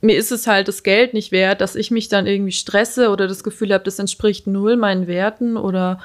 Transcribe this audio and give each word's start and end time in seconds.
mir 0.00 0.16
ist 0.16 0.30
es 0.30 0.46
halt 0.46 0.68
das 0.68 0.82
Geld 0.82 1.14
nicht 1.14 1.32
wert, 1.32 1.60
dass 1.60 1.74
ich 1.74 1.90
mich 1.90 2.08
dann 2.08 2.26
irgendwie 2.26 2.52
stresse 2.52 3.10
oder 3.10 3.26
das 3.26 3.42
Gefühl 3.42 3.72
habe, 3.72 3.84
das 3.84 3.98
entspricht 3.98 4.46
null 4.46 4.76
meinen 4.76 5.06
Werten 5.06 5.56
oder 5.56 6.00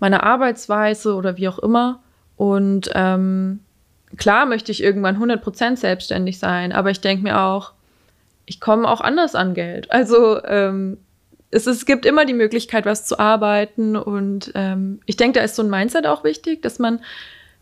meiner 0.00 0.24
Arbeitsweise 0.24 1.14
oder 1.14 1.36
wie 1.36 1.48
auch 1.48 1.58
immer. 1.58 2.02
Und 2.36 2.90
ähm, 2.94 3.60
klar 4.16 4.46
möchte 4.46 4.72
ich 4.72 4.82
irgendwann 4.82 5.22
100% 5.22 5.76
selbstständig 5.76 6.38
sein, 6.38 6.72
aber 6.72 6.90
ich 6.90 7.00
denke 7.00 7.22
mir 7.22 7.40
auch, 7.40 7.72
ich 8.46 8.60
komme 8.60 8.88
auch 8.88 9.00
anders 9.00 9.34
an 9.34 9.54
Geld. 9.54 9.90
Also 9.90 10.42
ähm, 10.44 10.98
es, 11.54 11.66
es 11.66 11.86
gibt 11.86 12.04
immer 12.04 12.24
die 12.24 12.34
Möglichkeit, 12.34 12.84
was 12.84 13.06
zu 13.06 13.18
arbeiten. 13.18 13.96
Und 13.96 14.52
ähm, 14.54 15.00
ich 15.06 15.16
denke, 15.16 15.38
da 15.38 15.44
ist 15.44 15.56
so 15.56 15.62
ein 15.62 15.70
Mindset 15.70 16.06
auch 16.06 16.24
wichtig, 16.24 16.62
dass 16.62 16.78
man 16.78 17.00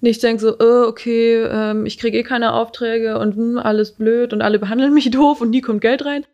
nicht 0.02 0.22
denkt 0.22 0.40
so, 0.40 0.56
oh, 0.58 0.86
okay, 0.88 1.44
ähm, 1.44 1.86
ich 1.86 1.96
kriege 1.96 2.18
eh 2.18 2.22
keine 2.22 2.54
Aufträge 2.54 3.18
und 3.18 3.36
hm, 3.36 3.58
alles 3.58 3.92
blöd 3.92 4.32
und 4.32 4.42
alle 4.42 4.58
behandeln 4.58 4.92
mich 4.92 5.10
doof 5.12 5.40
und 5.40 5.50
nie 5.50 5.60
kommt 5.60 5.80
Geld 5.80 6.04
rein. 6.04 6.26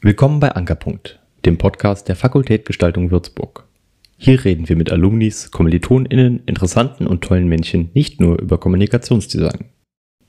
Willkommen 0.00 0.40
bei 0.40 0.52
Ankerpunkt, 0.52 1.20
dem 1.44 1.58
Podcast 1.58 2.08
der 2.08 2.16
Fakultät 2.16 2.64
Gestaltung 2.64 3.10
Würzburg. 3.10 3.64
Hier 4.16 4.44
reden 4.44 4.68
wir 4.68 4.76
mit 4.76 4.90
Alumnis, 4.90 5.50
KommilitonInnen, 5.50 6.42
interessanten 6.46 7.06
und 7.06 7.22
tollen 7.22 7.46
Menschen 7.46 7.90
nicht 7.92 8.20
nur 8.20 8.40
über 8.40 8.58
Kommunikationsdesign. 8.58 9.66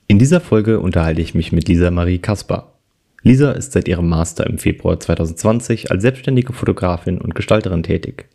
In 0.08 0.20
dieser 0.20 0.42
Folge 0.42 0.80
unterhalte 0.80 1.22
ich 1.22 1.34
mich 1.34 1.52
mit 1.52 1.68
Lisa 1.68 1.92
Marie 1.92 2.20
Kaspar. 2.20 2.80
Lisa 3.22 3.54
ist 3.54 3.72
seit 3.72 3.88
ihrem 3.88 4.10
Master 4.10 4.46
im 4.48 4.58
Februar 4.58 5.00
2020 5.00 5.92
als 5.92 6.02
selbstständige 6.02 6.52
Fotografin 6.52 7.22
und 7.22 7.36
Gestalterin 7.36 7.84
tätig. 7.84 8.28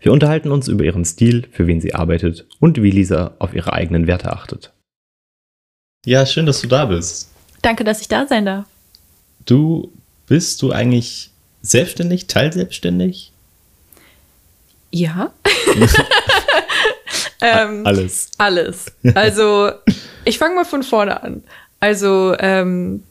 Wir 0.00 0.12
unterhalten 0.12 0.50
uns 0.50 0.68
über 0.68 0.84
ihren 0.84 1.04
Stil, 1.04 1.48
für 1.52 1.66
wen 1.66 1.80
sie 1.80 1.94
arbeitet 1.94 2.46
und 2.60 2.82
wie 2.82 2.90
Lisa 2.90 3.34
auf 3.38 3.54
ihre 3.54 3.72
eigenen 3.72 4.06
Werte 4.06 4.32
achtet. 4.32 4.72
Ja, 6.04 6.26
schön, 6.26 6.46
dass 6.46 6.60
du 6.60 6.66
da 6.66 6.86
bist. 6.86 7.30
Danke, 7.62 7.84
dass 7.84 8.00
ich 8.00 8.08
da 8.08 8.26
sein 8.26 8.44
darf. 8.44 8.66
Du 9.44 9.92
bist 10.26 10.62
du 10.62 10.72
eigentlich 10.72 11.30
selbstständig, 11.62 12.26
teilselbstständig? 12.26 13.32
Ja. 14.90 15.32
ähm, 17.40 17.86
alles. 17.86 18.30
Alles. 18.38 18.86
Also, 19.14 19.70
ich 20.24 20.38
fange 20.38 20.56
mal 20.56 20.64
von 20.64 20.82
vorne 20.82 21.22
an. 21.22 21.44
Also, 21.80 22.34
ähm, 22.38 23.04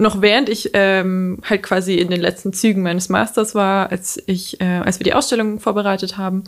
noch 0.00 0.22
während 0.22 0.48
ich 0.48 0.70
ähm, 0.74 1.38
halt 1.48 1.62
quasi 1.62 1.94
in 1.94 2.10
den 2.10 2.20
letzten 2.20 2.52
Zügen 2.52 2.82
meines 2.82 3.08
Masters 3.08 3.54
war, 3.54 3.90
als 3.90 4.22
ich, 4.26 4.60
äh, 4.60 4.80
als 4.84 4.98
wir 4.98 5.04
die 5.04 5.14
Ausstellung 5.14 5.60
vorbereitet 5.60 6.16
haben, 6.16 6.44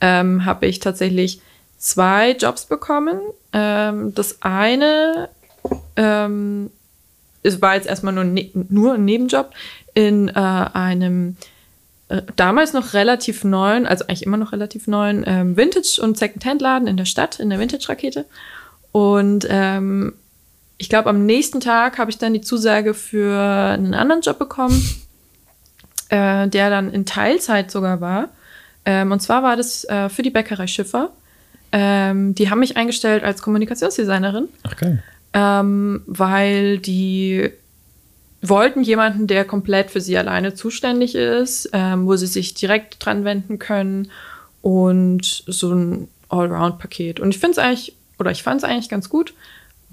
ähm, 0.00 0.44
habe 0.44 0.66
ich 0.66 0.80
tatsächlich 0.80 1.40
zwei 1.78 2.32
Jobs 2.32 2.66
bekommen. 2.66 3.20
Ähm, 3.52 4.14
das 4.14 4.42
eine 4.42 5.28
ähm, 5.96 6.70
es 7.44 7.60
war 7.62 7.76
jetzt 7.76 7.86
erstmal 7.86 8.12
nur, 8.12 8.24
ne 8.24 8.50
nur 8.54 8.94
ein 8.94 9.04
Nebenjob 9.04 9.50
in 9.92 10.28
äh, 10.28 10.32
einem 10.32 11.36
äh, 12.08 12.22
damals 12.36 12.72
noch 12.72 12.94
relativ 12.94 13.44
neuen, 13.44 13.86
also 13.86 14.06
eigentlich 14.06 14.24
immer 14.24 14.36
noch 14.36 14.52
relativ 14.52 14.86
neuen 14.88 15.24
ähm, 15.26 15.56
Vintage- 15.56 16.00
und 16.02 16.18
Second-Hand-Laden 16.18 16.88
in 16.88 16.96
der 16.96 17.04
Stadt, 17.04 17.38
in 17.38 17.50
der 17.50 17.60
Vintage-Rakete. 17.60 18.24
Und 18.92 19.46
ähm, 19.48 20.14
ich 20.78 20.88
glaube, 20.88 21.08
am 21.08 21.24
nächsten 21.24 21.60
Tag 21.60 21.98
habe 21.98 22.10
ich 22.10 22.18
dann 22.18 22.34
die 22.34 22.40
Zusage 22.40 22.94
für 22.94 23.38
einen 23.38 23.94
anderen 23.94 24.22
Job 24.22 24.38
bekommen, 24.38 24.80
äh, 26.08 26.48
der 26.48 26.70
dann 26.70 26.92
in 26.92 27.06
Teilzeit 27.06 27.70
sogar 27.70 28.00
war. 28.00 28.28
Ähm, 28.84 29.12
und 29.12 29.20
zwar 29.20 29.42
war 29.42 29.56
das 29.56 29.84
äh, 29.84 30.08
für 30.08 30.22
die 30.22 30.30
Bäckerei 30.30 30.66
Schiffer. 30.66 31.10
Ähm, 31.72 32.34
die 32.34 32.50
haben 32.50 32.60
mich 32.60 32.76
eingestellt 32.76 33.24
als 33.24 33.42
Kommunikationsdesignerin. 33.42 34.48
Ach 34.62 34.76
geil. 34.76 35.02
Ähm, 35.32 36.02
weil 36.06 36.78
die 36.78 37.50
wollten 38.42 38.82
jemanden, 38.82 39.26
der 39.26 39.44
komplett 39.44 39.90
für 39.90 40.00
sie 40.00 40.18
alleine 40.18 40.54
zuständig 40.54 41.14
ist, 41.14 41.70
ähm, 41.72 42.06
wo 42.06 42.14
sie 42.16 42.26
sich 42.26 42.54
direkt 42.54 43.04
dran 43.04 43.24
wenden 43.24 43.58
können 43.58 44.10
und 44.60 45.44
so 45.46 45.72
ein 45.72 46.08
Allround-Paket. 46.28 47.20
Und 47.20 47.30
ich 47.30 47.38
finde 47.38 47.52
es 47.52 47.58
eigentlich, 47.58 47.96
oder 48.18 48.30
ich 48.30 48.42
fand 48.42 48.58
es 48.58 48.64
eigentlich 48.64 48.88
ganz 48.88 49.08
gut, 49.08 49.34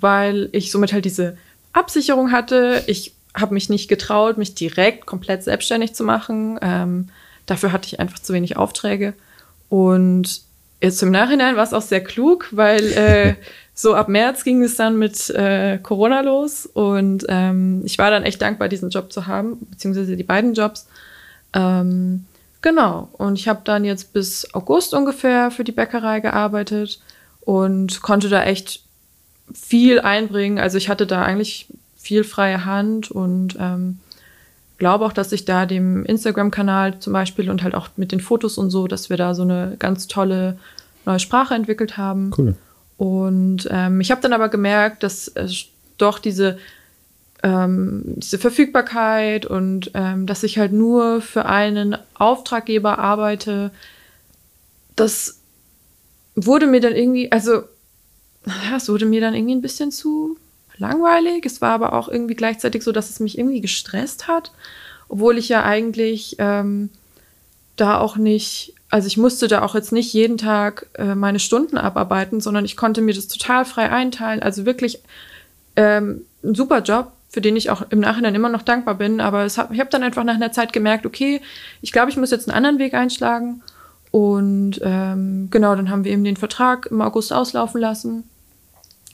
weil 0.01 0.49
ich 0.51 0.71
somit 0.71 0.93
halt 0.93 1.05
diese 1.05 1.37
Absicherung 1.73 2.31
hatte. 2.31 2.83
Ich 2.87 3.13
habe 3.33 3.53
mich 3.53 3.69
nicht 3.69 3.87
getraut, 3.87 4.37
mich 4.37 4.55
direkt 4.55 5.05
komplett 5.05 5.43
selbstständig 5.43 5.93
zu 5.93 6.03
machen. 6.03 6.59
Ähm, 6.61 7.07
dafür 7.45 7.71
hatte 7.71 7.87
ich 7.87 7.99
einfach 7.99 8.19
zu 8.19 8.33
wenig 8.33 8.57
Aufträge. 8.57 9.13
Und 9.69 10.41
jetzt 10.81 11.01
im 11.01 11.11
Nachhinein 11.11 11.55
war 11.55 11.63
es 11.63 11.73
auch 11.73 11.81
sehr 11.81 12.03
klug, 12.03 12.49
weil 12.51 12.83
äh, 12.93 13.35
so 13.73 13.95
ab 13.95 14.09
März 14.09 14.43
ging 14.43 14.61
es 14.63 14.75
dann 14.75 14.97
mit 14.97 15.29
äh, 15.29 15.77
Corona 15.77 16.21
los 16.21 16.65
und 16.65 17.25
ähm, 17.29 17.81
ich 17.85 17.97
war 17.97 18.11
dann 18.11 18.23
echt 18.23 18.41
dankbar, 18.41 18.67
diesen 18.67 18.89
Job 18.89 19.13
zu 19.13 19.27
haben, 19.27 19.57
beziehungsweise 19.69 20.17
die 20.17 20.23
beiden 20.23 20.53
Jobs. 20.53 20.87
Ähm, 21.53 22.25
genau, 22.61 23.09
und 23.13 23.39
ich 23.39 23.47
habe 23.47 23.61
dann 23.63 23.85
jetzt 23.85 24.13
bis 24.13 24.53
August 24.53 24.93
ungefähr 24.93 25.51
für 25.51 25.63
die 25.63 25.71
Bäckerei 25.71 26.19
gearbeitet 26.19 26.99
und 27.39 28.01
konnte 28.01 28.29
da 28.29 28.43
echt 28.43 28.83
viel 29.53 29.99
einbringen. 29.99 30.59
Also 30.59 30.77
ich 30.77 30.89
hatte 30.89 31.07
da 31.07 31.23
eigentlich 31.23 31.67
viel 31.97 32.23
freie 32.23 32.65
Hand 32.65 33.11
und 33.11 33.55
ähm, 33.59 33.99
glaube 34.77 35.05
auch, 35.05 35.13
dass 35.13 35.31
ich 35.31 35.45
da 35.45 35.65
dem 35.65 36.05
Instagram-Kanal 36.05 36.99
zum 36.99 37.13
Beispiel 37.13 37.49
und 37.49 37.61
halt 37.61 37.75
auch 37.75 37.89
mit 37.97 38.11
den 38.11 38.19
Fotos 38.19 38.57
und 38.57 38.71
so, 38.71 38.87
dass 38.87 39.09
wir 39.09 39.17
da 39.17 39.35
so 39.35 39.43
eine 39.43 39.75
ganz 39.77 40.07
tolle 40.07 40.57
neue 41.05 41.19
Sprache 41.19 41.53
entwickelt 41.53 41.97
haben. 41.97 42.31
Cool. 42.35 42.55
Und 42.97 43.67
ähm, 43.71 44.01
ich 44.01 44.11
habe 44.11 44.21
dann 44.21 44.33
aber 44.33 44.49
gemerkt, 44.49 45.03
dass 45.03 45.27
es 45.27 45.65
doch 45.97 46.19
diese, 46.19 46.57
ähm, 47.43 48.03
diese 48.05 48.39
Verfügbarkeit 48.39 49.45
und 49.45 49.91
ähm, 49.93 50.25
dass 50.25 50.43
ich 50.43 50.57
halt 50.57 50.73
nur 50.73 51.21
für 51.21 51.45
einen 51.45 51.97
Auftraggeber 52.15 52.99
arbeite, 52.99 53.71
das 54.95 55.39
wurde 56.35 56.67
mir 56.67 56.79
dann 56.79 56.95
irgendwie, 56.95 57.31
also 57.31 57.63
ja, 58.45 58.77
es 58.77 58.89
wurde 58.89 59.05
mir 59.05 59.21
dann 59.21 59.35
irgendwie 59.35 59.55
ein 59.55 59.61
bisschen 59.61 59.91
zu 59.91 60.37
langweilig. 60.77 61.45
Es 61.45 61.61
war 61.61 61.71
aber 61.71 61.93
auch 61.93 62.07
irgendwie 62.09 62.35
gleichzeitig 62.35 62.83
so, 62.83 62.91
dass 62.91 63.09
es 63.09 63.19
mich 63.19 63.37
irgendwie 63.37 63.61
gestresst 63.61 64.27
hat, 64.27 64.51
obwohl 65.07 65.37
ich 65.37 65.49
ja 65.49 65.63
eigentlich 65.63 66.35
ähm, 66.39 66.89
da 67.75 67.99
auch 67.99 68.17
nicht, 68.17 68.73
also 68.89 69.07
ich 69.07 69.17
musste 69.17 69.47
da 69.47 69.61
auch 69.61 69.75
jetzt 69.75 69.91
nicht 69.91 70.11
jeden 70.13 70.37
Tag 70.37 70.87
äh, 70.95 71.15
meine 71.15 71.39
Stunden 71.39 71.77
abarbeiten, 71.77 72.41
sondern 72.41 72.65
ich 72.65 72.75
konnte 72.75 73.01
mir 73.01 73.13
das 73.13 73.27
total 73.27 73.65
frei 73.65 73.89
einteilen. 73.89 74.41
Also 74.41 74.65
wirklich 74.65 74.99
ähm, 75.75 76.25
ein 76.43 76.55
super 76.55 76.81
Job, 76.81 77.11
für 77.29 77.41
den 77.41 77.55
ich 77.55 77.69
auch 77.69 77.83
im 77.89 77.99
Nachhinein 77.99 78.35
immer 78.35 78.49
noch 78.49 78.63
dankbar 78.63 78.95
bin. 78.95 79.21
Aber 79.21 79.45
hab, 79.45 79.71
ich 79.71 79.79
habe 79.79 79.89
dann 79.89 80.03
einfach 80.03 80.23
nach 80.23 80.35
einer 80.35 80.51
Zeit 80.51 80.73
gemerkt, 80.73 81.05
okay, 81.05 81.41
ich 81.81 81.91
glaube, 81.91 82.09
ich 82.09 82.17
muss 82.17 82.31
jetzt 82.31 82.49
einen 82.49 82.57
anderen 82.57 82.79
Weg 82.79 82.93
einschlagen. 82.93 83.61
Und 84.11 84.81
ähm, 84.83 85.47
genau, 85.49 85.75
dann 85.75 85.89
haben 85.89 86.03
wir 86.03 86.11
eben 86.11 86.25
den 86.25 86.35
Vertrag 86.35 86.87
im 86.87 87.01
August 87.01 87.31
auslaufen 87.31 87.79
lassen. 87.79 88.25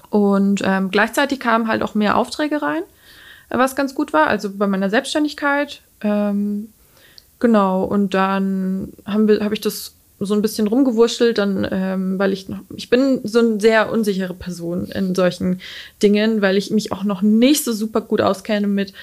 Und 0.10 0.62
ähm, 0.64 0.90
gleichzeitig 0.92 1.40
kamen 1.40 1.68
halt 1.68 1.82
auch 1.82 1.96
mehr 1.96 2.18
Aufträge 2.18 2.62
rein, 2.62 2.84
was 3.50 3.76
ganz 3.76 3.96
gut 3.96 4.14
war, 4.14 4.28
also 4.28 4.52
bei 4.52 4.68
meiner 4.68 4.90
Selbstständigkeit. 4.90 5.82
Ähm, 6.02 6.70
genau, 7.40 7.84
und 7.84 8.14
dann 8.14 8.94
habe 9.06 9.40
hab 9.44 9.52
ich 9.52 9.62
das 9.62 9.94
so 10.20 10.34
ein 10.34 10.42
bisschen 10.42 10.68
rumgewurschtelt, 10.68 11.38
dann, 11.38 11.68
ähm, 11.70 12.20
weil 12.20 12.34
ich 12.34 12.50
noch, 12.50 12.60
ich 12.76 12.90
bin 12.90 13.22
so 13.24 13.40
eine 13.40 13.60
sehr 13.60 13.92
unsichere 13.92 14.34
Person 14.34 14.88
in 14.88 15.14
solchen 15.14 15.62
Dingen, 16.02 16.42
weil 16.42 16.58
ich 16.58 16.72
mich 16.72 16.92
auch 16.92 17.04
noch 17.04 17.22
nicht 17.22 17.64
so 17.64 17.72
super 17.72 18.02
gut 18.02 18.22
auskenne 18.22 18.68
mit 18.68 18.94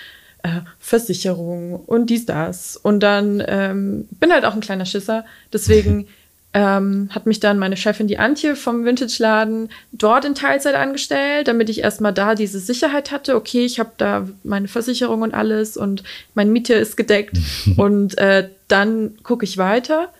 äh, 0.42 0.60
Versicherung 0.78 1.76
und 1.76 2.10
dies, 2.10 2.26
das. 2.26 2.76
Und 2.76 3.00
dann 3.00 3.42
ähm, 3.46 4.08
bin 4.18 4.32
halt 4.32 4.44
auch 4.44 4.54
ein 4.54 4.60
kleiner 4.60 4.86
Schisser. 4.86 5.24
Deswegen 5.52 6.08
ähm, 6.54 7.08
hat 7.10 7.26
mich 7.26 7.40
dann 7.40 7.58
meine 7.58 7.76
Chefin, 7.76 8.06
die 8.06 8.18
Antje 8.18 8.54
vom 8.54 8.84
Vintage-Laden, 8.84 9.70
dort 9.90 10.24
in 10.24 10.36
Teilzeit 10.36 10.76
angestellt, 10.76 11.48
damit 11.48 11.68
ich 11.68 11.80
erstmal 11.80 12.12
da 12.12 12.36
diese 12.36 12.60
Sicherheit 12.60 13.10
hatte. 13.10 13.34
Okay, 13.34 13.64
ich 13.64 13.80
habe 13.80 13.90
da 13.96 14.28
meine 14.44 14.68
Versicherung 14.68 15.22
und 15.22 15.34
alles 15.34 15.76
und 15.76 16.04
mein 16.34 16.52
Miete 16.52 16.74
ist 16.74 16.96
gedeckt. 16.96 17.38
und 17.76 18.16
äh, 18.18 18.48
dann 18.68 19.18
gucke 19.24 19.44
ich 19.44 19.58
weiter, 19.58 20.10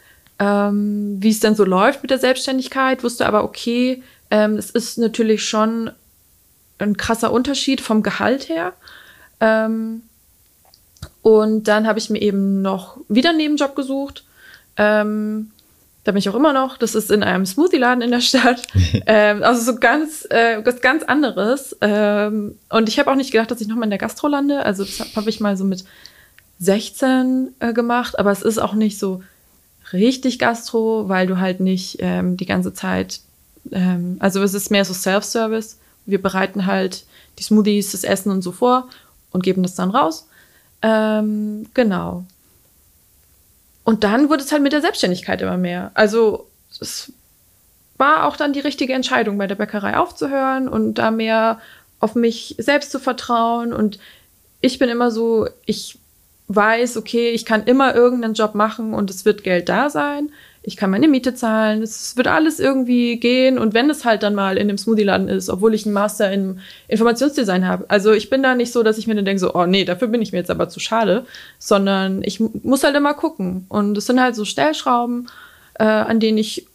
ähm, 0.40 1.18
wie 1.20 1.30
es 1.30 1.38
dann 1.38 1.54
so 1.54 1.64
läuft 1.64 2.02
mit 2.02 2.10
der 2.10 2.18
Selbstständigkeit. 2.18 3.04
Wusste 3.04 3.26
aber, 3.26 3.44
okay, 3.44 4.02
ähm, 4.32 4.56
es 4.56 4.70
ist 4.70 4.98
natürlich 4.98 5.44
schon 5.44 5.92
ein 6.78 6.96
krasser 6.96 7.30
Unterschied 7.32 7.80
vom 7.80 8.02
Gehalt 8.02 8.48
her. 8.48 8.72
Ähm, 9.38 10.02
und 11.22 11.68
dann 11.68 11.86
habe 11.86 12.00
ich 12.00 12.10
mir 12.10 12.20
eben 12.20 12.60
noch 12.60 12.96
wieder 13.08 13.30
einen 13.30 13.38
Nebenjob 13.38 13.76
gesucht. 13.76 14.24
Ähm, 14.76 15.52
da 16.04 16.12
bin 16.12 16.18
ich 16.18 16.28
auch 16.28 16.34
immer 16.34 16.52
noch. 16.52 16.76
Das 16.76 16.94
ist 16.94 17.10
in 17.10 17.22
einem 17.22 17.46
Smoothie-Laden 17.46 18.02
in 18.02 18.10
der 18.10 18.20
Stadt. 18.20 18.62
ähm, 19.06 19.42
also 19.42 19.72
so 19.72 19.78
ganz, 19.78 20.26
äh, 20.30 20.64
was 20.64 20.80
ganz 20.82 21.02
anderes. 21.02 21.76
Ähm, 21.80 22.58
und 22.68 22.88
ich 22.88 22.98
habe 22.98 23.10
auch 23.10 23.16
nicht 23.16 23.32
gedacht, 23.32 23.50
dass 23.50 23.60
ich 23.60 23.68
nochmal 23.68 23.84
in 23.84 23.90
der 23.90 23.98
Gastro 23.98 24.28
lande. 24.28 24.64
Also 24.64 24.84
das 24.84 25.16
habe 25.16 25.30
ich 25.30 25.40
mal 25.40 25.56
so 25.56 25.64
mit 25.64 25.84
16 26.60 27.54
äh, 27.58 27.72
gemacht. 27.72 28.18
Aber 28.18 28.30
es 28.30 28.42
ist 28.42 28.58
auch 28.58 28.74
nicht 28.74 28.98
so 28.98 29.22
richtig 29.92 30.38
Gastro, 30.38 31.08
weil 31.08 31.26
du 31.26 31.38
halt 31.38 31.60
nicht 31.60 31.96
ähm, 32.00 32.36
die 32.36 32.46
ganze 32.46 32.74
Zeit, 32.74 33.20
ähm, 33.72 34.16
also 34.20 34.42
es 34.42 34.52
ist 34.52 34.70
mehr 34.70 34.84
so 34.84 34.92
Self-Service. 34.92 35.78
Wir 36.04 36.20
bereiten 36.20 36.66
halt 36.66 37.06
die 37.38 37.42
Smoothies, 37.42 37.92
das 37.92 38.04
Essen 38.04 38.30
und 38.30 38.42
so 38.42 38.52
vor. 38.52 38.88
und 39.32 39.42
geben 39.42 39.62
das 39.62 39.74
dann 39.74 39.90
raus. 39.90 40.28
Ähm, 40.82 41.66
genau. 41.72 42.24
Und 43.84 44.02
dann 44.02 44.30
wurde 44.30 44.42
es 44.42 44.50
halt 44.50 44.62
mit 44.62 44.72
der 44.72 44.80
Selbstständigkeit 44.80 45.40
immer 45.42 45.58
mehr. 45.58 45.90
Also 45.94 46.48
es 46.80 47.12
war 47.96 48.24
auch 48.24 48.36
dann 48.36 48.52
die 48.52 48.60
richtige 48.60 48.94
Entscheidung, 48.94 49.38
bei 49.38 49.46
der 49.46 49.54
Bäckerei 49.54 49.96
aufzuhören 49.96 50.68
und 50.68 50.94
da 50.94 51.10
mehr 51.10 51.60
auf 52.00 52.14
mich 52.14 52.56
selbst 52.58 52.90
zu 52.90 52.98
vertrauen. 52.98 53.72
Und 53.72 53.98
ich 54.60 54.78
bin 54.78 54.88
immer 54.88 55.10
so, 55.10 55.46
ich 55.66 55.98
weiß, 56.48 56.96
okay, 56.96 57.30
ich 57.30 57.44
kann 57.44 57.64
immer 57.64 57.94
irgendeinen 57.94 58.34
Job 58.34 58.54
machen 58.54 58.94
und 58.94 59.10
es 59.10 59.24
wird 59.24 59.44
Geld 59.44 59.68
da 59.68 59.90
sein. 59.90 60.30
Ich 60.66 60.76
kann 60.76 60.90
meine 60.90 61.08
Miete 61.08 61.34
zahlen, 61.34 61.82
es 61.82 62.16
wird 62.16 62.26
alles 62.26 62.58
irgendwie 62.58 63.20
gehen. 63.20 63.58
Und 63.58 63.74
wenn 63.74 63.90
es 63.90 64.04
halt 64.04 64.22
dann 64.22 64.34
mal 64.34 64.56
in 64.56 64.68
dem 64.68 64.78
Smoothie-Laden 64.78 65.28
ist, 65.28 65.50
obwohl 65.50 65.74
ich 65.74 65.84
einen 65.84 65.92
Master 65.92 66.32
in 66.32 66.58
Informationsdesign 66.88 67.68
habe. 67.68 67.84
Also 67.88 68.12
ich 68.12 68.30
bin 68.30 68.42
da 68.42 68.54
nicht 68.54 68.72
so, 68.72 68.82
dass 68.82 68.96
ich 68.96 69.06
mir 69.06 69.14
dann 69.14 69.26
denke, 69.26 69.40
so, 69.40 69.54
oh 69.54 69.66
nee, 69.66 69.84
dafür 69.84 70.08
bin 70.08 70.22
ich 70.22 70.32
mir 70.32 70.38
jetzt 70.38 70.50
aber 70.50 70.70
zu 70.70 70.80
schade, 70.80 71.26
sondern 71.58 72.22
ich 72.22 72.40
muss 72.40 72.82
halt 72.82 72.96
immer 72.96 73.12
gucken. 73.12 73.66
Und 73.68 73.98
es 73.98 74.06
sind 74.06 74.20
halt 74.20 74.34
so 74.34 74.46
Stellschrauben, 74.46 75.28
äh, 75.74 75.84
an 75.84 76.18
denen 76.18 76.38
ich 76.38 76.66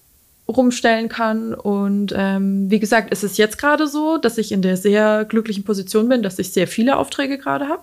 rumstellen 0.47 1.09
kann. 1.09 1.53
Und 1.53 2.13
ähm, 2.15 2.69
wie 2.69 2.79
gesagt, 2.79 3.09
es 3.11 3.23
ist 3.23 3.37
jetzt 3.37 3.57
gerade 3.57 3.87
so, 3.87 4.17
dass 4.17 4.37
ich 4.37 4.51
in 4.51 4.61
der 4.61 4.77
sehr 4.77 5.25
glücklichen 5.25 5.63
Position 5.63 6.09
bin, 6.09 6.23
dass 6.23 6.39
ich 6.39 6.51
sehr 6.51 6.67
viele 6.67 6.97
Aufträge 6.97 7.37
gerade 7.37 7.67
habe. 7.67 7.81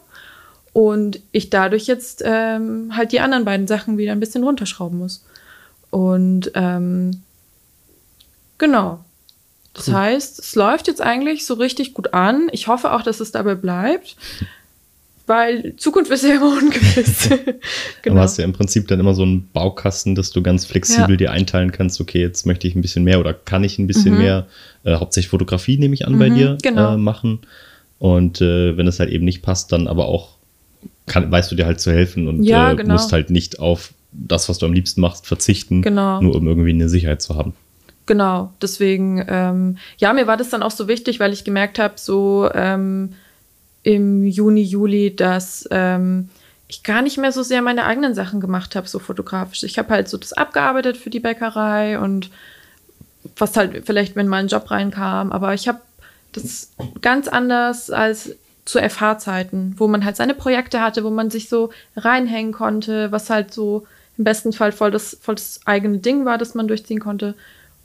Und 0.72 1.20
ich 1.32 1.48
dadurch 1.48 1.86
jetzt 1.86 2.22
ähm, 2.24 2.94
halt 2.94 3.12
die 3.12 3.20
anderen 3.20 3.44
beiden 3.44 3.66
Sachen 3.66 3.96
wieder 3.98 4.12
ein 4.12 4.20
bisschen 4.20 4.44
runterschrauben 4.44 4.98
muss. 4.98 5.24
Und 5.90 6.50
ähm, 6.54 7.22
genau. 8.58 9.04
Das 9.74 9.88
cool. 9.88 9.94
heißt, 9.94 10.38
es 10.38 10.54
läuft 10.54 10.86
jetzt 10.88 11.02
eigentlich 11.02 11.44
so 11.44 11.54
richtig 11.54 11.94
gut 11.94 12.14
an. 12.14 12.48
Ich 12.52 12.66
hoffe 12.66 12.92
auch, 12.92 13.02
dass 13.02 13.20
es 13.20 13.30
dabei 13.32 13.54
bleibt 13.54 14.16
weil 15.26 15.74
Zukunft 15.76 16.10
ist 16.10 16.24
ja 16.24 16.36
immer 16.36 16.56
ungewiss. 16.58 17.28
genau. 18.02 18.16
Aber 18.16 18.22
hast 18.22 18.38
ja 18.38 18.44
im 18.44 18.52
Prinzip 18.52 18.88
dann 18.88 19.00
immer 19.00 19.14
so 19.14 19.22
einen 19.22 19.48
Baukasten, 19.52 20.14
dass 20.14 20.30
du 20.30 20.42
ganz 20.42 20.64
flexibel 20.64 21.12
ja. 21.12 21.16
dir 21.16 21.30
einteilen 21.32 21.72
kannst, 21.72 22.00
okay, 22.00 22.20
jetzt 22.20 22.46
möchte 22.46 22.66
ich 22.68 22.74
ein 22.74 22.82
bisschen 22.82 23.04
mehr 23.04 23.20
oder 23.20 23.34
kann 23.34 23.64
ich 23.64 23.78
ein 23.78 23.86
bisschen 23.86 24.14
mhm. 24.14 24.20
mehr, 24.20 24.46
äh, 24.84 24.94
hauptsächlich 24.94 25.30
Fotografie 25.30 25.78
nehme 25.78 25.94
ich 25.94 26.06
an 26.06 26.14
mhm, 26.14 26.18
bei 26.18 26.28
dir, 26.30 26.58
genau. 26.62 26.94
äh, 26.94 26.96
machen. 26.96 27.40
Und 27.98 28.40
äh, 28.40 28.76
wenn 28.76 28.86
es 28.86 29.00
halt 29.00 29.10
eben 29.10 29.24
nicht 29.24 29.42
passt, 29.42 29.72
dann 29.72 29.88
aber 29.88 30.06
auch 30.06 30.36
kann, 31.06 31.30
weißt 31.30 31.50
du 31.50 31.56
dir 31.56 31.66
halt 31.66 31.80
zu 31.80 31.92
helfen 31.92 32.28
und 32.28 32.42
ja, 32.42 32.72
äh, 32.72 32.76
genau. 32.76 32.94
musst 32.94 33.12
halt 33.12 33.30
nicht 33.30 33.58
auf 33.58 33.92
das, 34.18 34.48
was 34.48 34.58
du 34.58 34.66
am 34.66 34.72
liebsten 34.72 35.00
machst, 35.00 35.26
verzichten, 35.26 35.82
genau. 35.82 36.20
nur 36.20 36.34
um 36.34 36.46
irgendwie 36.46 36.70
eine 36.70 36.88
Sicherheit 36.88 37.22
zu 37.22 37.36
haben. 37.36 37.54
Genau, 38.06 38.52
deswegen, 38.62 39.24
ähm, 39.28 39.78
ja, 39.98 40.12
mir 40.12 40.26
war 40.26 40.36
das 40.36 40.50
dann 40.50 40.62
auch 40.62 40.70
so 40.70 40.86
wichtig, 40.86 41.18
weil 41.18 41.32
ich 41.32 41.44
gemerkt 41.44 41.78
habe, 41.78 41.94
so, 41.96 42.48
ähm, 42.54 43.14
im 43.82 44.24
Juni, 44.24 44.62
Juli, 44.62 45.14
dass 45.14 45.68
ähm, 45.70 46.28
ich 46.66 46.82
gar 46.82 47.02
nicht 47.02 47.18
mehr 47.18 47.30
so 47.30 47.44
sehr 47.44 47.62
meine 47.62 47.84
eigenen 47.84 48.14
Sachen 48.14 48.40
gemacht 48.40 48.74
habe, 48.74 48.88
so 48.88 48.98
fotografisch. 48.98 49.62
Ich 49.62 49.78
habe 49.78 49.90
halt 49.90 50.08
so 50.08 50.16
das 50.18 50.32
abgearbeitet 50.32 50.96
für 50.96 51.10
die 51.10 51.20
Bäckerei 51.20 51.98
und 51.98 52.30
was 53.36 53.56
halt 53.56 53.86
vielleicht, 53.86 54.16
wenn 54.16 54.26
mal 54.26 54.38
ein 54.38 54.48
Job 54.48 54.70
reinkam, 54.70 55.30
aber 55.30 55.54
ich 55.54 55.68
habe 55.68 55.80
das 56.32 56.72
ganz 57.00 57.28
anders 57.28 57.90
als 57.90 58.34
zu 58.64 58.80
FH-Zeiten, 58.80 59.76
wo 59.78 59.86
man 59.86 60.04
halt 60.04 60.16
seine 60.16 60.34
Projekte 60.34 60.80
hatte, 60.80 61.04
wo 61.04 61.10
man 61.10 61.30
sich 61.30 61.48
so 61.48 61.70
reinhängen 61.96 62.52
konnte, 62.52 63.12
was 63.12 63.30
halt 63.30 63.54
so 63.54 63.86
im 64.18 64.24
besten 64.24 64.52
Fall 64.52 64.72
voll 64.72 64.90
das, 64.90 65.16
voll 65.20 65.34
das 65.34 65.60
eigene 65.64 65.98
Ding 65.98 66.24
war, 66.24 66.38
das 66.38 66.54
man 66.54 66.68
durchziehen 66.68 67.00
konnte. 67.00 67.34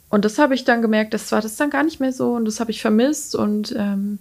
Und 0.08 0.24
das 0.24 0.38
habe 0.38 0.54
ich 0.54 0.64
dann 0.64 0.82
gemerkt, 0.82 1.14
das 1.14 1.32
war 1.32 1.40
das 1.40 1.56
dann 1.56 1.70
gar 1.70 1.84
nicht 1.84 2.00
mehr 2.00 2.12
so 2.12 2.34
und 2.34 2.44
das 2.44 2.60
habe 2.60 2.70
ich 2.70 2.82
vermisst 2.82 3.34
und 3.34 3.74
ähm, 3.78 4.18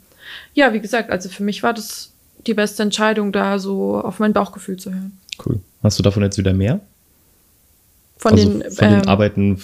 ja, 0.54 0.74
wie 0.74 0.80
gesagt, 0.80 1.10
also 1.10 1.30
für 1.30 1.44
mich 1.44 1.64
war 1.64 1.74
das 1.74 2.12
die 2.48 2.54
beste 2.54 2.84
Entscheidung, 2.84 3.32
da 3.32 3.60
so 3.60 4.00
auf 4.00 4.20
mein 4.20 4.34
Bauchgefühl 4.34 4.78
zu 4.78 4.92
hören. 4.92 5.18
Cool. 5.46 5.60
Hast 5.84 6.00
du 6.00 6.04
davon 6.04 6.24
jetzt 6.24 6.38
wieder 6.38 6.54
mehr? 6.54 6.80
Von, 8.18 8.34
also 8.34 8.50
den, 8.50 8.72
von 8.72 8.88
ähm, 8.88 9.00
den 9.02 9.08
Arbeiten, 9.08 9.62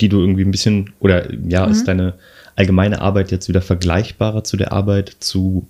die 0.00 0.08
du 0.08 0.20
irgendwie 0.20 0.44
ein 0.44 0.50
bisschen, 0.50 0.92
oder 1.00 1.32
ja, 1.32 1.66
mhm. 1.66 1.72
ist 1.72 1.88
deine 1.88 2.14
allgemeine 2.56 3.00
Arbeit 3.00 3.30
jetzt 3.30 3.48
wieder 3.48 3.62
vergleichbarer 3.62 4.44
zu 4.44 4.56
der 4.56 4.72
Arbeit 4.72 5.16
zu 5.20 5.66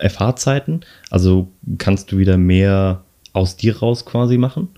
FH-Zeiten? 0.00 0.80
Also 1.10 1.48
kannst 1.78 2.12
du 2.12 2.18
wieder 2.18 2.38
mehr 2.38 3.02
aus 3.32 3.56
dir 3.56 3.78
raus 3.78 4.04
quasi 4.06 4.38
machen? 4.38 4.68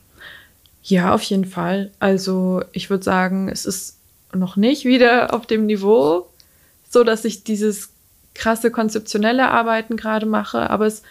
Ja, 0.83 1.15
auf 1.15 1.23
jeden 1.23 1.45
Fall. 1.45 1.91
Also 1.99 2.63
ich 2.73 2.91
würde 2.91 3.05
sagen, 3.05 3.49
es 3.49 3.67
ist 3.67 3.97
noch 4.33 4.57
nicht 4.57 4.85
wieder 4.85 5.35
auf 5.35 5.47
dem 5.47 5.67
Niveau, 5.67 6.27
so 6.89 7.05
dass 7.05 7.25
ich 7.25 7.45
dieses 7.45 7.91
krasse 8.35 8.71
konzeptionelle 8.71 9.51
Arbeiten 9.51 9.97
gerade 9.97 10.27
mache, 10.27 10.71
aber 10.71 10.87
es 10.87 11.03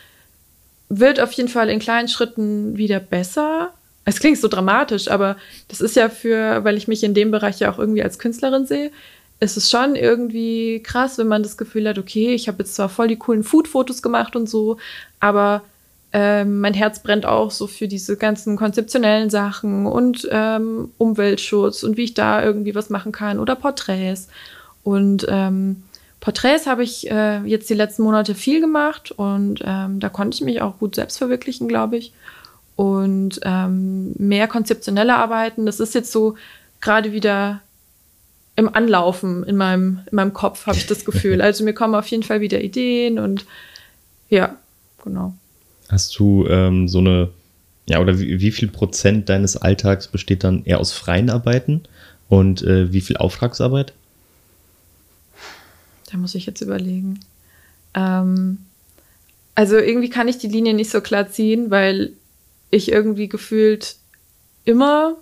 wird 0.90 1.20
auf 1.20 1.32
jeden 1.34 1.50
Fall 1.50 1.70
in 1.70 1.80
kleinen 1.80 2.08
Schritten 2.08 2.78
wieder 2.78 3.00
besser. 3.00 3.74
Es 4.06 4.20
klingt 4.20 4.40
so 4.40 4.48
dramatisch, 4.48 5.10
aber 5.10 5.38
das 5.68 5.82
ist 5.82 5.96
ja 5.96 6.10
für, 6.10 6.64
weil 6.64 6.78
ich 6.78 6.88
mich 6.88 7.04
in 7.04 7.14
dem 7.14 7.30
Bereich 7.30 7.60
ja 7.60 7.72
auch 7.72 7.78
irgendwie 7.78 8.02
als 8.02 8.18
Künstlerin 8.18 8.66
sehe, 8.66 8.92
ist 9.40 9.56
es 9.56 9.70
schon 9.70 9.96
irgendwie 9.96 10.82
krass, 10.84 11.18
wenn 11.18 11.28
man 11.28 11.44
das 11.44 11.58
Gefühl 11.58 11.88
hat, 11.88 11.98
okay, 11.98 12.34
ich 12.34 12.48
habe 12.48 12.64
jetzt 12.64 12.76
zwar 12.76 12.90
voll 12.90 13.08
die 13.08 13.18
coolen 13.18 13.44
Food-Fotos 13.44 14.02
gemacht 14.02 14.36
und 14.36 14.50
so, 14.50 14.78
aber 15.20 15.62
ähm, 16.12 16.60
mein 16.60 16.74
Herz 16.74 17.04
brennt 17.04 17.26
auch 17.26 17.52
so 17.52 17.68
für 17.68 17.88
diese 17.88 18.18
ganzen 18.18 18.56
konzeptionellen 18.56 19.30
Sachen 19.30 19.86
und 19.86 20.28
ähm, 20.32 20.92
Umweltschutz 20.98 21.84
und 21.84 21.98
wie 21.98 22.06
ich 22.06 22.14
da 22.16 22.44
irgendwie 22.44 22.74
was 22.74 22.90
machen 22.90 23.12
kann 23.12 23.40
oder 23.40 23.56
Porträts. 23.56 24.28
Und 24.84 25.28
ähm, 25.30 25.84
Porträts 26.20 26.66
habe 26.66 26.84
ich 26.84 27.10
äh, 27.10 27.42
jetzt 27.44 27.70
die 27.70 27.76
letzten 27.76 28.04
Monate 28.04 28.34
viel 28.34 28.60
gemacht 28.60 29.12
und 29.12 29.62
ähm, 29.64 30.00
da 30.00 30.10
konnte 30.10 30.36
ich 30.36 30.42
mich 30.42 30.62
auch 30.62 30.80
gut 30.80 30.96
selbst 30.96 31.18
verwirklichen, 31.18 31.68
glaube 31.68 31.98
ich. 31.98 32.12
Und 32.76 33.40
ähm, 33.44 34.14
mehr 34.18 34.48
konzeptionelle 34.48 35.16
Arbeiten, 35.16 35.66
das 35.66 35.80
ist 35.80 35.94
jetzt 35.94 36.12
so 36.12 36.36
gerade 36.82 37.12
wieder 37.12 37.62
im 38.56 38.74
Anlaufen 38.74 39.44
in 39.44 39.56
meinem, 39.58 40.02
in 40.10 40.16
meinem 40.16 40.34
Kopf, 40.34 40.66
habe 40.66 40.78
ich 40.78 40.88
das 40.88 41.06
Gefühl. 41.06 41.42
Also 41.42 41.64
mir 41.64 41.74
kommen 41.74 41.96
auf 41.96 42.08
jeden 42.08 42.24
Fall 42.24 42.42
wieder 42.42 42.62
Ideen 42.62 43.20
und 43.20 43.46
ja, 44.30 44.56
genau. 45.04 45.34
Hast 45.90 46.18
du 46.18 46.46
ähm, 46.48 46.88
so 46.88 47.00
eine, 47.00 47.30
ja, 47.88 48.00
oder 48.00 48.20
wie, 48.20 48.40
wie, 48.40 48.52
viel 48.52 48.68
Prozent 48.68 49.28
deines 49.28 49.58
Alltags 49.58 50.08
besteht 50.08 50.44
dann 50.44 50.64
eher 50.64 50.80
aus 50.80 50.94
freien 50.94 51.30
Arbeiten 51.30 51.84
und 52.30 52.62
äh, 52.62 52.94
wie 52.94 53.02
viel 53.02 53.18
Auftragsarbeit? 53.18 53.94
Da 56.12 56.18
muss 56.18 56.36
ich 56.36 56.46
jetzt 56.46 56.62
überlegen. 56.62 57.20
Ähm, 57.96 58.60
also 59.56 59.78
irgendwie 59.78 60.10
kann 60.10 60.28
ich 60.28 60.38
die 60.38 60.48
Linie 60.48 60.74
nicht 60.74 60.92
so 60.92 61.02
klar 61.02 61.30
ziehen, 61.30 61.72
weil 61.72 62.14
ich 62.70 62.92
irgendwie 62.92 63.28
gefühlt 63.28 63.96
immer 64.64 65.16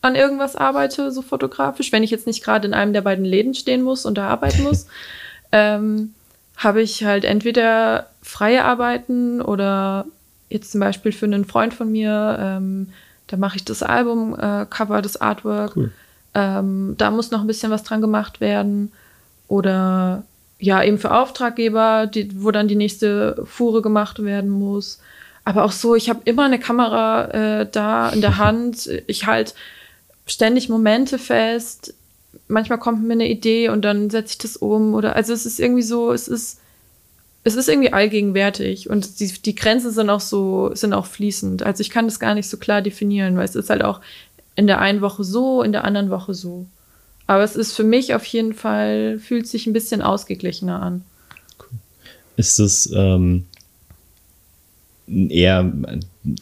an 0.00 0.16
irgendwas 0.16 0.56
arbeite, 0.56 1.12
so 1.12 1.22
fotografisch. 1.22 1.92
Wenn 1.92 2.02
ich 2.02 2.10
jetzt 2.10 2.26
nicht 2.26 2.42
gerade 2.42 2.66
in 2.66 2.74
einem 2.74 2.92
der 2.92 3.02
beiden 3.02 3.24
Läden 3.24 3.54
stehen 3.54 3.82
muss 3.82 4.04
und 4.04 4.18
da 4.18 4.28
arbeiten 4.28 4.64
muss, 4.64 4.86
ähm, 5.52 6.12
habe 6.56 6.82
ich 6.82 7.04
halt 7.04 7.24
entweder 7.24 8.06
freie 8.22 8.64
Arbeiten 8.64 9.40
oder 9.40 10.06
jetzt 10.48 10.72
zum 10.72 10.80
Beispiel 10.80 11.12
für 11.12 11.26
einen 11.26 11.44
Freund 11.44 11.74
von 11.74 11.90
mir, 11.90 12.36
ähm, 12.38 12.88
da 13.26 13.36
mache 13.36 13.56
ich 13.56 13.64
das 13.64 13.82
Albumcover, 13.82 14.98
äh, 14.98 15.02
das 15.02 15.20
Artwork. 15.20 15.76
Cool. 15.76 15.92
Ähm, 16.34 16.94
da 16.98 17.10
muss 17.10 17.30
noch 17.30 17.40
ein 17.40 17.46
bisschen 17.46 17.70
was 17.70 17.82
dran 17.82 18.00
gemacht 18.00 18.40
werden. 18.40 18.92
Oder 19.48 20.24
ja, 20.58 20.82
eben 20.82 20.98
für 20.98 21.12
Auftraggeber, 21.12 22.06
die, 22.06 22.42
wo 22.42 22.50
dann 22.50 22.68
die 22.68 22.76
nächste 22.76 23.42
Fuhre 23.46 23.82
gemacht 23.82 24.22
werden 24.22 24.50
muss. 24.50 25.00
Aber 25.44 25.64
auch 25.64 25.72
so, 25.72 25.94
ich 25.94 26.08
habe 26.08 26.20
immer 26.24 26.44
eine 26.44 26.60
Kamera 26.60 27.60
äh, 27.60 27.68
da 27.70 28.10
in 28.10 28.20
der 28.20 28.38
Hand. 28.38 28.88
Ich 29.06 29.26
halte 29.26 29.54
ständig 30.26 30.68
Momente 30.68 31.18
fest. 31.18 31.94
Manchmal 32.48 32.78
kommt 32.78 33.04
mir 33.04 33.14
eine 33.14 33.28
Idee 33.28 33.68
und 33.68 33.82
dann 33.82 34.10
setze 34.10 34.32
ich 34.32 34.38
das 34.38 34.56
um. 34.56 34.94
Oder 34.94 35.16
also 35.16 35.32
es 35.32 35.46
ist 35.46 35.60
irgendwie 35.60 35.82
so, 35.82 36.12
es 36.12 36.28
ist, 36.28 36.60
es 37.44 37.54
ist 37.54 37.68
irgendwie 37.68 37.92
allgegenwärtig. 37.92 38.90
Und 38.90 39.20
die, 39.20 39.28
die 39.28 39.54
Grenzen 39.54 39.90
sind 39.90 40.10
auch 40.10 40.20
so, 40.20 40.74
sind 40.74 40.92
auch 40.92 41.06
fließend. 41.06 41.62
Also 41.62 41.80
ich 41.80 41.90
kann 41.90 42.06
das 42.06 42.20
gar 42.20 42.34
nicht 42.34 42.48
so 42.48 42.56
klar 42.56 42.82
definieren, 42.82 43.36
weil 43.36 43.44
es 43.44 43.54
ist 43.54 43.70
halt 43.70 43.82
auch 43.82 44.00
in 44.54 44.66
der 44.66 44.80
einen 44.80 45.00
Woche 45.00 45.24
so, 45.24 45.62
in 45.62 45.72
der 45.72 45.84
anderen 45.84 46.10
Woche 46.10 46.34
so. 46.34 46.66
Aber 47.26 47.44
es 47.44 47.56
ist 47.56 47.74
für 47.74 47.84
mich 47.84 48.14
auf 48.14 48.24
jeden 48.26 48.52
Fall, 48.52 49.18
fühlt 49.18 49.46
sich 49.46 49.66
ein 49.66 49.72
bisschen 49.72 50.02
ausgeglichener 50.02 50.82
an. 50.82 51.04
Ist 52.36 52.58
es 52.58 52.90
ähm, 52.94 53.46
eher 55.06 55.72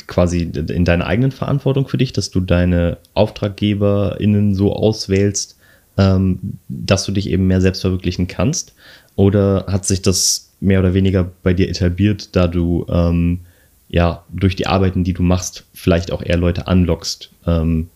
quasi 0.06 0.42
in 0.42 0.84
deiner 0.84 1.06
eigenen 1.06 1.32
Verantwortung 1.32 1.88
für 1.88 1.98
dich, 1.98 2.12
dass 2.12 2.30
du 2.30 2.40
deine 2.40 2.98
AuftraggeberInnen 3.14 4.54
so 4.54 4.74
auswählst, 4.74 5.56
ähm, 5.96 6.38
dass 6.68 7.04
du 7.04 7.12
dich 7.12 7.28
eben 7.28 7.46
mehr 7.46 7.60
selbst 7.60 7.80
verwirklichen 7.80 8.26
kannst? 8.26 8.74
Oder 9.16 9.66
hat 9.68 9.84
sich 9.86 10.02
das 10.02 10.50
mehr 10.60 10.80
oder 10.80 10.94
weniger 10.94 11.30
bei 11.42 11.54
dir 11.54 11.68
etabliert, 11.68 12.34
da 12.36 12.46
du 12.46 12.86
ähm, 12.88 13.40
ja 13.88 14.24
durch 14.30 14.56
die 14.56 14.66
Arbeiten, 14.66 15.04
die 15.04 15.14
du 15.14 15.22
machst, 15.22 15.64
vielleicht 15.74 16.12
auch 16.12 16.22
eher 16.22 16.36
Leute 16.36 16.66
anlockst, 16.66 17.30
ähm, 17.46 17.88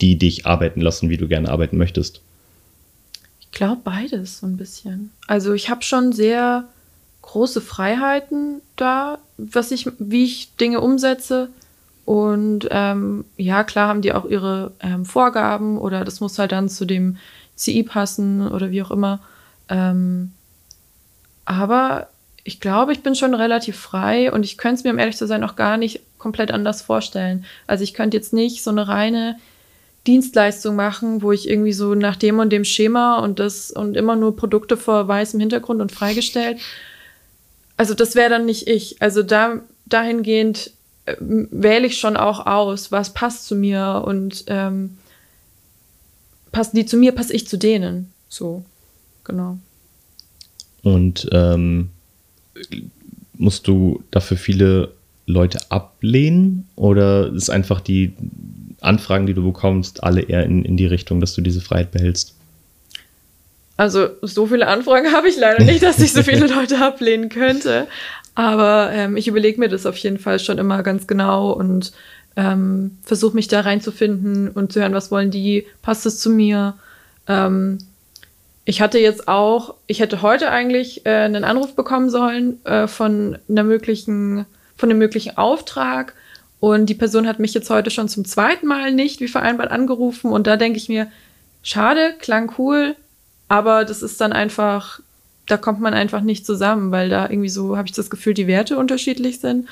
die 0.00 0.16
dich 0.16 0.46
arbeiten 0.46 0.80
lassen, 0.80 1.10
wie 1.10 1.16
du 1.16 1.28
gerne 1.28 1.50
arbeiten 1.50 1.76
möchtest? 1.76 2.20
Ich 3.40 3.50
glaube 3.50 3.80
beides 3.84 4.38
so 4.38 4.46
ein 4.46 4.56
bisschen. 4.56 5.10
Also 5.26 5.52
ich 5.52 5.70
habe 5.70 5.82
schon 5.82 6.12
sehr 6.12 6.64
große 7.22 7.60
Freiheiten 7.60 8.60
da, 8.76 9.18
was 9.36 9.70
ich, 9.70 9.88
wie 9.98 10.24
ich 10.24 10.54
Dinge 10.56 10.80
umsetze. 10.80 11.48
Und 12.06 12.68
ähm, 12.70 13.24
ja, 13.36 13.64
klar 13.64 13.88
haben 13.88 14.00
die 14.00 14.12
auch 14.12 14.24
ihre 14.26 14.72
ähm, 14.80 15.04
Vorgaben 15.04 15.76
oder 15.76 16.04
das 16.04 16.20
muss 16.20 16.38
halt 16.38 16.52
dann 16.52 16.68
zu 16.68 16.84
dem 16.84 17.16
CI 17.56 17.82
passen 17.82 18.46
oder 18.46 18.70
wie 18.70 18.80
auch 18.80 18.92
immer. 18.92 19.20
Ähm, 19.68 20.30
aber 21.44 22.06
ich 22.44 22.60
glaube, 22.60 22.92
ich 22.92 23.02
bin 23.02 23.16
schon 23.16 23.34
relativ 23.34 23.76
frei 23.76 24.32
und 24.32 24.44
ich 24.44 24.56
könnte 24.56 24.76
es 24.76 24.84
mir, 24.84 24.92
um 24.92 25.00
ehrlich 25.00 25.16
zu 25.16 25.26
sein, 25.26 25.42
auch 25.42 25.56
gar 25.56 25.76
nicht 25.76 26.00
komplett 26.16 26.52
anders 26.52 26.80
vorstellen. 26.80 27.44
Also 27.66 27.82
ich 27.82 27.92
könnte 27.92 28.16
jetzt 28.16 28.32
nicht 28.32 28.62
so 28.62 28.70
eine 28.70 28.86
reine 28.86 29.36
Dienstleistung 30.06 30.76
machen, 30.76 31.22
wo 31.22 31.32
ich 31.32 31.50
irgendwie 31.50 31.72
so 31.72 31.96
nach 31.96 32.14
dem 32.14 32.38
und 32.38 32.50
dem 32.50 32.64
Schema 32.64 33.18
und 33.18 33.40
das 33.40 33.72
und 33.72 33.96
immer 33.96 34.14
nur 34.14 34.36
Produkte 34.36 34.76
vor 34.76 35.08
weißem 35.08 35.40
Hintergrund 35.40 35.80
und 35.80 35.90
freigestellt. 35.90 36.60
Also 37.76 37.94
das 37.94 38.14
wäre 38.14 38.30
dann 38.30 38.46
nicht 38.46 38.68
ich. 38.68 39.02
Also 39.02 39.24
da 39.24 39.60
dahingehend 39.86 40.70
wähle 41.18 41.86
ich 41.86 41.98
schon 41.98 42.16
auch 42.16 42.46
aus, 42.46 42.92
was 42.92 43.14
passt 43.14 43.46
zu 43.46 43.54
mir 43.54 44.02
und 44.06 44.44
ähm, 44.48 44.98
passen 46.52 46.76
die 46.76 46.86
zu 46.86 46.96
mir, 46.96 47.12
passe 47.12 47.32
ich 47.32 47.46
zu 47.46 47.56
denen. 47.56 48.12
So, 48.28 48.64
genau. 49.24 49.58
Und 50.82 51.28
ähm, 51.32 51.90
musst 53.34 53.68
du 53.68 54.02
dafür 54.10 54.36
viele 54.36 54.92
Leute 55.26 55.58
ablehnen 55.70 56.68
oder 56.76 57.32
ist 57.32 57.50
einfach 57.50 57.80
die 57.80 58.12
Anfragen, 58.80 59.26
die 59.26 59.34
du 59.34 59.44
bekommst, 59.44 60.04
alle 60.04 60.22
eher 60.22 60.44
in, 60.44 60.64
in 60.64 60.76
die 60.76 60.86
Richtung, 60.86 61.20
dass 61.20 61.34
du 61.34 61.40
diese 61.40 61.60
Freiheit 61.60 61.90
behältst? 61.90 62.34
Also 63.76 64.08
so 64.22 64.46
viele 64.46 64.66
Anfragen 64.68 65.12
habe 65.12 65.28
ich 65.28 65.36
leider 65.36 65.64
nicht, 65.64 65.82
dass 65.82 65.98
ich 65.98 66.12
so 66.12 66.22
viele 66.22 66.46
Leute 66.54 66.78
ablehnen 66.78 67.28
könnte. 67.28 67.86
Aber 68.36 68.90
ähm, 68.92 69.16
ich 69.16 69.26
überlege 69.26 69.58
mir 69.58 69.68
das 69.68 69.86
auf 69.86 69.96
jeden 69.96 70.18
Fall 70.18 70.38
schon 70.38 70.58
immer 70.58 70.82
ganz 70.82 71.06
genau 71.06 71.52
und 71.52 71.92
ähm, 72.36 72.98
versuche 73.02 73.34
mich 73.34 73.48
da 73.48 73.60
reinzufinden 73.60 74.50
und 74.50 74.72
zu 74.72 74.80
hören, 74.80 74.92
was 74.92 75.10
wollen 75.10 75.30
die, 75.30 75.66
passt 75.80 76.04
es 76.04 76.20
zu 76.20 76.28
mir. 76.30 76.74
Ähm, 77.26 77.78
ich 78.66 78.82
hatte 78.82 78.98
jetzt 78.98 79.26
auch, 79.26 79.74
ich 79.86 80.00
hätte 80.00 80.20
heute 80.20 80.50
eigentlich 80.50 81.06
äh, 81.06 81.10
einen 81.10 81.44
Anruf 81.44 81.74
bekommen 81.74 82.10
sollen 82.10 82.64
äh, 82.66 82.86
von 82.86 83.38
einer 83.48 83.64
möglichen, 83.64 84.44
von 84.76 84.90
einem 84.90 84.98
möglichen 84.98 85.38
Auftrag. 85.38 86.14
Und 86.60 86.86
die 86.86 86.94
Person 86.94 87.26
hat 87.26 87.38
mich 87.38 87.54
jetzt 87.54 87.70
heute 87.70 87.90
schon 87.90 88.08
zum 88.08 88.26
zweiten 88.26 88.66
Mal 88.66 88.92
nicht 88.92 89.20
wie 89.20 89.28
vereinbart 89.28 89.70
angerufen. 89.70 90.30
Und 90.30 90.46
da 90.46 90.56
denke 90.56 90.76
ich 90.76 90.90
mir, 90.90 91.06
schade, 91.62 92.14
klang 92.18 92.52
cool, 92.58 92.96
aber 93.48 93.86
das 93.86 94.02
ist 94.02 94.20
dann 94.20 94.34
einfach, 94.34 95.00
da 95.46 95.56
kommt 95.56 95.80
man 95.80 95.94
einfach 95.94 96.22
nicht 96.22 96.44
zusammen, 96.44 96.90
weil 96.90 97.08
da 97.08 97.28
irgendwie 97.28 97.48
so, 97.48 97.76
habe 97.76 97.86
ich 97.86 97.94
das 97.94 98.10
Gefühl, 98.10 98.34
die 98.34 98.46
Werte 98.46 98.78
unterschiedlich 98.78 99.40
sind. 99.40 99.68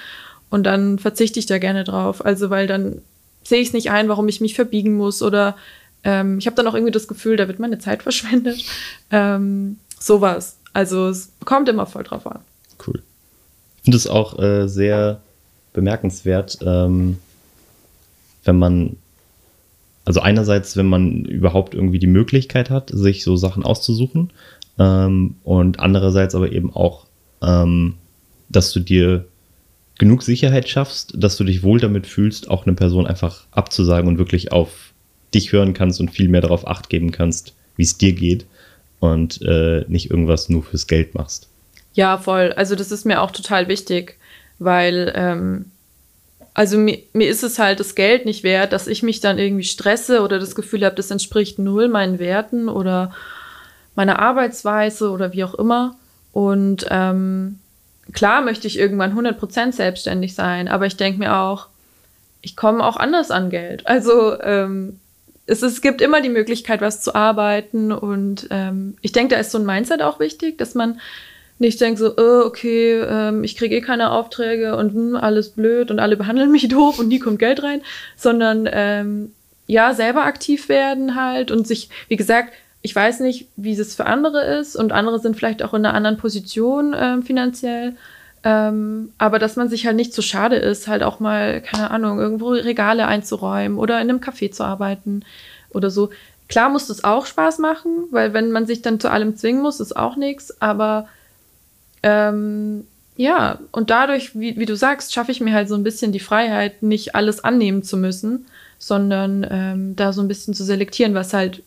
Und 0.51 0.65
dann 0.65 0.99
verzichte 0.99 1.39
ich 1.39 1.47
da 1.47 1.59
gerne 1.59 1.85
drauf. 1.85 2.25
Also, 2.25 2.51
weil 2.51 2.67
dann 2.67 3.03
sehe 3.43 3.61
ich 3.61 3.69
es 3.69 3.75
nicht 3.75 3.91
ein, 3.91 4.09
warum 4.09 4.29
ich 4.29 4.41
mich 4.41 4.55
verbiegen 4.55 4.97
muss 4.97 5.23
oder 5.23 5.57
ähm, 6.05 6.39
ich 6.39 6.47
habe 6.47 6.57
dann 6.57 6.67
auch 6.67 6.75
irgendwie 6.75 6.93
das 6.93 7.09
Gefühl, 7.09 7.37
da 7.37 7.49
wird 7.49 7.59
meine 7.59 7.79
Zeit 7.79 8.03
verschwendet. 8.05 8.65
Ähm, 9.11 9.79
sowas. 9.99 10.57
Also 10.73 11.09
es 11.09 11.31
kommt 11.45 11.69
immer 11.69 11.87
voll 11.87 12.05
drauf 12.05 12.27
an. 12.27 12.41
Cool. 12.87 13.03
Ich 13.79 13.85
finde 13.85 13.97
es 13.97 14.07
auch 14.07 14.39
äh, 14.39 14.69
sehr 14.69 15.21
bemerkenswert, 15.73 16.59
ähm, 16.63 17.19
wenn 18.45 18.59
man, 18.59 18.97
also 20.05 20.21
einerseits, 20.21 20.77
wenn 20.77 20.87
man 20.87 21.25
überhaupt 21.25 21.75
irgendwie 21.75 21.99
die 21.99 22.07
Möglichkeit 22.07 22.71
hat, 22.71 22.91
sich 22.91 23.25
so 23.25 23.37
Sachen 23.37 23.65
auszusuchen 23.65 24.31
ähm, 24.79 25.37
und 25.43 25.81
andererseits 25.81 26.35
aber 26.35 26.53
eben 26.53 26.75
auch, 26.75 27.07
ähm, 27.43 27.95
dass 28.49 28.73
du 28.73 28.81
dir 28.81 29.27
genug 29.99 30.23
Sicherheit 30.23 30.69
schaffst, 30.69 31.15
dass 31.17 31.37
du 31.37 31.45
dich 31.45 31.63
wohl 31.63 31.79
damit 31.79 32.07
fühlst, 32.07 32.51
auch 32.51 32.67
eine 32.67 32.75
Person 32.75 33.07
einfach 33.07 33.45
abzusagen 33.53 34.09
und 34.09 34.19
wirklich 34.19 34.53
auf 34.53 34.93
dich 35.35 35.53
hören 35.53 35.75
kannst 35.75 36.01
und 36.01 36.11
viel 36.11 36.29
mehr 36.29 36.41
darauf 36.41 36.67
acht 36.67 36.89
geben 36.89 37.13
kannst, 37.13 37.55
wie 37.77 37.83
es 37.83 37.99
dir 37.99 38.13
geht 38.13 38.47
und 39.01 39.41
äh, 39.43 39.85
nicht 39.89 40.11
irgendwas 40.11 40.49
nur 40.49 40.63
fürs 40.63 40.87
Geld 40.87 41.15
machst. 41.15 41.49
Ja, 41.93 42.19
voll. 42.19 42.53
Also 42.57 42.75
das 42.75 42.91
ist 42.91 43.05
mir 43.05 43.21
auch 43.21 43.31
total 43.31 43.69
wichtig, 43.69 44.19
weil 44.59 45.13
ähm, 45.15 45.67
also 46.55 46.79
mir, 46.79 46.99
mir 47.13 47.29
ist 47.29 47.43
es 47.43 47.59
halt 47.59 47.81
das 47.81 47.95
Geld 47.95 48.27
nicht 48.27 48.45
wert, 48.45 48.73
dass 48.73 48.87
ich 48.87 49.03
mich 49.03 49.21
dann 49.21 49.39
irgendwie 49.39 49.65
stresse 49.65 50.23
oder 50.23 50.39
das 50.39 50.55
Gefühl 50.55 50.85
habe, 50.85 50.97
das 50.97 51.11
entspricht 51.11 51.59
null 51.59 51.89
meinen 51.89 52.19
Werten 52.19 52.69
oder 52.69 53.13
meiner 53.95 54.19
Arbeitsweise 54.19 55.11
oder 55.11 55.33
wie 55.33 55.45
auch 55.45 55.55
immer. 55.55 55.97
Und 56.33 56.87
ähm, 56.91 57.59
klar 58.13 58.43
möchte 58.43 58.67
ich 58.67 58.79
irgendwann 58.79 59.17
100% 59.17 59.73
selbstständig 59.73 60.35
sein, 60.35 60.69
aber 60.69 60.87
ich 60.87 60.97
denke 60.97 61.19
mir 61.19 61.37
auch, 61.37 61.69
ich 62.43 62.57
komme 62.57 62.85
auch 62.85 62.97
anders 62.97 63.31
an 63.31 63.51
Geld. 63.51 63.87
Also 63.87 64.39
ähm, 64.41 64.99
es, 65.47 65.63
es 65.63 65.81
gibt 65.81 66.01
immer 66.01 66.21
die 66.21 66.29
Möglichkeit, 66.29 66.81
was 66.81 67.01
zu 67.01 67.15
arbeiten. 67.15 67.93
Und 67.93 68.49
ähm, 68.51 68.97
ich 69.01 69.13
denke, 69.13 69.35
da 69.35 69.41
ist 69.41 69.51
so 69.51 69.59
ein 69.59 69.67
Mindset 69.67 70.03
auch 70.03 70.21
wichtig, 70.21 70.59
dass 70.59 70.75
man 70.75 71.01
nicht 71.59 71.81
denkt 71.81 71.99
so, 71.99 72.15
oh, 72.17 72.43
okay, 72.45 73.01
ähm, 73.01 73.45
ich 73.45 73.57
kriege 73.57 73.77
eh 73.77 73.81
keine 73.81 74.11
Aufträge 74.11 74.77
und 74.77 74.93
hm, 74.93 75.17
alles 75.17 75.51
blöd 75.51 75.91
und 75.91 76.01
alle 76.01 76.17
behandeln 76.17 76.51
mich 76.51 76.69
doof 76.69 76.99
und 76.99 77.09
nie 77.09 77.19
kommt 77.19 77.39
Geld 77.39 77.63
rein, 77.63 77.83
sondern 78.17 78.69
ähm, 78.71 79.33
ja, 79.67 79.95
selber 79.95 80.25
aktiv 80.25 80.69
werden 80.69 81.15
halt 81.15 81.51
und 81.51 81.67
sich, 81.67 81.89
wie 82.09 82.17
gesagt, 82.17 82.53
ich 82.85 82.95
weiß 82.95 83.21
nicht, 83.21 83.49
wie 83.57 83.73
es 83.73 83.95
für 83.95 84.05
andere 84.05 84.45
ist 84.45 84.77
und 84.77 84.93
andere 84.93 85.19
sind 85.19 85.37
vielleicht 85.37 85.63
auch 85.63 85.73
in 85.73 85.87
einer 85.87 85.95
anderen 85.95 86.19
Position 86.19 86.95
ähm, 86.95 87.23
finanziell. 87.23 87.97
Ähm, 88.43 89.11
aber 89.17 89.39
dass 89.39 89.57
man 89.57 89.71
sich 89.71 89.87
halt 89.87 89.97
nicht 89.97 90.13
zu 90.13 90.21
so 90.21 90.29
schade 90.29 90.57
ist, 90.57 90.87
halt 90.87 91.03
auch 91.03 91.19
mal, 91.19 91.63
keine 91.63 91.91
Ahnung, 91.91 92.19
irgendwo 92.19 92.51
Regale 92.51 93.07
einzuräumen 93.07 93.79
oder 93.79 94.03
in 94.03 94.11
einem 94.11 94.21
Café 94.21 94.53
zu 94.53 94.65
arbeiten 94.65 95.25
oder 95.71 95.89
so. 95.89 96.11
Klar 96.49 96.69
muss 96.69 96.89
das 96.89 97.05
auch 97.05 97.25
Spaß 97.25 97.59
machen, 97.59 98.05
weil 98.11 98.35
wenn 98.35 98.53
man 98.53 98.67
sich 98.67 98.83
dann 98.83 99.01
zu 99.01 99.11
allem 99.11 99.35
zwingen 99.35 99.63
muss, 99.63 99.81
ist 99.81 99.97
auch 99.97 100.17
nichts. 100.17 100.61
Aber 100.61 101.09
ähm, 102.03 102.87
ja, 103.17 103.61
und 103.73 103.89
dadurch, 103.89 104.39
wie, 104.39 104.59
wie 104.59 104.67
du 104.67 104.77
sagst, 104.77 105.15
schaffe 105.15 105.33
ich 105.33 105.41
mir 105.41 105.55
halt 105.55 105.71
so 105.71 105.75
ein 105.75 105.85
bisschen 105.85 106.13
die 106.13 106.21
Freiheit, 106.21 106.83
nicht 106.83 107.15
alles 107.15 107.43
annehmen 107.43 107.83
zu 107.83 107.97
müssen, 107.97 108.45
sondern 108.79 109.47
ähm, 109.51 109.97
da 109.97 110.13
so 110.13 110.21
ein 110.21 110.29
bisschen 110.29 110.53
zu 110.53 110.65
selektieren, 110.65 111.15
was 111.15 111.33
halt 111.33 111.63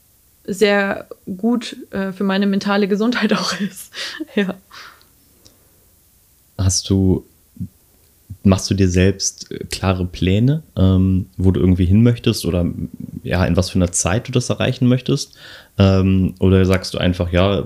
sehr 0.47 1.07
gut 1.37 1.75
äh, 1.91 2.11
für 2.11 2.23
meine 2.23 2.47
mentale 2.47 2.87
Gesundheit 2.87 3.33
auch 3.37 3.59
ist. 3.59 3.91
ja 4.35 4.55
hast 6.57 6.89
du, 6.89 7.25
machst 8.43 8.69
du 8.69 8.73
dir 8.73 8.89
selbst 8.89 9.51
äh, 9.51 9.59
klare 9.69 10.05
Pläne, 10.05 10.63
ähm, 10.75 11.27
wo 11.37 11.51
du 11.51 11.59
irgendwie 11.59 11.85
hin 11.85 12.03
möchtest 12.03 12.45
oder 12.45 12.65
ja, 13.23 13.45
in 13.45 13.55
was 13.55 13.69
für 13.69 13.79
einer 13.79 13.91
Zeit 13.91 14.27
du 14.27 14.31
das 14.31 14.49
erreichen 14.49 14.87
möchtest? 14.87 15.37
Ähm, 15.77 16.35
oder 16.39 16.65
sagst 16.65 16.93
du 16.93 16.97
einfach, 16.97 17.31
ja, 17.31 17.65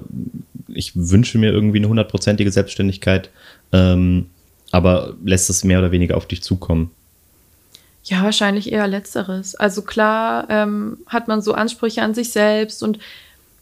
ich 0.67 0.95
wünsche 0.95 1.37
mir 1.37 1.51
irgendwie 1.51 1.79
eine 1.79 1.89
hundertprozentige 1.89 2.51
Selbstständigkeit, 2.51 3.29
ähm, 3.71 4.27
aber 4.71 5.15
lässt 5.23 5.49
es 5.49 5.63
mehr 5.63 5.79
oder 5.79 5.91
weniger 5.91 6.17
auf 6.17 6.27
dich 6.27 6.41
zukommen? 6.43 6.91
Ja, 8.03 8.23
wahrscheinlich 8.23 8.71
eher 8.71 8.87
letzteres. 8.87 9.55
Also 9.55 9.83
klar 9.83 10.47
ähm, 10.49 10.97
hat 11.05 11.27
man 11.27 11.41
so 11.41 11.53
Ansprüche 11.53 12.01
an 12.01 12.13
sich 12.13 12.31
selbst 12.31 12.81
und 12.81 12.99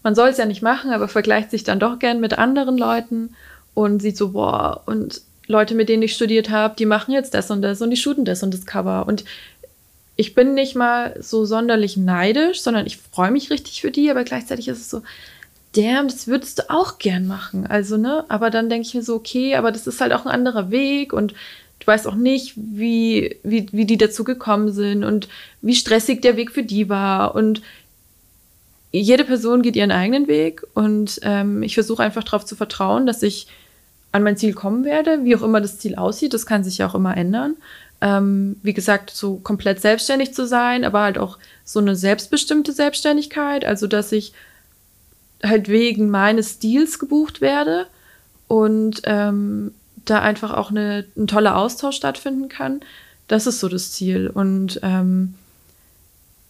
man 0.02 0.16
soll 0.16 0.30
es 0.30 0.38
ja 0.38 0.46
nicht 0.46 0.62
machen, 0.62 0.92
aber 0.92 1.08
vergleicht 1.08 1.52
sich 1.52 1.64
dann 1.64 1.80
doch 1.80 2.00
gern 2.00 2.22
mit 2.22 2.38
anderen 2.38 2.78
Leuten 2.78 3.36
und 3.74 4.02
sieht 4.02 4.18
so, 4.18 4.30
boah, 4.30 4.82
und 4.86 5.22
Leute, 5.48 5.76
mit 5.76 5.90
denen 5.90 6.04
ich 6.04 6.14
studiert 6.14 6.50
habe, 6.50 6.76
die 6.78 6.86
machen 6.86 7.14
jetzt 7.14 7.34
das 7.34 7.52
und 7.52 7.62
das 7.62 7.82
und 7.82 7.90
die 7.90 7.98
shooten 7.98 8.24
das 8.24 8.44
und 8.44 8.54
das 8.54 8.66
Cover. 8.66 9.08
Und 9.08 9.26
ich 10.16 10.36
bin 10.36 10.54
nicht 10.54 10.76
mal 10.76 11.16
so 11.20 11.44
sonderlich 11.46 11.98
neidisch, 11.98 12.62
sondern 12.62 12.86
ich 12.86 12.98
freue 12.98 13.32
mich 13.32 13.50
richtig 13.50 13.82
für 13.82 13.92
die, 13.92 14.12
aber 14.12 14.24
gleichzeitig 14.24 14.68
ist 14.68 14.80
es 14.80 14.90
so, 14.90 15.02
damn, 15.76 16.08
das 16.08 16.28
würdest 16.28 16.60
du 16.60 16.70
auch 16.70 16.98
gern 16.98 17.26
machen. 17.26 17.68
Also, 17.68 17.98
ne? 17.98 18.26
Aber 18.30 18.50
dann 18.50 18.70
denke 18.70 18.88
ich 18.88 18.94
mir 18.94 19.02
so, 19.02 19.16
okay, 19.16 19.56
aber 19.56 19.72
das 19.72 19.88
ist 19.88 20.02
halt 20.02 20.14
auch 20.14 20.26
ein 20.26 20.32
anderer 20.32 20.72
Weg 20.72 21.14
und 21.14 21.34
du 21.90 21.94
weißt 21.94 22.08
auch 22.08 22.16
nicht, 22.16 22.54
wie, 22.56 23.38
wie, 23.42 23.68
wie 23.72 23.86
die 23.86 23.98
dazu 23.98 24.24
gekommen 24.24 24.72
sind 24.72 25.04
und 25.04 25.28
wie 25.62 25.74
stressig 25.74 26.22
der 26.22 26.38
Weg 26.38 26.52
für 26.52 26.62
die 26.62 26.88
war. 26.88 27.34
Und 27.34 27.64
jede 28.92 29.24
Person 29.24 29.64
geht 29.64 29.76
ihren 29.76 29.92
eigenen 29.92 30.28
Weg 30.28 30.64
und 30.76 31.20
ähm, 31.24 31.64
ich 31.64 31.74
versuche 31.74 32.04
einfach 32.04 32.24
darauf 32.24 32.46
zu 32.46 32.56
vertrauen, 32.56 33.08
dass 33.08 33.24
ich 33.24 33.48
an 34.12 34.22
mein 34.22 34.38
Ziel 34.38 34.54
kommen 34.54 34.86
werde, 34.86 35.24
wie 35.24 35.36
auch 35.36 35.42
immer 35.42 35.62
das 35.62 35.80
Ziel 35.80 35.96
aussieht. 35.96 36.34
Das 36.34 36.46
kann 36.46 36.64
sich 36.64 36.78
ja 36.78 36.88
auch 36.88 36.96
immer 36.96 37.18
ändern. 37.18 37.56
Ähm, 38.02 38.58
wie 38.62 38.74
gesagt, 38.74 39.10
so 39.10 39.38
komplett 39.38 39.82
selbstständig 39.82 40.34
zu 40.34 40.46
sein, 40.46 40.86
aber 40.86 41.02
halt 41.02 41.18
auch 41.18 41.40
so 41.66 41.80
eine 41.80 41.96
selbstbestimmte 41.96 42.72
Selbstständigkeit, 42.72 43.66
also 43.66 43.88
dass 43.88 44.12
ich 44.12 44.34
halt 45.44 45.70
wegen 45.70 46.10
meines 46.10 46.54
Stils 46.54 47.00
gebucht 47.00 47.42
werde 47.42 47.88
und 48.48 49.02
ähm, 49.06 49.72
da 50.10 50.22
einfach 50.22 50.54
auch 50.54 50.72
eine, 50.72 51.06
ein 51.18 51.28
toller 51.28 51.58
Austausch 51.58 51.96
stattfinden 51.96 52.50
kann. 52.50 52.82
Das 53.28 53.48
ist 53.48 53.60
so 53.60 53.68
das 53.68 53.92
Ziel. 53.92 54.28
Und 54.28 54.80
ähm, 54.84 55.36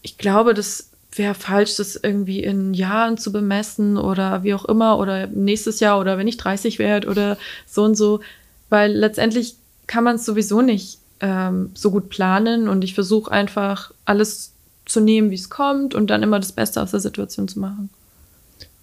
ich 0.01 0.17
glaube, 0.17 0.53
das 0.53 0.89
wäre 1.11 1.33
falsch, 1.33 1.75
das 1.75 1.95
irgendwie 1.95 2.43
in 2.43 2.73
Jahren 2.73 3.17
zu 3.17 3.31
bemessen 3.31 3.97
oder 3.97 4.43
wie 4.43 4.53
auch 4.53 4.65
immer 4.65 4.99
oder 4.99 5.27
nächstes 5.27 5.79
Jahr 5.79 5.99
oder 5.99 6.17
wenn 6.17 6.27
ich 6.27 6.37
30 6.37 6.79
werde 6.79 7.07
oder 7.07 7.37
so 7.65 7.83
und 7.83 7.95
so, 7.95 8.21
weil 8.69 8.91
letztendlich 8.93 9.55
kann 9.87 10.03
man 10.03 10.17
es 10.17 10.25
sowieso 10.25 10.61
nicht 10.61 10.99
ähm, 11.19 11.71
so 11.73 11.91
gut 11.91 12.09
planen 12.09 12.69
und 12.69 12.83
ich 12.83 12.93
versuche 12.93 13.31
einfach 13.31 13.91
alles 14.05 14.53
zu 14.85 15.01
nehmen, 15.01 15.31
wie 15.31 15.35
es 15.35 15.49
kommt 15.49 15.95
und 15.95 16.09
dann 16.09 16.23
immer 16.23 16.39
das 16.39 16.51
Beste 16.51 16.81
aus 16.81 16.91
der 16.91 16.99
Situation 16.99 17.47
zu 17.47 17.59
machen. 17.59 17.89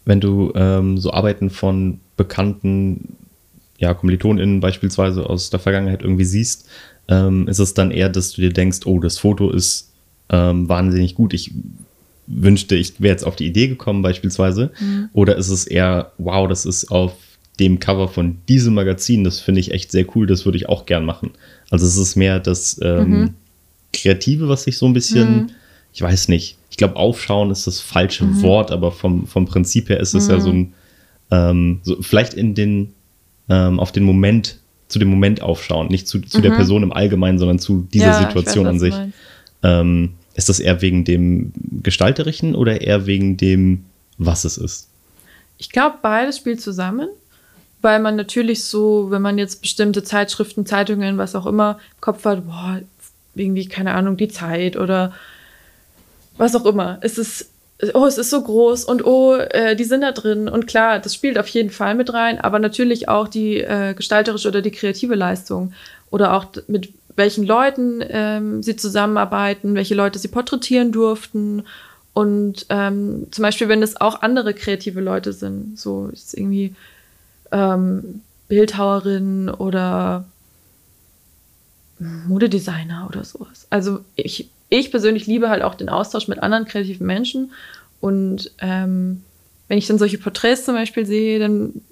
Wenn 0.04 0.20
du 0.20 0.52
ähm, 0.54 0.98
so 0.98 1.12
Arbeiten 1.12 1.50
von 1.50 2.00
bekannten 2.16 3.16
ja, 3.78 3.94
KommilitonInnen 3.94 4.60
beispielsweise 4.60 5.28
aus 5.28 5.50
der 5.50 5.60
Vergangenheit 5.60 6.02
irgendwie 6.02 6.24
siehst, 6.24 6.68
ähm, 7.08 7.46
ist 7.48 7.58
es 7.58 7.74
dann 7.74 7.90
eher, 7.90 8.08
dass 8.08 8.32
du 8.32 8.40
dir 8.40 8.52
denkst, 8.52 8.80
oh, 8.84 9.00
das 9.00 9.18
Foto 9.18 9.50
ist 9.50 9.92
ähm, 10.30 10.68
wahnsinnig 10.68 11.14
gut. 11.14 11.34
Ich 11.34 11.52
wünschte, 12.26 12.74
ich 12.74 13.00
wäre 13.00 13.12
jetzt 13.12 13.24
auf 13.24 13.36
die 13.36 13.46
Idee 13.46 13.68
gekommen 13.68 14.02
beispielsweise. 14.02 14.72
Mhm. 14.80 15.10
Oder 15.12 15.36
ist 15.36 15.50
es 15.50 15.66
eher, 15.66 16.12
wow, 16.18 16.48
das 16.48 16.66
ist 16.66 16.90
auf 16.90 17.12
dem 17.58 17.80
Cover 17.80 18.08
von 18.08 18.38
diesem 18.48 18.74
Magazin, 18.74 19.24
das 19.24 19.40
finde 19.40 19.60
ich 19.60 19.70
echt 19.70 19.90
sehr 19.90 20.04
cool, 20.14 20.26
das 20.26 20.44
würde 20.44 20.58
ich 20.58 20.68
auch 20.68 20.84
gern 20.84 21.04
machen. 21.04 21.30
Also 21.70 21.86
es 21.86 21.96
ist 21.96 22.16
mehr 22.16 22.38
das 22.38 22.78
ähm, 22.82 23.08
mhm. 23.08 23.34
Kreative, 23.92 24.48
was 24.48 24.64
sich 24.64 24.76
so 24.76 24.86
ein 24.86 24.92
bisschen, 24.92 25.36
mhm. 25.36 25.46
ich 25.94 26.02
weiß 26.02 26.28
nicht, 26.28 26.58
ich 26.70 26.76
glaube, 26.76 26.96
aufschauen 26.96 27.50
ist 27.50 27.66
das 27.66 27.80
falsche 27.80 28.24
mhm. 28.24 28.42
Wort, 28.42 28.70
aber 28.70 28.92
vom, 28.92 29.26
vom 29.26 29.46
Prinzip 29.46 29.88
her 29.88 30.00
ist 30.00 30.14
es 30.14 30.28
ja 30.28 30.38
so 30.38 30.50
ein, 30.50 30.74
ähm, 31.30 31.80
so 31.82 32.02
vielleicht 32.02 32.34
in 32.34 32.54
den, 32.54 32.92
ähm, 33.48 33.80
auf 33.80 33.92
den 33.92 34.04
Moment, 34.04 34.58
zu 34.88 34.98
dem 34.98 35.08
Moment 35.08 35.42
aufschauen, 35.42 35.88
nicht 35.88 36.06
zu, 36.06 36.20
zu 36.20 36.40
der 36.40 36.52
mhm. 36.52 36.56
Person 36.56 36.82
im 36.82 36.92
Allgemeinen, 36.92 37.38
sondern 37.38 37.58
zu 37.58 37.86
dieser 37.92 38.06
ja, 38.06 38.20
Situation 38.20 38.66
weiß, 38.66 38.70
an 38.70 38.78
sich. 38.78 38.94
Ähm, 39.62 40.14
ist 40.34 40.48
das 40.48 40.60
eher 40.60 40.82
wegen 40.82 41.04
dem 41.04 41.52
Gestalterischen 41.82 42.54
oder 42.54 42.80
eher 42.82 43.06
wegen 43.06 43.36
dem, 43.36 43.84
was 44.18 44.44
es 44.44 44.58
ist? 44.58 44.88
Ich 45.58 45.70
glaube, 45.70 45.96
beides 46.02 46.36
spielt 46.36 46.60
zusammen 46.60 47.08
weil 47.86 48.00
man 48.00 48.16
natürlich 48.16 48.64
so, 48.64 49.12
wenn 49.12 49.22
man 49.22 49.38
jetzt 49.38 49.60
bestimmte 49.60 50.02
Zeitschriften, 50.02 50.66
Zeitungen, 50.66 51.18
was 51.18 51.36
auch 51.36 51.46
immer 51.46 51.78
im 51.94 52.00
Kopf 52.00 52.24
hat, 52.24 52.44
boah, 52.44 52.80
irgendwie, 53.36 53.66
keine 53.66 53.94
Ahnung, 53.94 54.16
die 54.16 54.26
Zeit 54.26 54.76
oder 54.76 55.12
was 56.36 56.56
auch 56.56 56.66
immer. 56.66 56.98
Es 57.02 57.16
ist, 57.16 57.50
oh, 57.94 58.06
es 58.06 58.18
ist 58.18 58.30
so 58.30 58.42
groß 58.42 58.84
und 58.84 59.04
oh, 59.04 59.34
äh, 59.36 59.76
die 59.76 59.84
sind 59.84 60.00
da 60.00 60.12
drin. 60.12 60.48
Und 60.48 60.66
klar, 60.66 60.98
das 60.98 61.14
spielt 61.14 61.38
auf 61.38 61.48
jeden 61.48 61.70
Fall 61.70 61.94
mit 61.94 62.12
rein, 62.12 62.40
aber 62.40 62.58
natürlich 62.58 63.08
auch 63.08 63.28
die 63.28 63.60
äh, 63.60 63.94
gestalterische 63.94 64.48
oder 64.48 64.62
die 64.62 64.70
kreative 64.70 65.14
Leistung 65.14 65.72
oder 66.10 66.34
auch 66.34 66.46
mit 66.68 66.92
welchen 67.16 67.44
Leuten 67.44 68.02
ähm, 68.08 68.62
sie 68.62 68.76
zusammenarbeiten, 68.76 69.74
welche 69.74 69.94
Leute 69.94 70.18
sie 70.18 70.28
porträtieren 70.28 70.92
durften. 70.92 71.64
Und 72.12 72.66
ähm, 72.70 73.26
zum 73.30 73.42
Beispiel, 73.42 73.68
wenn 73.68 73.82
es 73.82 74.00
auch 74.00 74.22
andere 74.22 74.54
kreative 74.54 75.00
Leute 75.00 75.32
sind, 75.32 75.78
so 75.78 76.08
ist 76.12 76.34
irgendwie 76.34 76.74
ähm, 77.52 78.22
Bildhauerin 78.48 79.50
oder 79.50 80.24
Modedesigner 81.98 83.06
oder 83.08 83.24
sowas. 83.24 83.66
Also 83.70 84.00
ich, 84.14 84.50
ich 84.68 84.90
persönlich 84.90 85.26
liebe 85.26 85.48
halt 85.48 85.62
auch 85.62 85.74
den 85.74 85.88
Austausch 85.88 86.28
mit 86.28 86.42
anderen 86.42 86.64
kreativen 86.64 87.06
Menschen. 87.06 87.52
Und 88.00 88.50
ähm, 88.58 89.22
wenn 89.68 89.78
ich 89.78 89.86
dann 89.86 89.98
solche 89.98 90.18
Porträts 90.18 90.64
zum 90.64 90.74
Beispiel 90.74 91.06
sehe, 91.06 91.38
dann, 91.38 91.82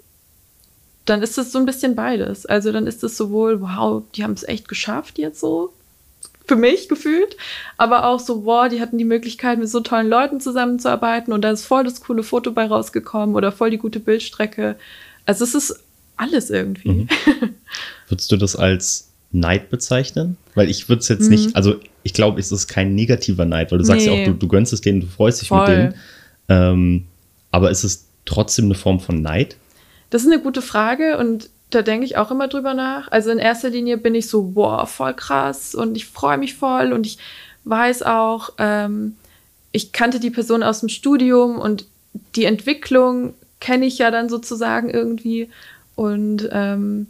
dann 1.05 1.23
ist 1.23 1.39
es 1.39 1.53
so 1.53 1.59
ein 1.59 1.67
bisschen 1.67 1.95
beides. 1.95 2.47
Also 2.47 2.73
dann 2.73 2.87
ist 2.87 3.05
es 3.05 3.17
sowohl, 3.17 3.61
wow, 3.61 4.03
die 4.15 4.25
haben 4.25 4.33
es 4.33 4.45
echt 4.45 4.69
geschafft 4.69 5.19
jetzt 5.19 5.41
so, 5.41 5.73
für 6.47 6.57
mich 6.57 6.89
gefühlt, 6.89 7.37
aber 7.79 8.07
auch 8.07 8.21
so, 8.21 8.45
wow, 8.45 8.69
die 8.69 8.81
hatten 8.81 8.99
die 8.99 9.05
Möglichkeit, 9.05 9.59
mit 9.59 9.69
so 9.69 9.81
tollen 9.81 10.09
Leuten 10.09 10.41
zusammenzuarbeiten 10.41 11.33
und 11.33 11.43
da 11.43 11.51
ist 11.51 11.65
voll 11.65 11.85
das 11.85 12.03
coole 12.03 12.23
Foto 12.23 12.53
bei 12.53 12.67
rausgekommen 12.67 13.35
oder 13.35 13.51
voll 13.51 13.71
die 13.71 13.79
gute 13.79 14.01
Bildstrecke. 14.01 14.77
Also 15.25 15.45
es 15.45 15.55
ist 15.55 15.81
alles 16.17 16.51
irgendwie. 16.51 16.89
Mhm. 16.89 17.09
Würdest 18.09 18.31
du 18.31 18.37
das 18.37 18.57
als 18.57 19.09
Neid 19.35 19.71
bezeichnen? 19.71 20.37
Weil 20.55 20.71
ich 20.71 20.89
würde 20.89 21.01
es 21.01 21.09
jetzt 21.09 21.25
mhm. 21.25 21.31
nicht, 21.31 21.57
also 21.57 21.77
ich 22.03 22.15
glaube, 22.15 22.41
es 22.41 22.53
ist 22.53 22.69
kein 22.69 22.95
negativer 22.95 23.45
Neid, 23.45 23.73
weil 23.73 23.79
du 23.79 23.85
sagst 23.85 24.07
nee. 24.07 24.15
ja 24.15 24.23
auch, 24.23 24.27
du, 24.27 24.35
du 24.35 24.49
gönnst 24.49 24.73
es 24.73 24.81
denen, 24.81 25.01
du 25.01 25.07
freust 25.07 25.43
dich 25.43 25.49
Voll. 25.49 25.61
mit 25.61 25.69
denen. 25.69 25.95
Ähm, 26.49 27.05
aber 27.51 27.71
ist 27.71 27.85
es 27.85 28.07
trotzdem 28.25 28.67
eine 28.67 28.75
Form 28.75 29.01
von 29.01 29.21
Neid? 29.21 29.57
Das 30.11 30.23
ist 30.23 30.31
eine 30.31 30.41
gute 30.41 30.63
Frage 30.63 31.19
und 31.19 31.51
da 31.71 31.83
denke 31.83 32.07
ich 32.07 32.17
auch 32.17 32.31
immer 32.31 32.49
drüber 32.49 32.75
nach. 32.75 33.11
Also 33.11 33.31
in 33.31 33.39
erster 33.39 33.71
Linie 33.71 33.99
bin 33.99 34.15
ich 34.15 34.29
so, 34.29 34.43
boah, 34.43 34.87
voll 34.87 35.15
krass 35.15 35.75
und 35.75 35.97
ich 35.97 36.07
freue 36.07 36.39
mich 36.39 36.55
voll 36.55 36.93
und 36.93 37.07
ich 37.07 37.19
weiß 37.65 38.03
auch, 38.03 38.51
ähm, 38.59 39.17
ich 39.73 39.93
kannte 39.93 40.21
die 40.21 40.31
Person 40.31 40.63
aus 40.63 40.81
dem 40.81 40.89
Studium 40.89 41.59
und 41.59 41.87
die 42.37 42.45
Entwicklung 42.45 43.35
kenne 43.61 43.87
ich 43.87 43.99
ja 43.99 44.11
dann 44.11 44.29
sozusagen 44.29 44.91
irgendwie 44.91 45.49
und 45.97 46.49
ähm, 46.53 47.07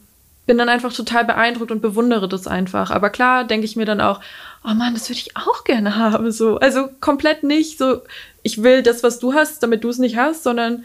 bin 0.47 0.59
dann 0.59 0.69
einfach 0.69 0.93
total 0.93 1.25
beeindruckt 1.25 1.71
und 1.71 1.81
bewundere 1.81 2.29
das 2.29 2.47
einfach. 2.47 2.91
Aber 2.91 3.11
klar 3.11 3.45
denke 3.45 3.65
ich 3.65 3.77
mir 3.77 3.87
dann 3.87 4.01
auch, 4.01 4.21
oh 4.65 4.75
Mann, 4.75 4.95
das 4.95 5.09
würde 5.09 5.21
ich 5.21 5.37
auch 5.37 5.65
gerne 5.65 5.97
haben. 5.97 6.31
So. 6.33 6.59
Also 6.59 6.89
komplett 7.01 7.43
nicht 7.45 7.79
so, 7.79 8.03
ich 8.43 8.63
will 8.63 8.83
das, 8.83 9.03
was 9.03 9.19
du 9.19 9.33
hast, 9.33 9.63
damit 9.63 9.85
du 9.85 9.89
es 9.89 9.99
nicht 9.99 10.17
hast, 10.17 10.43
sondern 10.43 10.85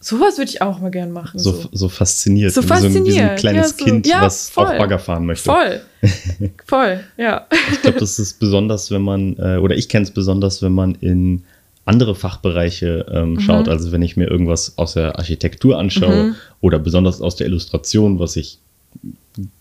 sowas 0.00 0.38
würde 0.38 0.50
ich 0.50 0.62
auch 0.62 0.80
mal 0.80 0.90
gerne 0.90 1.12
machen. 1.12 1.38
So, 1.38 1.52
so. 1.52 1.68
so 1.72 1.88
fasziniert. 1.88 2.52
So 2.52 2.62
fasziniert. 2.62 2.96
Ein, 2.96 3.06
wie 3.06 3.12
so 3.12 3.20
ein 3.20 3.36
kleines 3.36 3.70
ja, 3.70 3.78
so, 3.78 3.84
Kind, 3.84 4.06
ja, 4.06 4.22
was 4.22 4.48
voll. 4.48 4.66
auch 4.66 4.78
Bagger 4.78 4.98
fahren 4.98 5.26
möchte. 5.26 5.50
Voll. 5.50 5.82
voll, 6.66 7.04
ja. 7.16 7.46
Ich 7.70 7.82
glaube, 7.82 8.00
das 8.00 8.18
ist 8.18 8.40
besonders, 8.40 8.90
wenn 8.90 9.02
man, 9.02 9.36
äh, 9.38 9.58
oder 9.58 9.76
ich 9.76 9.88
kenne 9.88 10.04
es 10.04 10.10
besonders, 10.10 10.62
wenn 10.62 10.72
man 10.72 10.94
in 10.96 11.44
andere 11.84 12.14
Fachbereiche 12.14 13.06
ähm, 13.10 13.34
mhm. 13.34 13.40
schaut. 13.40 13.68
Also 13.68 13.92
wenn 13.92 14.02
ich 14.02 14.16
mir 14.16 14.28
irgendwas 14.28 14.78
aus 14.78 14.94
der 14.94 15.18
Architektur 15.18 15.78
anschaue 15.78 16.24
mhm. 16.24 16.34
oder 16.60 16.78
besonders 16.78 17.20
aus 17.20 17.36
der 17.36 17.46
Illustration, 17.46 18.18
was 18.18 18.36
ich 18.36 18.58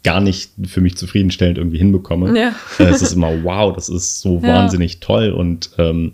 gar 0.04 0.20
nicht 0.20 0.52
für 0.66 0.82
mich 0.82 0.98
zufriedenstellend 0.98 1.58
irgendwie 1.58 1.78
hinbekomme. 1.78 2.38
Ja. 2.38 2.54
Äh, 2.80 2.90
es 2.90 3.02
ist 3.02 3.14
immer, 3.14 3.44
wow, 3.44 3.74
das 3.74 3.90
ist 3.90 4.22
so 4.22 4.42
ja. 4.44 4.56
wahnsinnig 4.56 5.00
toll. 5.00 5.30
Und 5.30 5.72
ähm, 5.78 6.14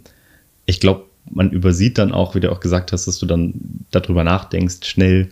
ich 0.65 0.79
glaube, 0.79 1.05
man 1.29 1.51
übersieht 1.51 1.97
dann 1.97 2.11
auch, 2.11 2.35
wie 2.35 2.39
du 2.39 2.51
auch 2.51 2.59
gesagt 2.59 2.91
hast, 2.91 3.05
dass 3.07 3.17
du 3.19 3.25
dann 3.25 3.53
darüber 3.91 4.23
nachdenkst, 4.23 4.85
schnell, 4.85 5.29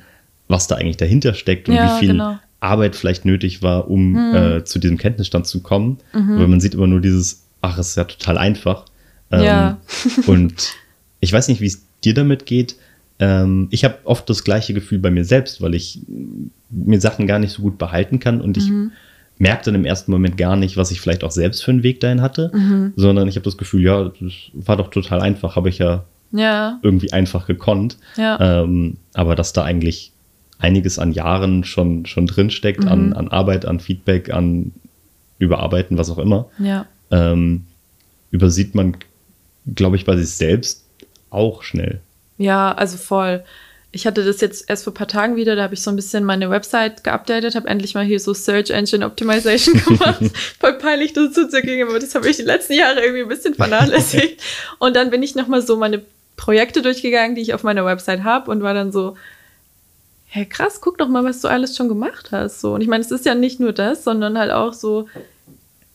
was 0.48 0.68
da 0.68 0.76
eigentlich 0.76 0.98
dahinter 0.98 1.34
steckt 1.34 1.70
und 1.70 1.76
ja, 1.76 1.96
wie 1.96 2.00
viel 2.00 2.14
genau. 2.14 2.38
Arbeit 2.60 2.96
vielleicht 2.96 3.26
nötig 3.26 3.62
war, 3.62 3.90
um 3.90 4.12
mhm. 4.12 4.36
äh, 4.36 4.64
zu 4.64 4.80
diesem 4.80 4.98
Kenntnisstand 4.98 5.48
zu 5.48 5.62
kommen. 5.62 6.00
Mhm. 6.14 6.40
Weil 6.40 6.48
man 6.48 6.60
sieht 6.60 6.74
immer 6.74 6.88
nur 6.88 7.02
dieses, 7.02 7.44
ach, 7.62 7.78
es 7.78 7.90
ist 7.90 7.98
ja 7.98 8.06
total 8.06 8.38
einfach. 8.38 8.86
Ähm, 9.32 9.44
ja. 9.44 9.78
und 10.28 10.74
ich 11.20 11.32
weiß 11.32 11.48
nicht, 11.48 11.62
wie 11.62 11.68
es 11.68 11.86
dir 12.04 12.14
damit 12.14 12.46
geht. 12.46 12.76
Ähm, 13.20 13.68
ich 13.72 13.86
habe 13.86 13.98
oft 14.04 14.30
das 14.30 14.44
gleiche 14.44 14.74
Gefühl 14.74 15.00
bei 15.00 15.12
mir 15.12 15.26
selbst, 15.26 15.62
weil 15.62 15.76
ich 15.76 16.02
mir 16.70 17.00
Sachen 17.00 17.28
gar 17.28 17.40
nicht 17.40 17.54
so 17.54 17.62
gut 17.62 17.78
behalten 17.78 18.20
kann 18.20 18.42
und 18.42 18.58
ich 18.58 18.70
mhm. 18.70 18.92
merke 19.38 19.66
dann 19.66 19.76
im 19.76 19.86
ersten 19.86 20.12
Moment 20.12 20.38
gar 20.38 20.56
nicht, 20.56 20.78
was 20.78 20.92
ich 20.92 21.00
vielleicht 21.00 21.24
auch 21.24 21.32
selbst 21.32 21.64
für 21.64 21.72
einen 21.72 21.84
Weg 21.84 22.00
dahin 22.02 22.22
hatte, 22.22 22.52
mhm. 22.54 22.94
sondern 22.96 23.28
ich 23.28 23.36
habe 23.36 23.46
das 23.46 23.58
Gefühl, 23.58 23.84
ja, 23.84 24.04
das 24.06 24.34
war 24.54 24.78
doch 24.78 24.90
total 24.90 25.22
einfach, 25.22 25.56
habe 25.56 25.70
ich 25.70 25.78
ja, 25.78 26.04
ja, 26.32 26.80
irgendwie 26.82 27.14
einfach 27.14 27.48
gekonnt. 27.48 27.98
Ja. 28.18 28.64
Ähm, 28.64 28.98
aber 29.14 29.36
dass 29.36 29.54
da 29.54 29.64
eigentlich 29.64 30.12
einiges 30.60 31.00
an 31.00 31.14
Jahren 31.14 31.64
schon, 31.64 32.06
schon 32.06 32.28
drinsteckt, 32.28 32.84
mhm. 32.84 32.90
an, 32.90 33.14
an 33.14 33.28
Arbeit, 33.30 33.66
an 33.66 33.80
Feedback, 33.80 34.34
an 34.34 34.72
Überarbeiten, 35.40 35.98
was 35.98 36.10
auch 36.10 36.18
immer, 36.18 36.48
ja. 36.60 36.86
ähm, 37.12 37.66
übersieht 38.32 38.74
man 38.76 38.98
glaube 39.74 39.96
ich, 39.96 40.06
bei 40.06 40.16
sich 40.18 40.30
selbst 40.30 40.86
auch 41.30 41.64
schnell. 41.64 42.02
Ja, 42.38 42.74
also 42.74 42.98
voll. 42.98 43.44
Ich 43.92 44.06
hatte 44.06 44.26
das 44.26 44.42
jetzt 44.42 44.70
erst 44.70 44.84
vor 44.84 44.92
ein 44.92 44.96
paar 44.96 45.08
Tagen 45.08 45.38
wieder, 45.38 45.56
da 45.56 45.64
habe 45.64 45.74
ich 45.74 45.82
so 45.82 45.90
ein 45.90 45.96
bisschen 45.96 46.26
meine 46.26 46.50
Website 46.50 47.06
geupdatet, 47.06 47.56
habe 47.56 47.70
endlich 47.70 47.96
mal 47.96 48.04
hier 48.04 48.20
so 48.20 48.34
Search 48.34 48.72
Engine 48.72 49.06
Optimization 49.06 49.82
gemacht. 49.86 50.22
Voll 50.60 50.74
peinlich, 50.74 51.14
das 51.14 51.32
zuzugehen, 51.32 51.88
aber 51.88 51.98
das 52.00 52.14
habe 52.14 52.30
ich 52.30 52.36
die 52.36 52.44
letzten 52.44 52.74
Jahre 52.74 53.02
irgendwie 53.02 53.22
ein 53.22 53.30
bisschen 53.30 53.56
vernachlässigt. 53.56 54.42
und 54.80 54.98
dann 54.98 55.12
bin 55.12 55.24
ich 55.24 55.36
nochmal 55.36 55.62
so 55.62 55.78
meine 55.78 56.04
Projekte 56.36 56.82
durchgegangen, 56.82 57.36
die 57.36 57.42
ich 57.42 57.54
auf 57.54 57.64
meiner 57.64 57.86
Website 57.86 58.24
habe 58.26 58.52
und 58.52 58.62
war 58.62 58.74
dann 58.74 58.92
so, 58.92 59.16
hey 60.28 60.46
krass, 60.46 60.82
guck 60.82 60.98
doch 60.98 61.08
mal, 61.08 61.24
was 61.24 61.40
du 61.40 61.48
alles 61.48 61.78
schon 61.78 61.88
gemacht 61.88 62.34
hast. 62.34 62.60
So. 62.60 62.74
Und 62.74 62.82
ich 62.82 62.90
meine, 62.90 63.02
es 63.02 63.12
ist 63.12 63.26
ja 63.26 63.36
nicht 63.36 63.62
nur 63.62 63.72
das, 63.72 64.04
sondern 64.04 64.38
halt 64.38 64.52
auch 64.52 64.74
so, 64.74 65.08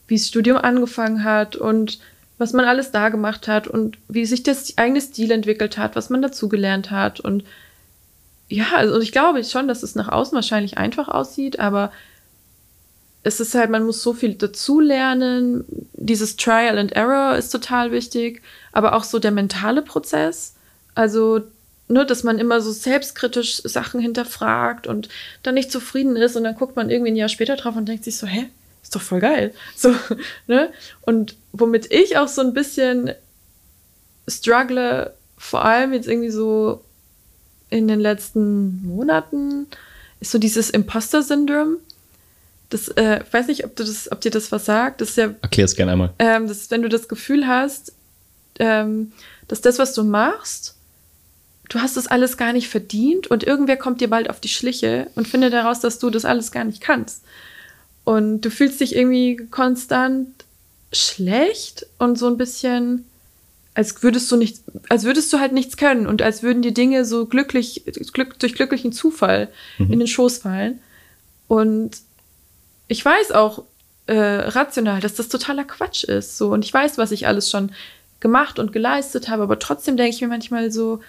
wie 0.08 0.16
das 0.16 0.26
Studium 0.26 0.56
angefangen 0.56 1.22
hat 1.22 1.56
und 1.56 1.98
was 2.40 2.54
man 2.54 2.64
alles 2.64 2.90
da 2.90 3.10
gemacht 3.10 3.48
hat 3.48 3.68
und 3.68 3.98
wie 4.08 4.24
sich 4.24 4.42
das 4.42 4.78
eigene 4.78 5.02
Stil 5.02 5.30
entwickelt 5.30 5.76
hat, 5.76 5.94
was 5.94 6.08
man 6.08 6.22
dazugelernt 6.22 6.90
hat. 6.90 7.20
Und 7.20 7.44
ja, 8.48 8.64
also 8.74 8.98
ich 8.98 9.12
glaube 9.12 9.44
schon, 9.44 9.68
dass 9.68 9.82
es 9.82 9.94
nach 9.94 10.08
außen 10.08 10.34
wahrscheinlich 10.34 10.78
einfach 10.78 11.08
aussieht, 11.08 11.60
aber 11.60 11.92
es 13.22 13.40
ist 13.40 13.54
halt, 13.54 13.68
man 13.68 13.84
muss 13.84 14.02
so 14.02 14.14
viel 14.14 14.36
dazulernen. 14.36 15.66
Dieses 15.92 16.36
Trial 16.36 16.78
and 16.78 16.92
Error 16.92 17.36
ist 17.36 17.50
total 17.50 17.92
wichtig, 17.92 18.40
aber 18.72 18.94
auch 18.94 19.04
so 19.04 19.18
der 19.18 19.32
mentale 19.32 19.82
Prozess. 19.82 20.54
Also, 20.94 21.42
ne, 21.88 22.06
dass 22.06 22.24
man 22.24 22.38
immer 22.38 22.62
so 22.62 22.72
selbstkritisch 22.72 23.56
Sachen 23.64 24.00
hinterfragt 24.00 24.86
und 24.86 25.10
dann 25.42 25.56
nicht 25.56 25.70
zufrieden 25.70 26.16
ist 26.16 26.36
und 26.36 26.44
dann 26.44 26.54
guckt 26.54 26.74
man 26.74 26.88
irgendwie 26.88 27.10
ein 27.10 27.16
Jahr 27.16 27.28
später 27.28 27.56
drauf 27.56 27.76
und 27.76 27.86
denkt 27.86 28.04
sich 28.04 28.16
so, 28.16 28.26
hä, 28.26 28.46
ist 28.82 28.94
doch 28.94 29.02
voll 29.02 29.20
geil. 29.20 29.52
So, 29.76 29.94
ne? 30.46 30.70
Und 31.02 31.36
womit 31.52 31.92
ich 31.92 32.16
auch 32.16 32.28
so 32.28 32.40
ein 32.40 32.54
bisschen 32.54 33.12
struggle 34.28 35.12
vor 35.36 35.64
allem 35.64 35.92
jetzt 35.92 36.06
irgendwie 36.06 36.30
so 36.30 36.84
in 37.70 37.88
den 37.88 38.00
letzten 38.00 38.84
Monaten, 38.86 39.66
ist 40.20 40.32
so 40.32 40.38
dieses 40.38 40.70
Imposter-Syndrom. 40.70 41.76
Das, 42.68 42.88
äh, 42.88 43.22
ich 43.26 43.32
weiß 43.32 43.46
nicht, 43.46 43.64
ob, 43.64 43.74
du 43.74 43.84
das, 43.84 44.12
ob 44.12 44.20
dir 44.20 44.30
das 44.30 44.52
was 44.52 44.66
sagt. 44.66 45.00
Das 45.00 45.10
ist 45.10 45.16
ja. 45.16 45.34
Erklär 45.40 45.64
es 45.64 45.74
gerne 45.74 45.92
einmal. 45.92 46.12
Ähm, 46.18 46.46
das 46.46 46.58
ist, 46.58 46.70
wenn 46.70 46.82
du 46.82 46.88
das 46.88 47.08
Gefühl 47.08 47.46
hast, 47.46 47.94
ähm, 48.58 49.12
dass 49.48 49.60
das, 49.60 49.78
was 49.78 49.94
du 49.94 50.04
machst, 50.04 50.76
du 51.70 51.80
hast 51.80 51.96
das 51.96 52.06
alles 52.06 52.36
gar 52.36 52.52
nicht 52.52 52.68
verdient 52.68 53.28
und 53.28 53.42
irgendwer 53.42 53.76
kommt 53.76 54.00
dir 54.00 54.10
bald 54.10 54.28
auf 54.28 54.40
die 54.40 54.48
Schliche 54.48 55.06
und 55.14 55.26
findet 55.26 55.52
heraus, 55.52 55.80
dass 55.80 55.98
du 55.98 56.10
das 56.10 56.24
alles 56.24 56.52
gar 56.52 56.64
nicht 56.64 56.80
kannst. 56.80 57.24
Und 58.04 58.42
du 58.42 58.50
fühlst 58.50 58.80
dich 58.80 58.94
irgendwie 58.94 59.36
konstant 59.50 60.28
schlecht 60.92 61.86
und 61.98 62.18
so 62.18 62.26
ein 62.26 62.36
bisschen, 62.36 63.06
als 63.74 64.02
würdest 64.02 64.30
du 64.30 64.36
nicht, 64.36 64.60
als 64.88 65.04
würdest 65.04 65.32
du 65.32 65.38
halt 65.38 65.52
nichts 65.52 65.76
können 65.76 66.06
und 66.06 66.22
als 66.22 66.42
würden 66.42 66.62
die 66.62 66.74
Dinge 66.74 67.04
so 67.04 67.26
glücklich, 67.26 67.84
glück, 68.12 68.38
durch 68.38 68.54
glücklichen 68.54 68.92
Zufall 68.92 69.48
mhm. 69.78 69.92
in 69.92 69.98
den 70.00 70.08
Schoß 70.08 70.38
fallen. 70.38 70.80
Und 71.48 71.98
ich 72.88 73.04
weiß 73.04 73.32
auch 73.32 73.64
äh, 74.06 74.14
rational, 74.16 75.00
dass 75.00 75.14
das 75.14 75.28
totaler 75.28 75.64
Quatsch 75.64 76.04
ist. 76.04 76.36
So, 76.36 76.52
und 76.52 76.64
ich 76.64 76.74
weiß, 76.74 76.98
was 76.98 77.12
ich 77.12 77.26
alles 77.26 77.50
schon 77.50 77.70
gemacht 78.18 78.58
und 78.58 78.72
geleistet 78.72 79.28
habe, 79.28 79.44
aber 79.44 79.58
trotzdem 79.58 79.96
denke 79.96 80.14
ich 80.14 80.20
mir 80.20 80.28
manchmal 80.28 80.70
so, 80.70 81.00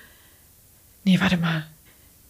nee, 1.03 1.19
warte 1.19 1.37
mal, 1.37 1.65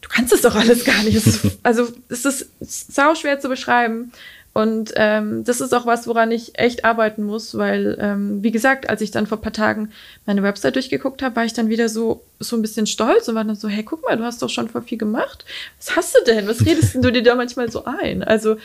du 0.02 0.10
kannst 0.10 0.34
es 0.34 0.42
doch 0.42 0.56
alles 0.56 0.84
gar 0.84 1.04
nicht. 1.04 1.22
Also 1.64 1.90
es 2.10 2.26
ist 2.26 2.48
sau 2.60 3.14
schwer 3.16 3.40
zu 3.40 3.48
beschreiben. 3.48 4.12
Und 4.54 4.92
ähm, 4.96 5.46
das 5.46 5.62
ist 5.62 5.74
auch 5.74 5.86
was, 5.86 6.08
woran 6.08 6.32
ich 6.32 6.60
echt 6.60 6.84
arbeiten 6.84 7.24
muss, 7.24 7.58
weil, 7.58 7.98
ähm, 8.02 8.44
wie 8.44 8.52
gesagt, 8.52 8.90
als 8.90 9.00
ich 9.00 9.10
dann 9.10 9.26
vor 9.26 9.38
ein 9.38 9.42
paar 9.42 9.54
Tagen 9.54 9.92
meine 10.26 10.44
Website 10.44 10.76
durchgeguckt 10.76 11.22
habe, 11.22 11.38
war 11.38 11.46
ich 11.46 11.54
dann 11.54 11.70
wieder 11.70 11.88
so, 11.88 12.24
so 12.40 12.58
ein 12.58 12.62
bisschen 12.62 12.86
stolz 12.86 13.30
und 13.30 13.36
war 13.36 13.46
dann 13.46 13.56
so, 13.56 13.70
hey, 13.70 13.84
guck 13.84 14.04
mal, 14.04 14.18
du 14.18 14.26
hast 14.26 14.42
doch 14.42 14.50
schon 14.50 14.68
voll 14.68 14.82
viel 14.82 14.98
gemacht. 14.98 15.46
Was 15.78 15.96
hast 15.96 16.16
du 16.16 16.24
denn? 16.26 16.48
Was 16.48 16.66
redest 16.66 16.96
du 16.96 17.12
dir 17.12 17.24
da 17.24 17.36
manchmal 17.36 17.72
so 17.72 17.86
ein? 17.86 18.24
Also, 18.24 18.58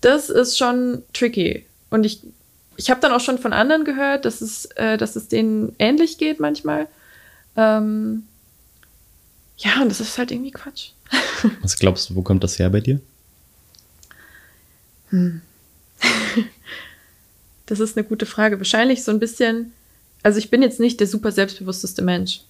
das 0.00 0.30
ist 0.30 0.56
schon 0.56 1.02
tricky. 1.12 1.66
Und 1.90 2.04
ich, 2.04 2.20
ich 2.76 2.90
habe 2.90 3.00
dann 3.00 3.12
auch 3.12 3.20
schon 3.20 3.36
von 3.36 3.52
anderen 3.52 3.84
gehört, 3.84 4.24
dass 4.24 4.40
es, 4.40 4.64
äh, 4.76 4.96
dass 4.96 5.16
es 5.16 5.28
denen 5.28 5.74
ähnlich 5.78 6.16
geht 6.16 6.40
manchmal. 6.40 6.88
Ähm, 7.56 8.22
ja, 9.58 9.82
und 9.82 9.90
das 9.90 10.00
ist 10.00 10.16
halt 10.16 10.30
irgendwie 10.30 10.50
Quatsch. 10.50 10.92
Was 11.60 11.76
glaubst 11.76 12.08
du, 12.08 12.14
wo 12.14 12.22
kommt 12.22 12.42
das 12.42 12.58
her 12.58 12.70
bei 12.70 12.80
dir? 12.80 13.00
Hm. 15.12 15.42
das 17.66 17.78
ist 17.78 17.96
eine 17.96 18.06
gute 18.06 18.26
Frage. 18.26 18.58
Wahrscheinlich 18.58 19.04
so 19.04 19.12
ein 19.12 19.20
bisschen, 19.20 19.72
also 20.22 20.38
ich 20.38 20.50
bin 20.50 20.62
jetzt 20.62 20.80
nicht 20.80 20.98
der 20.98 21.06
super 21.06 21.30
selbstbewussteste 21.30 22.02
Mensch. 22.02 22.40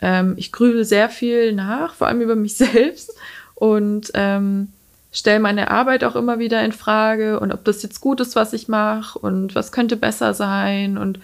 Ähm, 0.00 0.34
ich 0.36 0.50
grübel 0.50 0.84
sehr 0.84 1.08
viel 1.08 1.52
nach, 1.52 1.94
vor 1.94 2.08
allem 2.08 2.22
über 2.22 2.34
mich 2.34 2.54
selbst 2.56 3.14
und 3.54 4.10
ähm, 4.14 4.72
stelle 5.12 5.40
meine 5.40 5.70
Arbeit 5.70 6.04
auch 6.04 6.16
immer 6.16 6.38
wieder 6.38 6.64
in 6.64 6.72
Frage 6.72 7.38
und 7.38 7.52
ob 7.52 7.64
das 7.64 7.82
jetzt 7.82 8.00
gut 8.00 8.20
ist, 8.20 8.36
was 8.36 8.52
ich 8.52 8.68
mache 8.68 9.18
und 9.18 9.54
was 9.54 9.72
könnte 9.72 9.96
besser 9.96 10.34
sein. 10.34 10.98
Und 10.98 11.20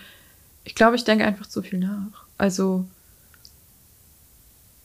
ich 0.65 0.75
glaube, 0.75 0.97
ich 0.97 1.05
denke 1.05 1.25
einfach 1.25 1.47
zu 1.47 1.63
viel 1.63 1.79
nach. 1.79 2.27
Also, 2.37 2.85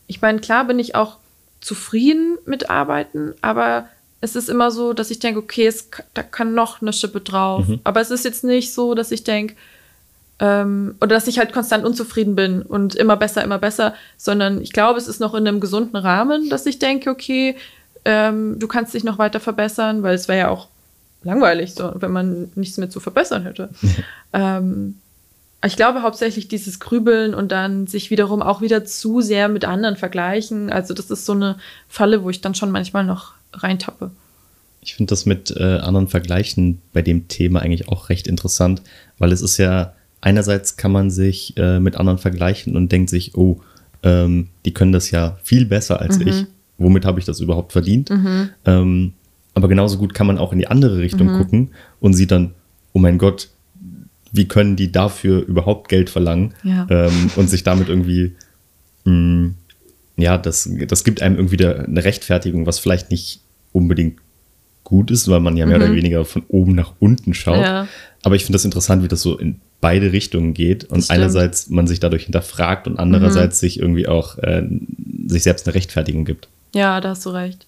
ich 0.08 0.22
meine, 0.22 0.40
klar 0.40 0.66
bin 0.66 0.80
ich 0.80 0.96
auch 0.96 1.18
zufrieden 1.60 2.38
mit 2.46 2.70
Arbeiten, 2.70 3.34
aber 3.42 3.88
es 4.22 4.36
ist 4.36 4.50
immer 4.50 4.70
so, 4.70 4.94
dass 4.94 5.10
ich 5.10 5.20
denke, 5.20 5.40
okay, 5.40 5.66
es, 5.66 5.90
da 6.14 6.22
kann 6.22 6.54
noch 6.54 6.82
eine 6.82 6.94
Schippe 6.94 7.22
drauf. 7.22 7.68
Mhm. 7.68 7.80
Aber 7.84 8.02
es 8.02 8.12
ist 8.12 8.24
jetzt 8.24 8.44
nicht 8.44 8.74
so, 8.74 8.94
dass 8.94 9.12
ich 9.12 9.24
denke, 9.24 9.56
ähm, 10.40 10.96
oder 11.02 11.16
dass 11.16 11.28
ich 11.28 11.40
halt 11.40 11.54
konstant 11.54 11.84
unzufrieden 11.84 12.36
bin 12.36 12.62
und 12.62 12.96
immer 12.96 13.18
besser, 13.18 13.44
immer 13.44 13.58
besser, 13.58 13.96
sondern 14.18 14.62
ich 14.62 14.74
glaube, 14.74 15.00
es 15.00 15.08
ist 15.08 15.20
noch 15.20 15.34
in 15.34 15.48
einem 15.48 15.60
gesunden 15.60 15.98
Rahmen, 15.98 16.50
dass 16.50 16.66
ich 16.68 16.80
denke, 16.80 17.10
okay, 17.10 17.56
ähm, 18.06 18.58
du 18.60 18.68
kannst 18.68 18.94
dich 18.94 19.04
noch 19.04 19.18
weiter 19.18 19.40
verbessern, 19.40 20.04
weil 20.04 20.16
es 20.16 20.28
wäre 20.28 20.40
ja 20.40 20.50
auch 20.50 20.68
langweilig, 21.24 21.74
so, 21.74 21.92
wenn 21.96 22.12
man 22.12 22.52
nichts 22.56 22.78
mehr 22.78 22.90
zu 22.90 23.00
verbessern 23.00 23.44
hätte. 23.44 23.70
ähm, 24.34 24.96
ich 25.64 25.76
glaube 25.76 26.02
hauptsächlich 26.02 26.48
dieses 26.48 26.80
Grübeln 26.80 27.36
und 27.36 27.52
dann 27.52 27.86
sich 27.86 28.10
wiederum 28.10 28.42
auch 28.42 28.62
wieder 28.62 28.84
zu 28.84 29.22
sehr 29.22 29.48
mit 29.48 29.64
anderen 29.66 29.96
vergleichen. 29.96 30.72
Also 30.72 30.96
das 30.96 31.12
ist 31.12 31.26
so 31.26 31.34
eine 31.34 31.58
Falle, 31.88 32.24
wo 32.24 32.32
ich 32.32 32.42
dann 32.42 32.56
schon 32.56 32.72
manchmal 32.72 33.04
noch 33.04 33.34
reintappe. 33.54 34.12
Ich 34.82 34.96
finde 34.96 35.12
das 35.12 35.26
mit 35.26 35.56
äh, 35.56 35.78
anderen 35.78 36.08
Vergleichen 36.08 36.82
bei 36.92 37.02
dem 37.02 37.28
Thema 37.28 37.62
eigentlich 37.62 37.88
auch 37.88 38.10
recht 38.10 38.28
interessant, 38.28 38.82
weil 39.20 39.32
es 39.32 39.42
ist 39.42 39.58
ja, 39.58 39.94
einerseits 40.22 40.76
kann 40.76 40.92
man 40.92 41.12
sich 41.12 41.56
äh, 41.58 41.80
mit 41.80 41.98
anderen 41.98 42.18
vergleichen 42.18 42.76
und 42.76 42.92
denkt 42.92 43.10
sich, 43.10 43.36
oh, 43.36 43.62
ähm, 44.04 44.48
die 44.66 44.74
können 44.74 44.92
das 44.92 45.12
ja 45.12 45.38
viel 45.44 45.66
besser 45.66 46.02
als 46.02 46.18
mhm. 46.18 46.28
ich. 46.28 46.46
Womit 46.78 47.06
habe 47.06 47.20
ich 47.20 47.26
das 47.26 47.40
überhaupt 47.40 47.74
verdient? 47.74 48.10
Mhm. 48.10 48.50
Ähm, 48.66 49.14
aber 49.54 49.68
genauso 49.68 49.98
gut 49.98 50.14
kann 50.14 50.28
man 50.28 50.40
auch 50.40 50.52
in 50.52 50.60
die 50.60 50.68
andere 50.68 50.98
Richtung 50.98 51.28
mhm. 51.28 51.38
gucken 51.38 51.70
und 52.00 52.14
sieht 52.14 52.32
dann, 52.32 52.54
oh 52.94 53.00
mein 53.00 53.20
Gott, 53.20 53.50
wie 54.32 54.48
können 54.48 54.76
die 54.76 54.92
dafür 54.92 55.46
überhaupt 55.46 55.90
Geld 55.90 56.10
verlangen 56.10 56.54
ja. 56.64 56.88
ähm, 56.90 57.30
und 57.36 57.50
sich 57.50 57.64
damit 57.64 57.90
irgendwie 57.90 58.36
mh, 59.04 59.14
mm, 59.14 59.56
ja, 60.18 60.38
das, 60.38 60.70
das 60.88 61.04
gibt 61.04 61.22
einem 61.22 61.36
irgendwie 61.36 61.66
eine 61.66 62.04
Rechtfertigung, 62.04 62.66
was 62.66 62.80
vielleicht 62.80 63.12
nicht 63.12 63.42
unbedingt 63.72 64.20
gut 64.84 65.12
ist, 65.12 65.30
weil 65.30 65.40
man 65.40 65.58
ja 65.58 65.66
mehr 65.66 65.78
mhm. 65.78 65.84
oder 65.84 65.94
weniger 65.94 66.26
von 66.26 66.44
oben 66.48 66.76
nach 66.76 66.94
unten 67.00 67.34
schaut. 67.34 67.66
Ja. 67.66 67.88
Aber 68.24 68.36
ich 68.36 68.44
finde 68.44 68.56
das 68.56 68.66
interessant, 68.66 69.04
wie 69.04 69.08
das 69.08 69.22
so 69.22 69.38
in 69.38 69.60
beide 69.80 70.12
Richtungen 70.12 70.54
geht 70.54 70.84
und 70.84 71.10
einerseits 71.10 71.70
man 71.70 71.88
sich 71.88 72.00
dadurch 72.00 72.24
hinterfragt 72.24 72.88
und 72.88 73.00
andererseits 73.00 73.62
mhm. 73.62 73.66
sich 73.66 73.80
irgendwie 73.80 74.08
auch 74.08 74.38
äh, 74.38 74.68
sich 75.28 75.44
selbst 75.44 75.66
eine 75.66 75.74
Rechtfertigung 75.74 76.26
gibt. 76.26 76.50
Ja, 76.74 77.02
da 77.02 77.10
hast 77.10 77.26
du 77.26 77.30
recht. 77.32 77.66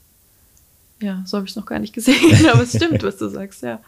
Ja, 1.02 1.24
so 1.26 1.38
habe 1.38 1.46
ich 1.46 1.52
es 1.52 1.56
noch 1.56 1.66
gar 1.66 1.80
nicht 1.80 1.94
gesehen, 1.94 2.16
aber 2.54 2.64
es 2.64 2.76
stimmt, 2.76 3.04
was 3.04 3.18
du 3.18 3.30
sagst, 3.30 3.64
ja. 3.64 3.80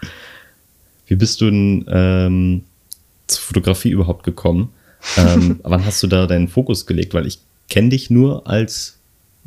Wie 1.07 1.15
bist 1.15 1.39
du 1.39 1.45
denn 1.45 1.85
ähm, 1.87 2.63
zur 3.27 3.41
Fotografie 3.41 3.91
überhaupt 3.91 4.23
gekommen? 4.23 4.69
ähm, 5.17 5.59
wann 5.63 5.85
hast 5.85 6.01
du 6.01 6.07
da 6.07 6.25
deinen 6.25 6.47
Fokus 6.47 6.85
gelegt? 6.85 7.13
Weil 7.13 7.27
ich 7.27 7.39
kenne 7.69 7.89
dich 7.89 8.09
nur 8.09 8.47
als 8.47 8.99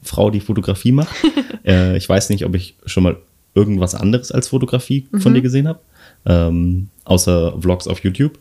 Frau, 0.02 0.31
die 0.31 0.40
Fotografie 0.40 0.92
macht. 0.92 1.14
äh, 1.64 1.96
ich 1.96 2.09
weiß 2.09 2.31
nicht, 2.31 2.44
ob 2.44 2.54
ich 2.54 2.76
schon 2.87 3.02
mal 3.02 3.16
irgendwas 3.54 3.94
anderes 3.94 4.31
als 4.33 4.48
Fotografie 4.48 5.09
mhm. 5.11 5.20
von 5.20 5.35
dir 5.35 5.42
gesehen 5.42 5.68
habe, 5.68 5.81
ähm, 6.26 6.88
außer 7.04 7.61
Vlogs 7.61 7.88
auf 7.88 8.04
YouTube. 8.04 8.38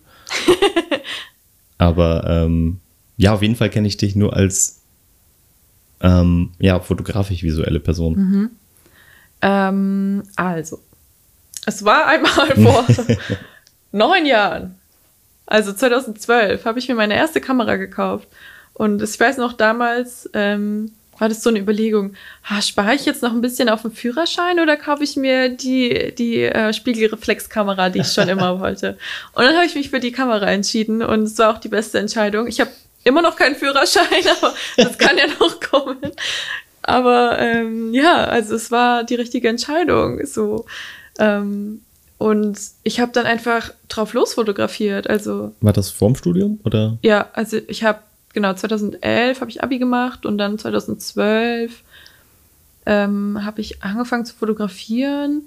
Aber 1.77 2.25
ähm, 2.27 2.79
ja, 3.17 3.33
auf 3.33 3.41
jeden 3.41 3.55
Fall 3.55 3.69
kenne 3.69 3.87
ich 3.87 3.97
dich 3.97 4.15
nur 4.15 4.35
als 4.35 4.81
ähm, 6.01 6.51
ja, 6.59 6.79
fotografisch-visuelle 6.79 7.79
Person. 7.79 8.15
Mhm. 8.15 8.49
Ähm, 9.41 10.23
also, 10.35 10.79
es 11.65 11.83
war 11.83 12.05
einmal 12.07 12.55
vor 12.55 12.85
neun 13.91 14.25
Jahren, 14.25 14.75
also 15.45 15.73
2012, 15.73 16.65
habe 16.65 16.79
ich 16.79 16.87
mir 16.87 16.95
meine 16.95 17.15
erste 17.15 17.41
Kamera 17.41 17.77
gekauft. 17.77 18.27
Und 18.77 19.01
ich 19.01 19.19
weiß 19.19 19.37
noch, 19.37 19.53
damals 19.53 20.29
ähm, 20.33 20.91
war 21.17 21.29
das 21.29 21.41
so 21.41 21.49
eine 21.49 21.59
Überlegung, 21.59 22.13
ha, 22.43 22.61
spare 22.61 22.93
ich 22.93 23.05
jetzt 23.05 23.23
noch 23.23 23.31
ein 23.31 23.41
bisschen 23.41 23.69
auf 23.69 23.81
den 23.81 23.91
Führerschein 23.91 24.59
oder 24.59 24.77
kaufe 24.77 25.03
ich 25.03 25.15
mir 25.15 25.49
die, 25.49 26.13
die 26.15 26.43
äh, 26.43 26.71
Spiegelreflexkamera, 26.73 27.89
die 27.89 28.01
ich 28.01 28.13
schon 28.13 28.29
immer 28.29 28.59
wollte? 28.59 28.97
Und 29.33 29.45
dann 29.45 29.55
habe 29.55 29.65
ich 29.65 29.73
mich 29.73 29.89
für 29.89 29.99
die 29.99 30.11
Kamera 30.11 30.45
entschieden 30.51 31.01
und 31.01 31.23
es 31.23 31.39
war 31.39 31.55
auch 31.55 31.57
die 31.57 31.69
beste 31.69 31.97
Entscheidung. 31.97 32.45
Ich 32.45 32.59
habe 32.59 32.69
immer 33.03 33.23
noch 33.23 33.35
keinen 33.35 33.55
Führerschein, 33.55 34.05
aber 34.41 34.53
das 34.77 34.97
kann 34.99 35.17
ja 35.17 35.25
noch 35.39 35.59
kommen. 35.59 36.11
Aber 36.83 37.39
ähm, 37.39 37.95
ja, 37.95 38.25
also 38.25 38.53
es 38.53 38.69
war 38.69 39.03
die 39.03 39.15
richtige 39.15 39.49
Entscheidung. 39.49 40.23
So. 40.23 40.65
Ähm, 41.17 41.81
und 42.19 42.59
ich 42.83 42.99
habe 42.99 43.11
dann 43.11 43.25
einfach 43.25 43.71
drauf 43.89 44.13
losfotografiert. 44.13 45.09
Also 45.09 45.53
war 45.61 45.73
das 45.73 45.89
vorm 45.89 46.15
Studium 46.15 46.59
oder? 46.63 46.97
Ja, 47.01 47.29
also 47.33 47.57
ich 47.67 47.83
habe 47.83 47.99
genau, 48.37 48.53
2011 48.53 49.41
habe 49.41 49.49
ich 49.49 49.63
Abi 49.63 49.79
gemacht 49.79 50.27
und 50.27 50.37
dann 50.37 50.59
2012 50.59 51.81
ähm, 52.85 53.43
habe 53.43 53.61
ich 53.61 53.81
angefangen 53.81 54.25
zu 54.25 54.35
fotografieren 54.35 55.41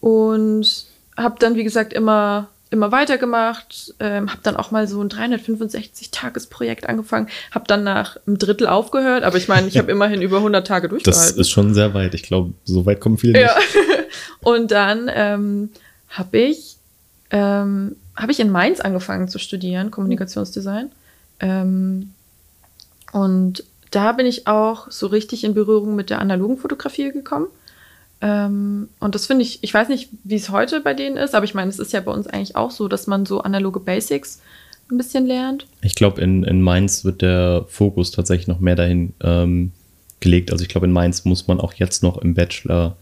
und 0.00 0.84
habe 1.16 1.36
dann, 1.38 1.54
wie 1.54 1.64
gesagt, 1.64 1.94
immer, 1.94 2.48
immer 2.68 2.92
weitergemacht, 2.92 3.94
ähm, 4.00 4.30
habe 4.30 4.42
dann 4.42 4.56
auch 4.56 4.70
mal 4.70 4.86
so 4.86 5.00
ein 5.00 5.08
365-Tages-Projekt 5.08 6.86
angefangen, 6.86 7.28
habe 7.52 7.64
dann 7.66 7.84
nach 7.84 8.18
einem 8.26 8.36
Drittel 8.36 8.66
aufgehört, 8.66 9.24
aber 9.24 9.38
ich 9.38 9.48
meine, 9.48 9.66
ich 9.66 9.78
habe 9.78 9.90
immerhin 9.90 10.20
über 10.20 10.36
100 10.36 10.66
Tage 10.66 10.90
durchgehalten. 10.90 11.26
Das 11.26 11.38
ist 11.38 11.48
schon 11.48 11.72
sehr 11.72 11.94
weit. 11.94 12.12
Ich 12.12 12.22
glaube, 12.22 12.52
so 12.64 12.84
weit 12.84 13.00
kommen 13.00 13.16
viele 13.16 13.32
nicht. 13.32 13.44
Ja. 13.44 13.56
und 14.40 14.72
dann 14.72 15.10
ähm, 15.10 15.70
habe 16.10 16.36
ich, 16.36 16.76
ähm, 17.30 17.96
hab 18.14 18.28
ich 18.28 18.40
in 18.40 18.50
Mainz 18.50 18.80
angefangen 18.80 19.28
zu 19.28 19.38
studieren, 19.38 19.90
Kommunikationsdesign. 19.90 20.90
Ähm, 21.40 22.10
und 23.12 23.64
da 23.90 24.12
bin 24.12 24.26
ich 24.26 24.46
auch 24.46 24.90
so 24.90 25.06
richtig 25.06 25.44
in 25.44 25.54
Berührung 25.54 25.96
mit 25.96 26.10
der 26.10 26.20
analogen 26.20 26.58
Fotografie 26.58 27.10
gekommen. 27.10 27.46
Ähm, 28.20 28.88
und 29.00 29.14
das 29.14 29.26
finde 29.26 29.44
ich, 29.44 29.62
ich 29.62 29.72
weiß 29.72 29.88
nicht, 29.88 30.10
wie 30.24 30.34
es 30.34 30.50
heute 30.50 30.80
bei 30.80 30.92
denen 30.92 31.16
ist, 31.16 31.34
aber 31.34 31.44
ich 31.44 31.54
meine, 31.54 31.70
es 31.70 31.78
ist 31.78 31.92
ja 31.92 32.00
bei 32.00 32.12
uns 32.12 32.26
eigentlich 32.26 32.56
auch 32.56 32.70
so, 32.70 32.88
dass 32.88 33.06
man 33.06 33.26
so 33.26 33.40
analoge 33.40 33.80
Basics 33.80 34.40
ein 34.90 34.98
bisschen 34.98 35.26
lernt. 35.26 35.66
Ich 35.82 35.94
glaube, 35.94 36.20
in, 36.20 36.44
in 36.44 36.62
Mainz 36.62 37.04
wird 37.04 37.22
der 37.22 37.64
Fokus 37.68 38.10
tatsächlich 38.10 38.48
noch 38.48 38.60
mehr 38.60 38.74
dahin 38.74 39.14
ähm, 39.22 39.72
gelegt. 40.20 40.50
Also 40.50 40.62
ich 40.62 40.68
glaube, 40.68 40.86
in 40.86 40.92
Mainz 40.92 41.24
muss 41.24 41.46
man 41.46 41.60
auch 41.60 41.74
jetzt 41.74 42.02
noch 42.02 42.18
im 42.18 42.34
Bachelor, 42.34 42.96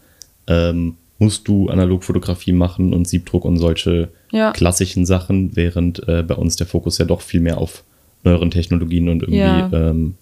ähm, 0.47 0.97
musst 1.17 1.47
du 1.47 1.69
Analogfotografie 1.69 2.51
machen 2.51 2.93
und 2.93 3.07
Siebdruck 3.07 3.43
und 3.43 3.57
solche 3.57 4.09
ja. 4.31 4.51
klassischen 4.51 5.05
Sachen, 5.05 5.55
während 5.55 6.07
äh, 6.07 6.21
bei 6.21 6.35
uns 6.35 6.57
der 6.57 6.67
Fokus 6.67 6.99
ja 6.99 7.05
doch 7.05 7.21
viel 7.21 7.41
mehr 7.41 7.57
auf 7.57 7.83
neueren 8.23 8.51
Technologien 8.51 9.09
und 9.09 9.23
irgendwie 9.23 9.37
ja. 9.37 9.69
Ähm, 9.71 10.15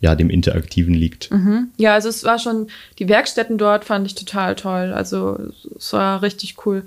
ja, 0.00 0.14
dem 0.14 0.30
Interaktiven 0.30 0.94
liegt. 0.94 1.30
Mhm. 1.30 1.68
Ja, 1.78 1.94
also 1.94 2.08
es 2.08 2.22
war 2.24 2.38
schon, 2.38 2.68
die 2.98 3.08
Werkstätten 3.08 3.56
dort 3.56 3.84
fand 3.84 4.06
ich 4.06 4.14
total 4.14 4.54
toll. 4.54 4.92
Also 4.94 5.38
es 5.76 5.92
war 5.92 6.22
richtig 6.22 6.66
cool. 6.66 6.82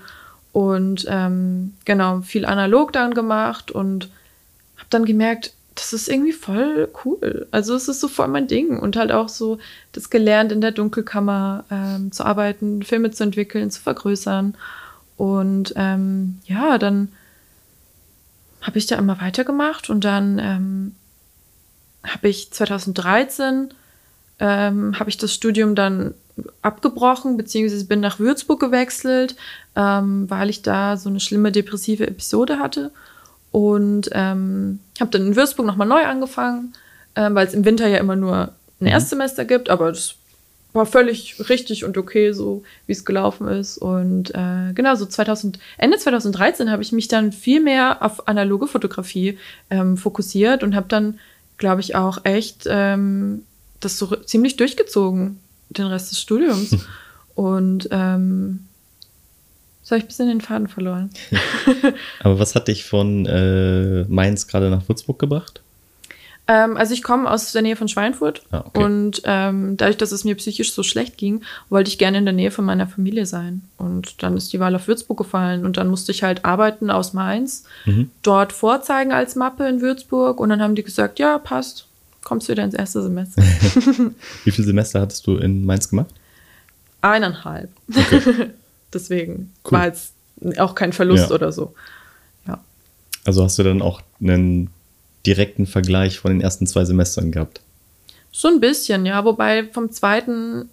Und 0.52 1.06
ähm, 1.10 1.74
genau, 1.86 2.22
viel 2.22 2.46
analog 2.46 2.94
dann 2.94 3.14
gemacht 3.14 3.72
und 3.72 4.10
habe 4.78 4.88
dann 4.90 5.06
gemerkt, 5.06 5.54
das 5.76 5.94
ist 5.94 6.10
irgendwie 6.10 6.34
voll 6.34 6.90
cool. 7.06 7.48
Also 7.52 7.74
es 7.74 7.88
ist 7.88 8.02
so 8.02 8.08
voll 8.08 8.28
mein 8.28 8.48
Ding 8.48 8.78
und 8.78 8.98
halt 8.98 9.12
auch 9.12 9.30
so 9.30 9.60
das 9.92 10.10
gelernt 10.10 10.52
in 10.52 10.62
der 10.62 10.72
Dunkelkammer 10.72 11.64
ähm, 11.72 12.12
zu 12.12 12.26
arbeiten, 12.26 12.84
Filme 12.84 13.12
zu 13.12 13.24
entwickeln, 13.24 13.72
zu 13.72 13.82
vergrößern. 13.82 14.56
Und 15.18 15.74
ähm, 15.76 16.40
ja, 16.46 16.78
dann 16.78 17.10
habe 18.62 18.78
ich 18.78 18.88
da 18.88 18.96
immer 18.98 19.22
weitergemacht 19.22 19.90
und 19.90 20.04
dann 20.04 20.40
ähm, 20.40 20.96
habe 22.04 22.30
ich 22.30 22.52
2013 22.52 23.74
ähm, 24.40 24.98
habe 24.98 25.10
ich 25.10 25.18
das 25.18 25.34
Studium 25.34 25.76
dann 25.76 26.14
abgebrochen, 26.62 27.38
beziehungsweise 27.38 27.86
bin 27.86 28.00
nach 28.00 28.20
Würzburg 28.20 28.60
gewechselt, 28.60 29.36
ähm, 29.76 30.30
weil 30.30 30.50
ich 30.50 30.62
da 30.62 30.98
so 30.98 31.10
eine 31.10 31.20
schlimme 31.20 31.52
depressive 31.52 32.08
Episode 32.08 32.60
hatte. 32.60 32.92
Und 33.52 34.10
ähm, 34.14 34.80
habe 35.00 35.12
dann 35.12 35.28
in 35.28 35.36
Würzburg 35.36 35.66
nochmal 35.66 35.88
neu 35.88 36.06
angefangen, 36.06 36.74
ähm, 37.16 37.36
weil 37.36 37.48
es 37.48 37.54
im 37.54 37.66
Winter 37.66 37.88
ja 37.88 37.98
immer 37.98 38.16
nur 38.16 38.38
ein 38.38 38.52
mhm. 38.80 38.88
Erstsemester 38.88 39.44
gibt, 39.44 39.70
aber 39.70 39.90
das 39.90 40.16
war 40.74 40.86
völlig 40.86 41.50
richtig 41.50 41.84
und 41.84 41.98
okay, 41.98 42.32
so 42.32 42.64
wie 42.86 42.92
es 42.92 43.06
gelaufen 43.06 43.48
ist. 43.48 43.78
Und 43.78 44.34
äh, 44.36 44.74
genau, 44.74 44.96
so 44.96 45.06
2000, 45.06 45.60
Ende 45.78 45.98
2013 45.98 46.70
habe 46.70 46.84
ich 46.84 46.92
mich 46.92 47.08
dann 47.08 47.32
viel 47.32 47.60
mehr 47.60 48.04
auf 48.04 48.28
analoge 48.28 48.68
Fotografie 48.68 49.38
ähm, 49.70 49.98
fokussiert 49.98 50.64
und 50.64 50.76
habe 50.76 50.88
dann, 50.88 51.20
glaube 51.58 51.82
ich, 51.82 51.96
auch 51.96 52.24
echt 52.24 52.66
ähm, 52.68 53.44
das 53.80 53.98
so 53.98 54.16
ziemlich 54.16 54.58
durchgezogen, 54.58 55.40
den 55.70 55.86
Rest 55.86 56.12
des 56.12 56.22
Studiums. 56.22 56.72
Hm. 56.72 56.82
Und 57.36 57.88
ähm, 57.92 58.66
so 59.82 59.92
habe 59.92 60.00
ich 60.00 60.04
ein 60.04 60.08
bisschen 60.08 60.28
den 60.28 60.42
Faden 60.42 60.68
verloren. 60.68 61.10
Aber 62.20 62.38
was 62.38 62.54
hat 62.54 62.68
dich 62.68 62.84
von 62.84 63.26
äh, 63.26 64.04
Mainz 64.10 64.48
gerade 64.48 64.70
nach 64.70 64.90
Würzburg 64.90 65.20
gebracht? 65.20 65.62
Ähm, 66.50 66.78
also 66.78 66.96
ich 66.96 67.04
komme 67.04 67.30
aus 67.30 67.52
der 67.52 67.62
Nähe 67.62 67.76
von 67.76 67.88
Schweinfurt 67.88 68.42
ah, 68.50 68.64
okay. 68.66 68.84
und 68.84 69.22
ähm, 69.26 69.78
dadurch, 69.78 69.98
dass 69.98 70.12
es 70.12 70.24
mir 70.24 70.34
psychisch 70.34 70.74
so 70.74 70.82
schlecht 70.82 71.16
ging, 71.16 71.44
wollte 71.70 71.92
ich 71.92 72.00
gerne 72.00 72.18
in 72.18 72.26
der 72.26 72.34
Nähe 72.34 72.50
von 72.50 72.66
meiner 72.66 72.88
Familie 72.88 73.28
sein. 73.28 73.62
Und 73.78 74.24
dann 74.24 74.36
ist 74.36 74.52
die 74.52 74.60
Wahl 74.60 74.76
auf 74.76 74.88
Würzburg 74.88 75.20
gefallen 75.20 75.64
und 75.64 75.78
dann 75.78 75.90
musste 75.90 76.12
ich 76.12 76.24
halt 76.24 76.46
arbeiten 76.46 76.90
aus 76.90 77.14
Mainz, 77.14 77.66
mhm. 77.86 78.10
dort 78.24 78.52
vorzeigen 78.52 79.12
als 79.12 79.36
Mappe 79.36 79.70
in 79.70 79.80
Würzburg 79.82 80.40
und 80.40 80.50
dann 80.50 80.60
haben 80.60 80.74
die 80.74 80.82
gesagt, 80.82 81.20
ja, 81.20 81.38
passt, 81.38 81.86
kommst 82.24 82.48
du 82.48 82.54
wieder 82.54 82.64
ins 82.64 82.74
erste 82.74 83.04
Semester. 83.04 83.44
Wie 84.44 84.52
viele 84.52 84.66
Semester 84.66 85.02
hattest 85.02 85.28
du 85.28 85.38
in 85.38 85.68
Mainz 85.68 85.88
gemacht? 85.88 86.10
Eineinhalb. 87.02 87.70
Okay. 87.96 88.50
Deswegen 88.94 89.54
cool. 89.66 89.72
war 89.72 89.86
jetzt 89.86 90.14
auch 90.58 90.74
kein 90.74 90.94
Verlust 90.94 91.30
ja. 91.30 91.36
oder 91.36 91.52
so. 91.52 91.76
Ja. 92.48 92.60
Also 93.24 93.44
hast 93.44 93.60
du 93.60 93.64
dann 93.64 93.84
auch 93.84 94.02
einen 94.20 94.72
direkten 95.26 95.66
Vergleich 95.66 96.20
von 96.20 96.32
den 96.32 96.42
ersten 96.42 96.68
zwei 96.68 96.86
Semestern 96.86 97.32
gehabt? 97.32 97.62
So 98.32 98.48
ein 98.48 98.60
bisschen, 98.60 99.06
ja. 99.06 99.26
Wobei 99.26 99.66
vom 99.66 99.92
zweiten, 99.92 100.70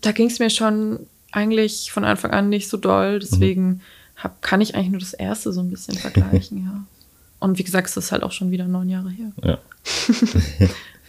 da 0.00 0.12
ging 0.12 0.28
es 0.28 0.38
mir 0.38 0.50
schon 0.50 1.00
eigentlich 1.32 1.92
von 1.92 2.04
Anfang 2.04 2.30
an 2.30 2.48
nicht 2.48 2.68
so 2.68 2.76
doll. 2.76 3.20
Deswegen 3.20 3.66
mhm. 3.66 3.80
hab, 4.16 4.42
kann 4.42 4.60
ich 4.60 4.74
eigentlich 4.74 4.90
nur 4.90 5.00
das 5.00 5.14
erste 5.14 5.52
so 5.52 5.60
ein 5.60 5.70
bisschen 5.70 5.94
vergleichen, 5.98 6.64
ja. 6.64 6.84
Und 7.40 7.58
wie 7.58 7.64
gesagt, 7.64 7.88
es 7.88 7.96
ist 7.96 8.12
halt 8.12 8.22
auch 8.22 8.32
schon 8.32 8.50
wieder 8.50 8.66
neun 8.66 8.90
Jahre 8.90 9.10
her. 9.10 9.32
Ja. 9.42 9.58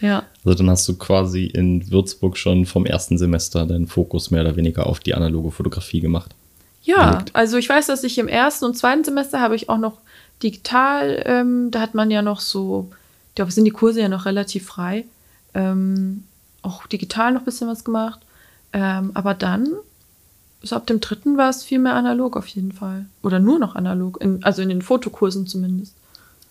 ja. 0.00 0.22
Also 0.44 0.58
dann 0.58 0.70
hast 0.70 0.88
du 0.88 0.96
quasi 0.96 1.44
in 1.44 1.90
Würzburg 1.90 2.38
schon 2.38 2.64
vom 2.64 2.86
ersten 2.86 3.18
Semester 3.18 3.66
deinen 3.66 3.86
Fokus 3.86 4.30
mehr 4.30 4.40
oder 4.40 4.56
weniger 4.56 4.86
auf 4.86 4.98
die 5.00 5.14
analoge 5.14 5.50
Fotografie 5.50 6.00
gemacht. 6.00 6.34
Ja, 6.84 7.10
gelegt. 7.10 7.36
also 7.36 7.58
ich 7.58 7.68
weiß, 7.68 7.86
dass 7.86 8.02
ich 8.02 8.16
im 8.16 8.28
ersten 8.28 8.64
und 8.64 8.78
zweiten 8.78 9.04
Semester 9.04 9.40
habe 9.40 9.54
ich 9.54 9.68
auch 9.68 9.78
noch 9.78 9.98
digital, 10.42 11.22
ähm, 11.26 11.70
da 11.70 11.80
hat 11.80 11.94
man 11.94 12.10
ja 12.10 12.22
noch 12.22 12.40
so, 12.40 12.90
da 13.34 13.48
sind 13.50 13.64
die 13.64 13.70
Kurse 13.70 14.00
ja 14.00 14.08
noch 14.08 14.26
relativ 14.26 14.66
frei, 14.66 15.04
ähm, 15.54 16.24
auch 16.62 16.86
digital 16.86 17.32
noch 17.32 17.40
ein 17.42 17.44
bisschen 17.44 17.68
was 17.68 17.84
gemacht. 17.84 18.20
Ähm, 18.72 19.10
aber 19.14 19.34
dann, 19.34 19.68
so 20.62 20.76
ab 20.76 20.86
dem 20.86 21.00
dritten 21.00 21.36
war 21.36 21.50
es 21.50 21.64
viel 21.64 21.78
mehr 21.78 21.94
analog 21.94 22.36
auf 22.36 22.46
jeden 22.46 22.72
Fall. 22.72 23.06
Oder 23.22 23.38
nur 23.38 23.58
noch 23.58 23.74
analog, 23.74 24.20
in, 24.20 24.42
also 24.44 24.62
in 24.62 24.68
den 24.68 24.82
Fotokursen 24.82 25.46
zumindest. 25.46 25.94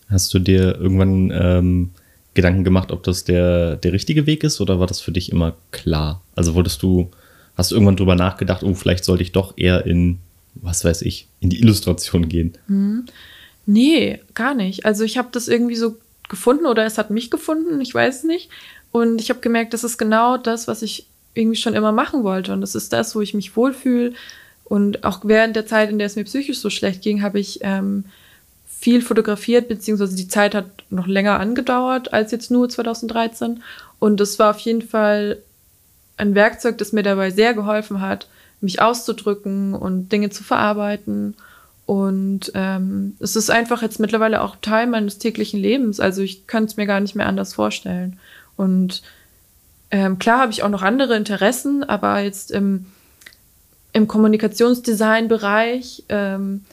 Hast 0.08 0.32
du 0.34 0.38
dir 0.38 0.78
irgendwann 0.78 1.30
ähm, 1.34 1.90
Gedanken 2.34 2.64
gemacht, 2.64 2.92
ob 2.92 3.02
das 3.02 3.24
der, 3.24 3.76
der 3.76 3.92
richtige 3.92 4.26
Weg 4.26 4.44
ist 4.44 4.60
oder 4.60 4.78
war 4.78 4.86
das 4.86 5.00
für 5.00 5.12
dich 5.12 5.32
immer 5.32 5.54
klar? 5.70 6.20
Also 6.34 6.54
wurdest 6.54 6.82
du 6.82 7.10
Hast 7.56 7.70
du 7.70 7.74
irgendwann 7.74 7.96
drüber 7.96 8.14
nachgedacht, 8.14 8.62
oh, 8.62 8.74
vielleicht 8.74 9.04
sollte 9.04 9.22
ich 9.22 9.32
doch 9.32 9.54
eher 9.56 9.84
in, 9.84 10.18
was 10.54 10.84
weiß 10.84 11.02
ich, 11.02 11.26
in 11.40 11.50
die 11.50 11.60
Illustration 11.60 12.28
gehen? 12.28 12.54
Hm. 12.66 13.04
Nee, 13.66 14.20
gar 14.34 14.54
nicht. 14.54 14.84
Also 14.84 15.04
ich 15.04 15.18
habe 15.18 15.28
das 15.32 15.48
irgendwie 15.48 15.76
so 15.76 15.96
gefunden 16.28 16.66
oder 16.66 16.84
es 16.84 16.98
hat 16.98 17.10
mich 17.10 17.30
gefunden, 17.30 17.80
ich 17.80 17.94
weiß 17.94 18.24
nicht. 18.24 18.50
Und 18.90 19.20
ich 19.20 19.30
habe 19.30 19.40
gemerkt, 19.40 19.74
das 19.74 19.84
ist 19.84 19.98
genau 19.98 20.36
das, 20.36 20.68
was 20.68 20.82
ich 20.82 21.06
irgendwie 21.34 21.56
schon 21.56 21.74
immer 21.74 21.92
machen 21.92 22.24
wollte. 22.24 22.52
Und 22.52 22.60
das 22.60 22.74
ist 22.74 22.92
das, 22.92 23.14
wo 23.14 23.20
ich 23.20 23.34
mich 23.34 23.56
wohlfühle. 23.56 24.12
Und 24.64 25.04
auch 25.04 25.20
während 25.24 25.56
der 25.56 25.66
Zeit, 25.66 25.90
in 25.90 25.98
der 25.98 26.06
es 26.06 26.16
mir 26.16 26.24
psychisch 26.24 26.58
so 26.58 26.70
schlecht 26.70 27.02
ging, 27.02 27.22
habe 27.22 27.38
ich 27.38 27.60
ähm, 27.62 28.04
viel 28.66 29.02
fotografiert, 29.02 29.68
beziehungsweise 29.68 30.16
die 30.16 30.28
Zeit 30.28 30.54
hat 30.54 30.66
noch 30.90 31.06
länger 31.06 31.38
angedauert 31.38 32.12
als 32.12 32.32
jetzt 32.32 32.50
nur 32.50 32.68
2013. 32.68 33.62
Und 33.98 34.18
das 34.18 34.38
war 34.38 34.50
auf 34.50 34.58
jeden 34.58 34.82
Fall 34.82 35.38
ein 36.16 36.34
Werkzeug, 36.34 36.78
das 36.78 36.92
mir 36.92 37.02
dabei 37.02 37.30
sehr 37.30 37.54
geholfen 37.54 38.00
hat, 38.00 38.26
mich 38.60 38.80
auszudrücken 38.80 39.74
und 39.74 40.10
Dinge 40.10 40.30
zu 40.30 40.42
verarbeiten. 40.42 41.36
Und 41.86 42.52
ähm, 42.54 43.16
es 43.18 43.34
ist 43.36 43.50
einfach 43.50 43.82
jetzt 43.82 43.98
mittlerweile 44.00 44.42
auch 44.42 44.56
Teil 44.60 44.86
meines 44.86 45.18
täglichen 45.18 45.60
Lebens. 45.60 46.00
Also 46.00 46.22
ich 46.22 46.46
könnte 46.46 46.70
es 46.70 46.76
mir 46.76 46.86
gar 46.86 47.00
nicht 47.00 47.16
mehr 47.16 47.26
anders 47.26 47.54
vorstellen. 47.54 48.18
Und 48.56 49.02
ähm, 49.90 50.18
klar 50.18 50.40
habe 50.40 50.52
ich 50.52 50.62
auch 50.62 50.68
noch 50.68 50.82
andere 50.82 51.16
Interessen, 51.16 51.84
aber 51.84 52.20
jetzt 52.20 52.50
im, 52.50 52.86
im 53.92 54.08
Kommunikationsdesign-Bereich 54.08 56.04
ähm, 56.08 56.64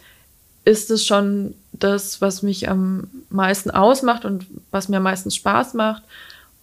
ist 0.63 0.91
es 0.91 1.05
schon 1.05 1.55
das, 1.73 2.21
was 2.21 2.43
mich 2.43 2.69
am 2.69 3.07
meisten 3.29 3.71
ausmacht 3.71 4.25
und 4.25 4.45
was 4.71 4.89
mir 4.89 4.97
am 4.97 5.03
meisten 5.03 5.31
Spaß 5.31 5.73
macht. 5.73 6.03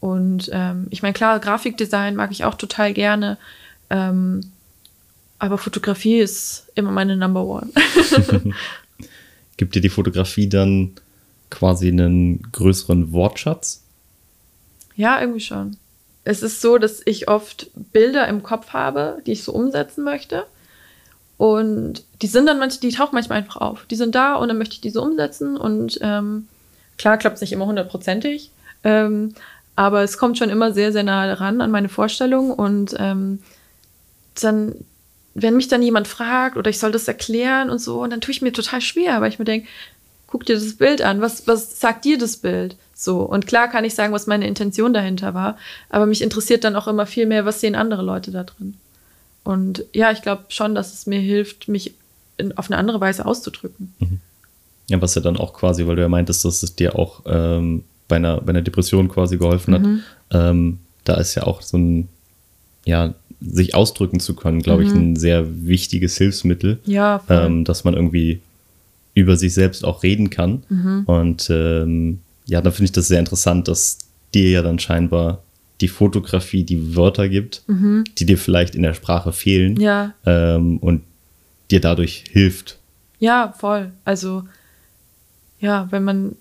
Und 0.01 0.51
ähm, 0.53 0.87
ich 0.91 1.03
meine, 1.03 1.15
klar, 1.15 1.41
Grafikdesign 1.41 2.15
mag 2.15 2.31
ich 2.31 2.45
auch 2.45 2.55
total 2.55 2.93
gerne. 2.93 3.39
Ähm, 3.91 4.53
aber 5.39 5.59
Fotografie 5.59 6.19
ist 6.19 6.69
immer 6.75 6.91
meine 6.91 7.17
Number 7.17 7.45
One. 7.45 7.71
Gibt 9.57 9.75
dir 9.75 9.81
die 9.81 9.89
Fotografie 9.89 10.49
dann 10.49 10.93
quasi 11.51 11.89
einen 11.89 12.43
größeren 12.53 13.13
Wortschatz? 13.13 13.83
Ja, 14.97 15.21
irgendwie 15.21 15.41
schon. 15.41 15.77
Es 16.25 16.43
ist 16.43 16.61
so, 16.61 16.79
dass 16.79 17.03
ich 17.05 17.29
oft 17.29 17.71
Bilder 17.93 18.27
im 18.29 18.43
Kopf 18.43 18.71
habe, 18.71 19.23
die 19.27 19.33
ich 19.33 19.45
so 19.45 19.53
umsetzen 19.53 20.03
möchte. 20.05 20.45
Und 21.37 22.03
die 22.23 22.27
sind 22.27 22.47
dann 22.47 22.59
manchmal, 22.59 22.81
die 22.81 22.97
tauchen 22.97 23.15
manchmal 23.15 23.39
einfach 23.39 23.59
auf. 23.59 23.87
Die 23.87 23.97
sind 23.97 24.15
da 24.15 24.35
und 24.37 24.49
dann 24.49 24.59
möchte 24.59 24.75
ich 24.75 24.81
die 24.81 24.91
so 24.91 25.03
umsetzen. 25.03 25.57
Und 25.57 25.99
ähm, 26.01 26.49
klar 26.97 27.19
klappt 27.19 27.37
es 27.37 27.43
nicht 27.43 27.53
immer 27.53 27.67
hundertprozentig. 27.67 28.51
Ähm, 28.85 29.35
aber 29.77 30.03
es 30.03 30.17
kommt 30.17 30.39
schon 30.39 30.49
immer 30.49 30.73
sehr, 30.73 30.93
sehr 30.93 31.03
nah 31.03 31.33
ran 31.35 31.61
an 31.61 31.71
meine 31.71 31.91
Vorstellung. 31.91 32.51
Und 32.51 32.97
ähm, 32.99 33.41
dann, 34.41 34.75
wenn 35.39 35.57
mich 35.57 35.69
dann 35.69 35.83
jemand 35.83 36.09
fragt 36.09 36.57
oder 36.57 36.71
ich 36.71 36.79
soll 36.79 36.93
das 36.93 37.07
erklären 37.07 37.69
und 37.69 37.79
so, 37.79 38.03
und 38.03 38.11
dann 38.11 38.23
tue 38.23 38.33
ich 38.33 38.43
mir 38.43 38.53
total 38.53 38.81
schwer, 38.81 39.21
weil 39.21 39.31
ich 39.31 39.39
mir 39.39 39.45
denke, 39.45 39.69
guck 40.27 40.47
dir 40.47 40.55
das 40.55 40.75
Bild 40.75 41.03
an, 41.03 41.21
was, 41.21 41.47
was 41.47 41.79
sagt 41.79 42.05
dir 42.05 42.19
das 42.19 42.39
Bild? 42.39 42.77
So, 42.95 43.21
und 43.21 43.47
klar 43.47 43.69
kann 43.69 43.85
ich 43.85 43.95
sagen, 43.95 44.15
was 44.15 44.27
meine 44.27 44.47
Intention 44.47 44.95
dahinter 44.95 45.35
war, 45.35 45.59
aber 45.91 46.07
mich 46.07 46.23
interessiert 46.23 46.65
dann 46.65 46.75
auch 46.75 46.89
immer 46.89 47.05
viel 47.05 47.27
mehr, 47.27 47.45
was 47.45 47.61
sehen 47.61 47.75
andere 47.75 48.03
Leute 48.03 48.31
da 48.31 48.45
drin. 48.45 48.75
Und 49.45 49.85
ja, 49.93 50.11
ich 50.11 50.23
glaube 50.23 50.45
schon, 50.49 50.75
dass 50.75 50.95
es 50.95 51.07
mir 51.07 51.21
hilft, 51.21 51.69
mich 51.69 51.95
in, 52.39 52.57
auf 52.57 52.71
eine 52.71 52.79
andere 52.79 53.01
Weise 53.01 53.27
auszudrücken. 53.27 53.95
Mhm. 53.99 54.21
Ja, 54.89 55.03
was 55.03 55.15
ja 55.15 55.21
dann 55.21 55.37
auch 55.37 55.53
quasi, 55.53 55.87
weil 55.87 55.97
du 55.97 56.03
ja 56.03 56.09
meintest, 56.09 56.45
dass 56.45 56.63
es 56.63 56.75
dir 56.75 56.99
auch 56.99 57.21
ähm, 57.27 57.85
bei 58.09 58.17
einer, 58.17 58.41
bei 58.41 58.51
einer 58.51 58.63
Depression 58.63 59.09
quasi 59.09 59.37
geholfen 59.37 59.75
hat. 59.75 59.83
Mhm. 59.83 60.03
Ähm, 60.31 60.79
da 61.05 61.15
ist 61.15 61.35
ja 61.35 61.43
auch 61.43 61.61
so 61.61 61.77
ein, 61.77 62.09
ja, 62.85 63.15
sich 63.41 63.75
ausdrücken 63.75 64.21
zu 64.21 64.35
können, 64.35 64.63
glaube 64.63 64.83
mhm. 64.83 64.89
ich, 64.89 64.95
ein 64.95 65.17
sehr 65.17 65.67
wichtiges 65.67 66.17
Hilfsmittel. 66.17 66.79
Ja. 66.85 67.23
Ähm, 67.29 67.65
dass 67.65 67.85
man 67.85 67.95
irgendwie 67.95 68.41
über 69.15 69.37
sich 69.37 69.55
selbst 69.55 69.85
auch 69.85 70.03
reden 70.03 70.31
kann. 70.31 70.63
Mhm. 70.69 71.05
Und 71.07 71.49
ähm, 71.51 72.21
ja, 72.47 72.61
da 72.61 72.71
finde 72.71 72.87
ich 72.87 72.93
das 72.93 73.09
sehr 73.09 73.19
interessant, 73.19 73.67
dass 73.69 73.99
dir 74.35 74.51
ja 74.51 74.63
dann 74.63 74.79
scheinbar 74.79 75.43
die 75.81 75.89
Fotografie 75.89 76.65
die 76.65 76.97
Wörter 76.97 77.29
gibt, 77.29 77.63
mhm. 77.67 78.05
die 78.19 78.27
dir 78.27 78.39
vielleicht 78.39 78.75
in 78.75 78.83
der 78.83 78.95
Sprache 78.95 79.33
fehlen 79.33 79.79
ja. 79.81 80.15
ähm, 80.25 80.79
und 80.79 81.03
dir 81.71 81.81
dadurch 81.81 82.25
hilft. 82.31 82.79
Ja, 83.19 83.55
voll. 83.59 83.91
Also 84.05 84.45
ja, 85.61 85.89
wenn 85.91 86.05
man, 86.05 86.37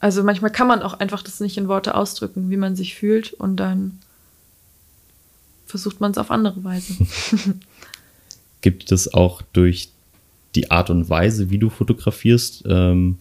also 0.00 0.22
manchmal 0.22 0.50
kann 0.50 0.66
man 0.66 0.82
auch 0.82 0.94
einfach 0.94 1.22
das 1.22 1.40
nicht 1.40 1.56
in 1.56 1.68
Worte 1.68 1.94
ausdrücken, 1.94 2.50
wie 2.50 2.56
man 2.56 2.76
sich 2.76 2.94
fühlt 2.94 3.32
und 3.32 3.56
dann 3.56 3.98
versucht 5.66 6.00
man 6.00 6.12
es 6.12 6.18
auf 6.18 6.30
andere 6.30 6.64
Weise. 6.64 6.94
Gibt 8.62 8.90
es 8.92 9.12
auch 9.12 9.42
durch 9.52 9.90
die 10.54 10.70
Art 10.70 10.88
und 10.90 11.10
Weise, 11.10 11.50
wie 11.50 11.58
du 11.58 11.68
fotografierst, 11.68 12.64
ähm, 12.66 13.18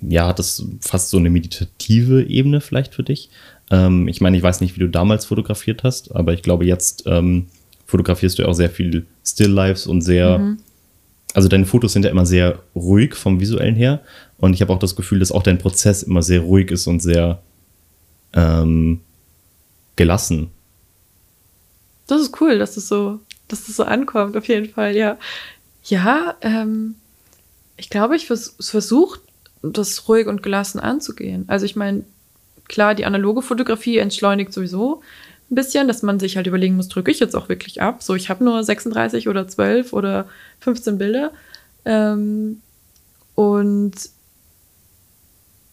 ja, 0.00 0.28
hat 0.28 0.38
das 0.38 0.64
fast 0.80 1.10
so 1.10 1.18
eine 1.18 1.28
meditative 1.28 2.22
Ebene 2.22 2.60
vielleicht 2.60 2.94
für 2.94 3.02
dich? 3.02 3.28
Ähm, 3.70 4.08
ich 4.08 4.20
meine, 4.20 4.36
ich 4.36 4.42
weiß 4.42 4.60
nicht, 4.60 4.74
wie 4.76 4.80
du 4.80 4.88
damals 4.88 5.26
fotografiert 5.26 5.84
hast, 5.84 6.14
aber 6.14 6.32
ich 6.32 6.42
glaube, 6.42 6.64
jetzt 6.64 7.04
ähm, 7.06 7.46
fotografierst 7.86 8.38
du 8.38 8.48
auch 8.48 8.54
sehr 8.54 8.70
viel 8.70 9.06
Still 9.24 9.50
Lives 9.50 9.86
und 9.86 10.00
sehr, 10.00 10.38
mhm. 10.38 10.58
also 11.34 11.48
deine 11.48 11.66
Fotos 11.66 11.92
sind 11.92 12.04
ja 12.04 12.10
immer 12.10 12.24
sehr 12.24 12.60
ruhig 12.74 13.14
vom 13.14 13.40
visuellen 13.40 13.76
her 13.76 14.00
und 14.38 14.54
ich 14.54 14.62
habe 14.62 14.72
auch 14.72 14.78
das 14.78 14.96
Gefühl, 14.96 15.18
dass 15.18 15.32
auch 15.32 15.42
dein 15.42 15.58
Prozess 15.58 16.02
immer 16.02 16.22
sehr 16.22 16.40
ruhig 16.40 16.70
ist 16.70 16.86
und 16.86 17.00
sehr 17.00 17.42
ähm, 18.32 19.00
gelassen. 19.96 20.48
Das 22.10 22.20
ist 22.20 22.40
cool, 22.40 22.58
dass 22.58 22.74
das 22.74 22.88
so, 22.88 23.20
dass 23.48 23.66
das 23.66 23.76
so 23.76 23.84
ankommt, 23.84 24.36
auf 24.36 24.48
jeden 24.48 24.68
Fall, 24.68 24.96
ja. 24.96 25.18
Ja, 25.84 26.36
ähm, 26.40 26.96
ich 27.76 27.90
glaube, 27.90 28.16
ich 28.16 28.26
vers 28.26 28.56
versuche, 28.60 29.20
das 29.62 30.08
ruhig 30.08 30.26
und 30.26 30.42
gelassen 30.42 30.80
anzugehen. 30.80 31.44
Also 31.48 31.66
ich 31.66 31.76
meine, 31.76 32.04
klar, 32.68 32.94
die 32.94 33.04
analoge 33.04 33.42
Fotografie 33.42 33.98
entschleunigt 33.98 34.52
sowieso 34.52 35.02
ein 35.50 35.54
bisschen, 35.54 35.88
dass 35.88 36.02
man 36.02 36.20
sich 36.20 36.36
halt 36.36 36.46
überlegen 36.46 36.76
muss, 36.76 36.88
drücke 36.88 37.10
ich 37.10 37.18
jetzt 37.18 37.34
auch 37.34 37.48
wirklich 37.48 37.82
ab? 37.82 38.02
So, 38.02 38.14
ich 38.14 38.30
habe 38.30 38.44
nur 38.44 38.62
36 38.62 39.28
oder 39.28 39.48
12 39.48 39.92
oder 39.92 40.28
15 40.60 40.98
Bilder. 40.98 41.32
Ähm, 41.84 42.60
und 43.34 43.92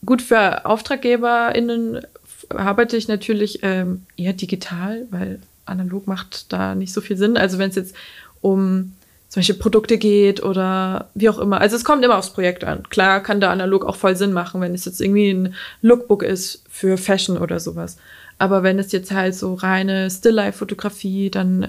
gut, 0.06 0.22
für 0.22 0.66
AuftraggeberInnen 0.66 2.02
arbeite 2.50 2.98
ich 2.98 3.08
natürlich 3.08 3.60
ähm, 3.62 4.04
eher 4.16 4.34
digital, 4.34 5.06
weil 5.12 5.40
analog 5.68 6.08
macht 6.08 6.52
da 6.52 6.76
nicht 6.76 6.94
so 6.94 7.02
viel 7.02 7.18
Sinn. 7.18 7.38
Also 7.38 7.58
wenn 7.58 7.70
es 7.70 7.76
jetzt 7.76 7.96
um 8.42 8.94
zum 9.30 9.42
Beispiel 9.42 9.56
Produkte 9.56 9.98
geht 9.98 10.42
oder 10.42 11.10
wie 11.14 11.30
auch 11.30 11.38
immer. 11.38 11.60
Also 11.60 11.76
es 11.76 11.84
kommt 11.84 12.04
immer 12.04 12.18
aufs 12.18 12.32
Projekt 12.32 12.64
an. 12.64 12.84
Klar 12.90 13.22
kann 13.22 13.42
da 13.42 13.52
analog 13.52 13.86
auch 13.86 13.98
voll 13.98 14.16
Sinn 14.16 14.32
machen, 14.32 14.62
wenn 14.62 14.74
es 14.74 14.86
jetzt 14.86 15.02
irgendwie 15.02 15.32
ein 15.32 15.56
Lookbook 15.82 16.24
ist 16.24 16.64
für 16.70 16.98
Fashion 16.98 17.38
oder 17.38 17.60
sowas. 17.60 17.98
Aber 18.40 18.64
wenn 18.64 18.80
es 18.80 18.92
jetzt 18.92 19.12
halt 19.12 19.36
so 19.36 19.56
reine 19.56 20.10
Still-Life-Fotografie, 20.10 21.30
dann 21.30 21.68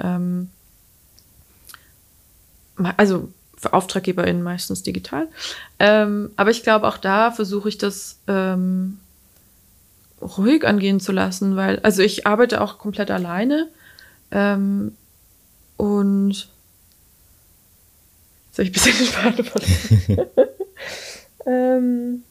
ähm, 2.80 2.94
also 2.96 3.28
für 3.56 3.72
AuftraggeberInnen 3.72 4.42
meistens 4.42 4.82
digital. 4.82 5.26
Ähm, 5.80 6.30
aber 6.36 6.50
ich 6.50 6.62
glaube, 6.62 6.86
auch 6.86 6.98
da 6.98 7.32
versuche 7.32 7.68
ich 7.68 7.78
das 7.78 8.18
ähm, 8.28 8.98
ruhig 10.22 10.64
angehen 10.64 11.00
zu 11.00 11.10
lassen, 11.10 11.56
weil, 11.56 11.80
also 11.80 12.02
ich 12.02 12.26
arbeite 12.26 12.60
auch 12.60 12.78
komplett 12.78 13.10
alleine. 13.10 13.68
Ähm, 14.30 14.92
und 15.76 16.48
habe 18.58 18.68
ich 18.68 18.70
ein 18.70 18.72
bisschen 18.72 18.98
den 18.98 19.06
Faden 19.06 19.44
verloren. 19.44 20.28
ähm, 21.46 22.22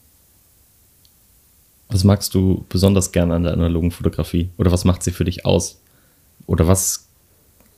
was 1.90 2.04
magst 2.04 2.34
du 2.34 2.66
besonders 2.68 3.12
gerne 3.12 3.36
an 3.36 3.44
der 3.44 3.54
analogen 3.54 3.92
Fotografie? 3.92 4.50
Oder 4.58 4.72
was 4.72 4.84
macht 4.84 5.04
sie 5.04 5.12
für 5.12 5.24
dich 5.24 5.46
aus? 5.46 5.80
Oder 6.46 6.68
was, 6.68 7.08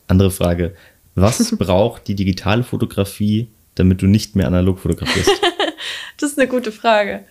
andere 0.07 0.31
Frage, 0.31 0.75
was 1.15 1.55
braucht 1.57 2.07
die 2.07 2.15
digitale 2.15 2.63
Fotografie, 2.63 3.49
damit 3.75 4.01
du 4.01 4.07
nicht 4.07 4.35
mehr 4.35 4.47
analog 4.47 4.79
fotografierst? 4.79 5.29
das 6.17 6.31
ist 6.31 6.39
eine 6.39 6.47
gute 6.47 6.71
Frage. 6.71 7.25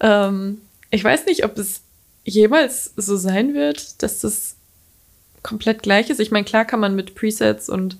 Ähm, 0.00 0.60
ich 0.90 1.02
weiß 1.02 1.24
nicht, 1.26 1.44
ob 1.46 1.56
es 1.56 1.80
jemals 2.24 2.92
so 2.96 3.16
sein 3.16 3.54
wird, 3.54 4.02
dass 4.02 4.20
das 4.20 4.56
komplett 5.42 5.82
gleich 5.82 6.10
ist. 6.10 6.20
Ich 6.20 6.30
meine, 6.30 6.44
klar 6.44 6.64
kann 6.64 6.80
man 6.80 6.94
mit 6.94 7.14
Presets 7.14 7.68
und 7.68 7.96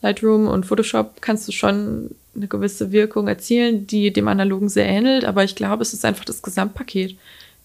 Lightroom 0.00 0.48
und 0.48 0.66
Photoshop 0.66 1.22
kannst 1.22 1.46
du 1.46 1.52
schon 1.52 2.10
eine 2.34 2.48
gewisse 2.48 2.92
Wirkung 2.92 3.28
erzielen, 3.28 3.86
die 3.86 4.12
dem 4.12 4.28
Analogen 4.28 4.68
sehr 4.68 4.86
ähnelt, 4.86 5.24
aber 5.24 5.44
ich 5.44 5.54
glaube, 5.54 5.82
es 5.82 5.92
ist 5.92 6.04
einfach 6.04 6.24
das 6.24 6.42
Gesamtpaket. 6.42 7.16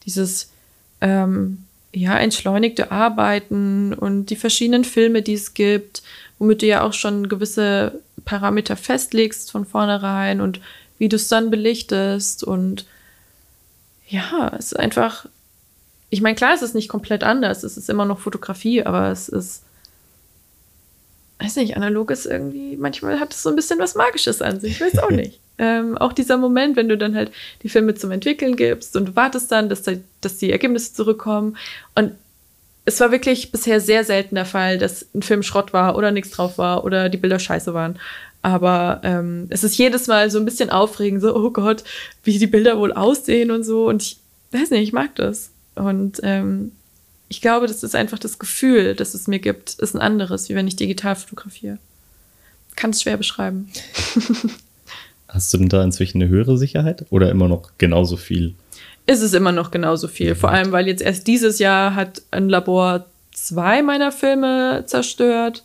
Dieses 0.06 0.52
ähm, 1.02 1.64
ja, 1.94 2.18
entschleunigte 2.18 2.92
Arbeiten 2.92 3.94
und 3.94 4.28
die 4.28 4.36
verschiedenen 4.36 4.84
Filme, 4.84 5.22
die 5.22 5.34
es 5.34 5.54
gibt, 5.54 6.04
womit 6.38 6.62
du 6.62 6.68
ja 6.68 6.84
auch 6.84 6.94
schon 6.94 7.30
gewisse 7.30 8.00
Parameter 8.26 8.76
festlegst 8.76 9.52
von 9.52 9.66
vornherein 9.66 10.42
und 10.42 10.60
wie 11.00 11.10
du 11.10 11.16
es 11.16 11.28
dann 11.28 11.50
belichtest 11.50 12.44
und 12.44 12.86
ja, 14.08 14.52
es 14.58 14.68
ist 14.68 14.80
einfach 14.80 15.28
ich 16.10 16.22
meine, 16.22 16.36
klar, 16.36 16.54
es 16.54 16.62
ist 16.62 16.76
nicht 16.76 16.90
komplett 16.90 17.24
anders. 17.24 17.64
Es 17.64 17.78
ist 17.78 17.90
immer 17.90 18.06
noch 18.06 18.20
Fotografie, 18.20 18.84
aber 18.84 19.12
es 19.12 19.28
ist, 19.28 19.64
weiß 21.40 21.58
nicht, 21.58 21.76
analog 21.76 22.12
ist 22.12 22.26
irgendwie, 22.26 22.78
manchmal 22.78 23.20
hat 23.20 23.34
es 23.34 23.44
so 23.44 23.50
ein 23.50 23.56
bisschen 23.56 23.80
was 23.80 23.96
Magisches 23.96 24.42
an 24.42 24.60
sich. 24.60 24.74
Ich 24.74 24.82
weiß 24.82 25.00
auch 25.00 25.12
nicht. 25.12 25.40
ähm, 25.58 25.98
auch 25.98 26.14
dieser 26.14 26.38
Moment, 26.38 26.76
wenn 26.78 26.90
du 26.90 26.98
dann 26.98 27.16
halt 27.16 27.32
die 27.64 27.70
Filme 27.70 27.96
zum 27.96 28.12
Entwickeln 28.12 28.56
gibst 28.56 28.96
und 28.96 29.10
du 29.10 29.16
wartest 29.16 29.52
dann, 29.52 29.70
dass, 29.70 29.84
da, 29.84 29.94
dass 30.22 30.38
die 30.38 30.52
Ergebnisse 30.52 30.94
zurückkommen. 30.94 31.58
Und 31.96 32.14
es 32.86 33.00
war 33.02 33.12
wirklich 33.12 33.52
bisher 33.52 33.82
sehr 33.82 34.06
selten 34.06 34.36
der 34.36 34.46
Fall, 34.46 34.78
dass 34.78 35.06
ein 35.14 35.22
Film 35.22 35.44
Schrott 35.44 35.74
war 35.74 35.98
oder 35.98 36.12
nichts 36.12 36.32
drauf 36.32 36.58
war 36.58 36.86
oder 36.86 37.10
die 37.10 37.18
Bilder 37.18 37.38
scheiße 37.40 37.74
waren. 37.74 38.00
Aber 38.42 39.02
ähm, 39.04 39.48
es 39.50 39.66
ist 39.66 39.78
jedes 39.78 40.08
Mal 40.08 40.32
so 40.32 40.40
ein 40.40 40.46
bisschen 40.46 40.70
aufregend, 40.70 41.22
so, 41.22 41.36
oh 41.36 41.50
Gott, 41.50 41.84
wie 42.24 42.38
die 42.40 42.48
Bilder 42.48 42.78
wohl 42.78 42.94
aussehen 42.94 43.52
und 43.52 43.64
so. 43.64 43.90
Und 43.90 44.04
ich 44.04 44.20
weiß 44.54 44.70
nicht, 44.70 44.84
ich 44.84 44.94
mag 44.94 45.14
das. 45.16 45.52
Und 45.78 46.20
ähm, 46.24 46.72
ich 47.30 47.42
glaube, 47.42 47.68
das 47.68 47.84
ist 47.84 47.96
einfach 47.96 48.20
das 48.20 48.40
Gefühl, 48.40 48.96
das 48.96 49.14
es 49.14 49.28
mir 49.28 49.40
gibt, 49.40 49.76
ist 49.76 49.96
ein 49.96 50.02
anderes, 50.02 50.50
wie 50.50 50.56
wenn 50.56 50.68
ich 50.68 50.76
digital 50.76 51.16
fotografiere. 51.16 51.78
Kann 52.76 52.92
es 52.92 53.02
schwer 53.02 53.18
beschreiben. 53.18 53.70
Hast 55.28 55.54
du 55.54 55.58
denn 55.58 55.70
da 55.70 55.84
inzwischen 55.84 56.22
eine 56.22 56.30
höhere 56.30 56.58
Sicherheit 56.58 57.06
oder 57.10 57.30
immer 57.30 57.48
noch 57.48 57.72
genauso 57.78 58.16
viel? 58.16 58.56
Ist 59.06 59.22
es 59.22 59.34
immer 59.34 59.52
noch 59.52 59.72
genauso 59.72 60.08
viel. 60.08 60.36
Vor 60.36 60.52
allem, 60.52 60.72
weil 60.72 60.88
jetzt 60.88 61.02
erst 61.02 61.28
dieses 61.28 61.60
Jahr 61.60 61.96
hat 61.96 62.22
ein 62.32 62.50
Labor 62.50 63.06
zwei 63.34 63.82
meiner 63.82 64.12
Filme 64.12 64.84
zerstört. 64.86 65.64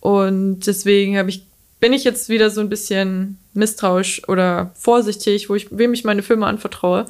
Und 0.00 0.60
deswegen 0.60 1.28
ich, 1.28 1.44
bin 1.80 1.92
ich 1.92 2.04
jetzt 2.04 2.28
wieder 2.28 2.50
so 2.50 2.60
ein 2.60 2.68
bisschen 2.68 3.38
misstrauisch 3.54 4.26
oder 4.28 4.72
vorsichtig, 4.74 5.48
wo 5.48 5.54
ich, 5.54 5.68
wem 5.70 5.94
ich 5.94 6.04
meine 6.04 6.22
Filme 6.22 6.46
anvertraue. 6.46 7.06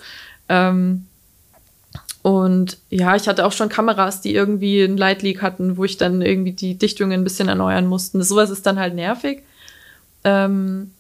Ähm, 0.49 1.07
und 2.29 2.77
ja, 2.91 3.17
ich 3.17 3.27
hatte 3.27 3.47
auch 3.47 3.53
schon 3.53 3.71
Kameras, 3.71 4.21
die 4.21 4.35
irgendwie 4.35 4.83
ein 4.83 4.99
Light 4.99 5.23
Leak 5.23 5.41
hatten, 5.41 5.79
wo 5.79 5.85
ich 5.87 5.97
dann 5.97 6.21
irgendwie 6.21 6.53
die 6.53 6.75
Dichtungen 6.75 7.13
ein 7.13 7.25
bisschen 7.25 7.49
erneuern 7.49 7.87
musste. 7.87 8.23
Sowas 8.23 8.51
ist 8.51 8.67
dann 8.67 8.79
halt 8.79 8.95
nervig. 8.95 9.45
Ähm, 10.25 10.91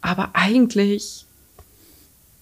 aber 0.00 0.30
eigentlich 0.32 1.26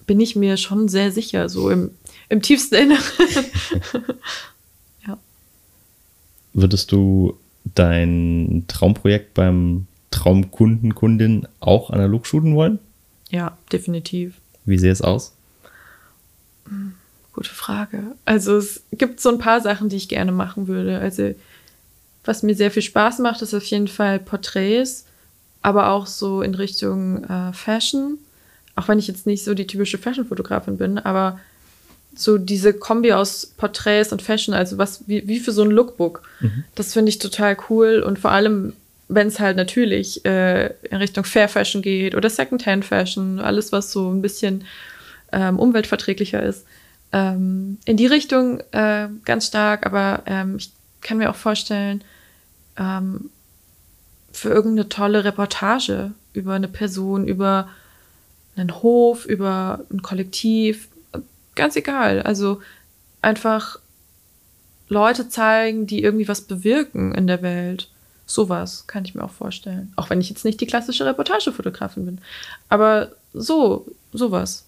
bin 0.07 0.21
ich 0.21 0.37
mir 0.37 0.59
schon 0.59 0.87
sehr 0.87 1.11
sicher, 1.11 1.49
so 1.49 1.71
im, 1.71 1.90
im 2.29 2.40
tiefsten 2.40 2.77
Inneren. 2.77 3.03
ja. 5.09 5.19
Würdest 6.53 6.93
du 6.93 7.37
dein 7.64 8.62
Traumprojekt 8.69 9.35
beim 9.35 9.88
Traumkunden, 10.12 10.95
Kundin 10.95 11.49
auch 11.59 11.90
analog 11.90 12.29
shooten 12.29 12.55
wollen? 12.55 12.79
Ja, 13.31 13.59
definitiv. 13.73 14.35
Wie 14.66 14.79
sähe 14.79 14.93
es 14.93 15.03
aus? 15.03 15.35
Hm. 16.69 16.95
Gute 17.33 17.51
Frage. 17.51 18.03
Also 18.25 18.57
es 18.57 18.83
gibt 18.93 19.21
so 19.21 19.29
ein 19.29 19.38
paar 19.38 19.61
Sachen, 19.61 19.88
die 19.88 19.97
ich 19.97 20.09
gerne 20.09 20.33
machen 20.33 20.66
würde. 20.66 20.99
Also 20.99 21.35
was 22.24 22.43
mir 22.43 22.55
sehr 22.55 22.70
viel 22.70 22.83
Spaß 22.83 23.18
macht, 23.20 23.43
ist 23.43 23.55
auf 23.55 23.64
jeden 23.64 23.89
Fall 23.89 24.18
Porträts, 24.18 25.07
aber 25.62 25.91
auch 25.91 26.07
so 26.07 26.43
in 26.43 26.55
Richtung 26.55 27.24
äh, 27.24 27.53
Fashion. 27.53 28.18
Auch 28.76 28.89
wenn 28.89 28.99
ich 28.99 29.09
jetzt 29.09 29.26
nicht 29.26 29.45
so 29.45 29.55
die 29.55 29.66
typische 29.66 29.99
Fashion-Fotografin 29.99 30.76
bin, 30.76 30.99
aber 30.99 31.39
so 32.14 32.39
diese 32.39 32.72
Kombi 32.72 33.12
aus 33.12 33.47
Porträts 33.57 34.12
und 34.12 34.22
Fashion, 34.22 34.55
also 34.55 34.78
was 34.78 35.05
wie, 35.07 35.26
wie 35.28 35.39
für 35.39 35.53
so 35.53 35.62
ein 35.62 35.70
Lookbook, 35.70 36.22
mhm. 36.41 36.64
das 36.74 36.93
finde 36.93 37.11
ich 37.11 37.18
total 37.18 37.57
cool 37.68 38.03
und 38.05 38.18
vor 38.18 38.33
allem, 38.33 38.72
wenn 39.09 39.28
es 39.28 39.39
halt 39.39 39.57
natürlich 39.57 40.24
äh, 40.24 40.74
in 40.83 40.97
Richtung 40.97 41.24
Fair 41.24 41.49
Fashion 41.49 41.83
geht 41.83 42.14
oder 42.14 42.28
Secondhand 42.28 42.85
Fashion, 42.85 43.39
alles 43.39 43.70
was 43.70 43.93
so 43.93 44.11
ein 44.11 44.22
bisschen 44.22 44.64
ähm, 45.33 45.59
umweltverträglicher 45.59 46.43
ist 46.43 46.64
ähm, 47.12 47.78
in 47.84 47.96
die 47.96 48.06
Richtung 48.06 48.61
äh, 48.72 49.08
ganz 49.24 49.46
stark, 49.46 49.86
aber 49.86 50.22
ähm, 50.26 50.56
ich 50.56 50.72
kann 51.00 51.18
mir 51.18 51.30
auch 51.30 51.36
vorstellen, 51.36 52.04
ähm, 52.76 53.30
für 54.32 54.50
irgendeine 54.50 54.88
tolle 54.88 55.24
Reportage 55.24 56.12
über 56.32 56.54
eine 56.54 56.68
Person, 56.68 57.26
über 57.26 57.68
einen 58.56 58.82
Hof, 58.82 59.26
über 59.26 59.80
ein 59.90 60.02
Kollektiv, 60.02 60.88
ganz 61.54 61.76
egal. 61.76 62.22
Also 62.22 62.61
einfach 63.22 63.78
Leute 64.88 65.28
zeigen, 65.28 65.86
die 65.86 66.02
irgendwie 66.02 66.28
was 66.28 66.42
bewirken 66.42 67.14
in 67.14 67.26
der 67.26 67.42
Welt. 67.42 67.88
Sowas 68.26 68.86
kann 68.86 69.04
ich 69.04 69.14
mir 69.14 69.24
auch 69.24 69.30
vorstellen. 69.30 69.92
Auch 69.96 70.11
wenn 70.11 70.20
ich 70.20 70.28
jetzt 70.28 70.44
nicht 70.44 70.61
die 70.61 70.66
klassische 70.66 71.04
Reportagefotografin 71.04 72.06
bin. 72.06 72.20
Aber 72.68 73.12
so, 73.32 73.86
sowas. 74.12 74.66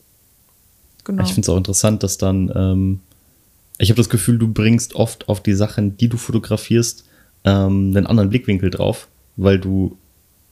Genau. 1.04 1.22
Ich 1.22 1.30
finde 1.30 1.42
es 1.42 1.48
auch 1.48 1.56
interessant, 1.56 2.02
dass 2.02 2.18
dann, 2.18 2.52
ähm, 2.54 3.00
ich 3.78 3.90
habe 3.90 3.96
das 3.96 4.08
Gefühl, 4.08 4.38
du 4.38 4.48
bringst 4.48 4.94
oft 4.94 5.28
auf 5.28 5.42
die 5.42 5.54
Sachen, 5.54 5.96
die 5.96 6.08
du 6.08 6.16
fotografierst, 6.16 7.04
ähm, 7.44 7.92
einen 7.96 8.06
anderen 8.06 8.30
Blickwinkel 8.30 8.70
drauf, 8.70 9.08
weil 9.36 9.58
du 9.58 9.96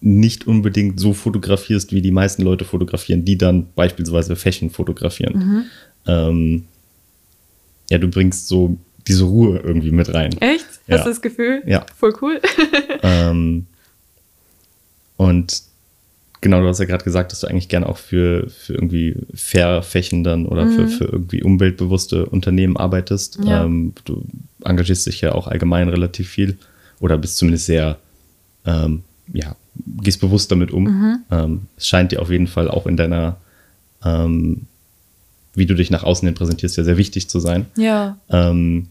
nicht 0.01 0.47
unbedingt 0.47 0.99
so 0.99 1.13
fotografierst, 1.13 1.93
wie 1.93 2.01
die 2.01 2.11
meisten 2.11 2.43
Leute 2.43 2.65
fotografieren, 2.65 3.25
die 3.25 3.37
dann 3.37 3.69
beispielsweise 3.75 4.35
Fashion 4.35 4.71
fotografieren. 4.71 5.35
Mhm. 5.39 5.65
Ähm, 6.07 6.65
ja, 7.91 7.99
du 7.99 8.09
bringst 8.09 8.49
so 8.49 8.79
diese 9.07 9.25
Ruhe 9.25 9.59
irgendwie 9.59 9.91
mit 9.91 10.13
rein. 10.13 10.33
Echt? 10.41 10.67
Ja. 10.87 10.97
Hast 10.97 11.05
du 11.05 11.11
das 11.11 11.23
Gefühl? 11.23 11.63
Ja. 11.67 11.85
Voll 11.97 12.15
cool. 12.23 12.41
ähm, 13.03 13.67
und 15.17 15.63
genau, 16.41 16.61
du 16.61 16.69
hast 16.69 16.79
ja 16.79 16.85
gerade 16.85 17.05
gesagt, 17.05 17.33
dass 17.33 17.41
du 17.41 17.47
eigentlich 17.47 17.69
gerne 17.69 17.89
auch 17.89 17.99
für, 17.99 18.49
für 18.49 18.75
irgendwie 18.75 19.17
fair 19.35 19.83
Fächen 19.83 20.25
dann 20.25 20.47
oder 20.47 20.65
mhm. 20.65 20.73
für, 20.73 20.89
für 20.89 21.05
irgendwie 21.05 21.43
umweltbewusste 21.43 22.27
Unternehmen 22.27 22.77
arbeitest. 22.77 23.39
Ja. 23.45 23.65
Ähm, 23.65 23.95
du 24.05 24.25
engagierst 24.65 25.07
dich 25.07 25.21
ja 25.21 25.33
auch 25.33 25.47
allgemein 25.47 25.89
relativ 25.89 26.29
viel 26.29 26.59
oder 27.01 27.19
bist 27.19 27.37
zumindest 27.37 27.67
sehr, 27.67 27.99
ähm, 28.65 29.03
ja, 29.33 29.57
gehst 30.03 30.21
bewusst 30.21 30.51
damit 30.51 30.71
um. 30.71 30.85
Mhm. 30.85 31.19
Ähm, 31.31 31.61
es 31.77 31.87
scheint 31.87 32.13
dir 32.13 32.23
auf 32.23 32.31
jeden 32.31 32.47
Fall 32.47 32.69
auch 32.69 32.87
in 32.87 32.97
deiner, 32.97 33.37
ähm, 34.05 34.67
wie 35.55 35.67
du 35.67 35.75
dich 35.75 35.91
nach 35.91 36.05
außen 36.05 36.27
hin 36.27 36.35
präsentierst, 36.35 36.77
ja 36.77 36.85
sehr 36.85 36.97
wichtig 36.97 37.29
zu 37.29 37.41
sein. 37.41 37.67
Ja. 37.77 38.19
Ähm, 38.29 38.89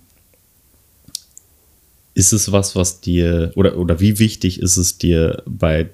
ist 2.14 2.34
es 2.34 2.52
was, 2.52 2.76
was 2.76 3.00
dir, 3.00 3.52
oder, 3.56 3.78
oder 3.78 4.00
wie 4.00 4.20
wichtig 4.20 4.62
ist 4.62 4.78
es 4.78 4.98
dir 4.98 5.42
bei 5.46 5.90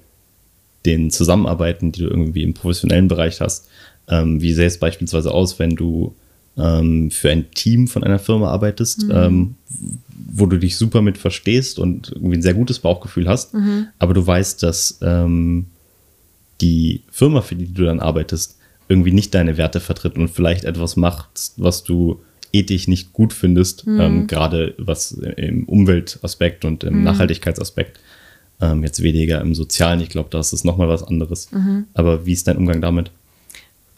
den 0.86 1.10
Zusammenarbeiten, 1.10 1.92
die 1.92 2.02
du 2.02 2.08
irgendwie 2.08 2.42
im 2.42 2.54
professionellen 2.54 3.08
Bereich 3.08 3.40
hast? 3.40 3.68
Ähm, 4.08 4.40
wie 4.40 4.52
sähe 4.52 4.66
es 4.66 4.78
beispielsweise 4.78 5.32
aus, 5.32 5.58
wenn 5.58 5.76
du 5.76 6.14
ähm, 6.56 7.10
für 7.10 7.30
ein 7.30 7.50
Team 7.50 7.88
von 7.88 8.04
einer 8.04 8.18
Firma 8.18 8.50
arbeitest, 8.50 9.04
mhm. 9.04 9.10
ähm, 9.14 9.54
wo 10.32 10.46
du 10.46 10.58
dich 10.58 10.76
super 10.76 11.02
mit 11.02 11.18
verstehst 11.18 11.78
und 11.78 12.12
irgendwie 12.14 12.36
ein 12.36 12.42
sehr 12.42 12.54
gutes 12.54 12.78
Bauchgefühl 12.78 13.28
hast, 13.28 13.54
mhm. 13.54 13.88
aber 13.98 14.14
du 14.14 14.26
weißt, 14.26 14.62
dass 14.62 14.98
ähm, 15.02 15.66
die 16.60 17.02
Firma, 17.10 17.42
für 17.42 17.56
die 17.56 17.72
du 17.72 17.84
dann 17.84 18.00
arbeitest, 18.00 18.56
irgendwie 18.88 19.12
nicht 19.12 19.34
deine 19.34 19.56
Werte 19.56 19.80
vertritt 19.80 20.16
und 20.16 20.28
vielleicht 20.28 20.64
etwas 20.64 20.96
macht, 20.96 21.28
was 21.56 21.84
du 21.84 22.20
ethisch 22.52 22.88
nicht 22.88 23.12
gut 23.12 23.32
findest, 23.32 23.86
mhm. 23.86 24.00
ähm, 24.00 24.26
gerade 24.26 24.74
was 24.78 25.12
im 25.12 25.64
Umweltaspekt 25.64 26.64
und 26.64 26.84
im 26.84 26.98
mhm. 26.98 27.04
Nachhaltigkeitsaspekt. 27.04 28.00
Ähm, 28.60 28.82
jetzt 28.82 29.02
weniger 29.02 29.40
im 29.40 29.54
Sozialen, 29.54 30.00
ich 30.00 30.08
glaube, 30.08 30.30
da 30.30 30.40
ist 30.40 30.52
es 30.52 30.64
nochmal 30.64 30.88
was 30.88 31.02
anderes. 31.02 31.52
Mhm. 31.52 31.86
Aber 31.94 32.24
wie 32.24 32.32
ist 32.32 32.48
dein 32.48 32.56
Umgang 32.56 32.80
damit? 32.80 33.10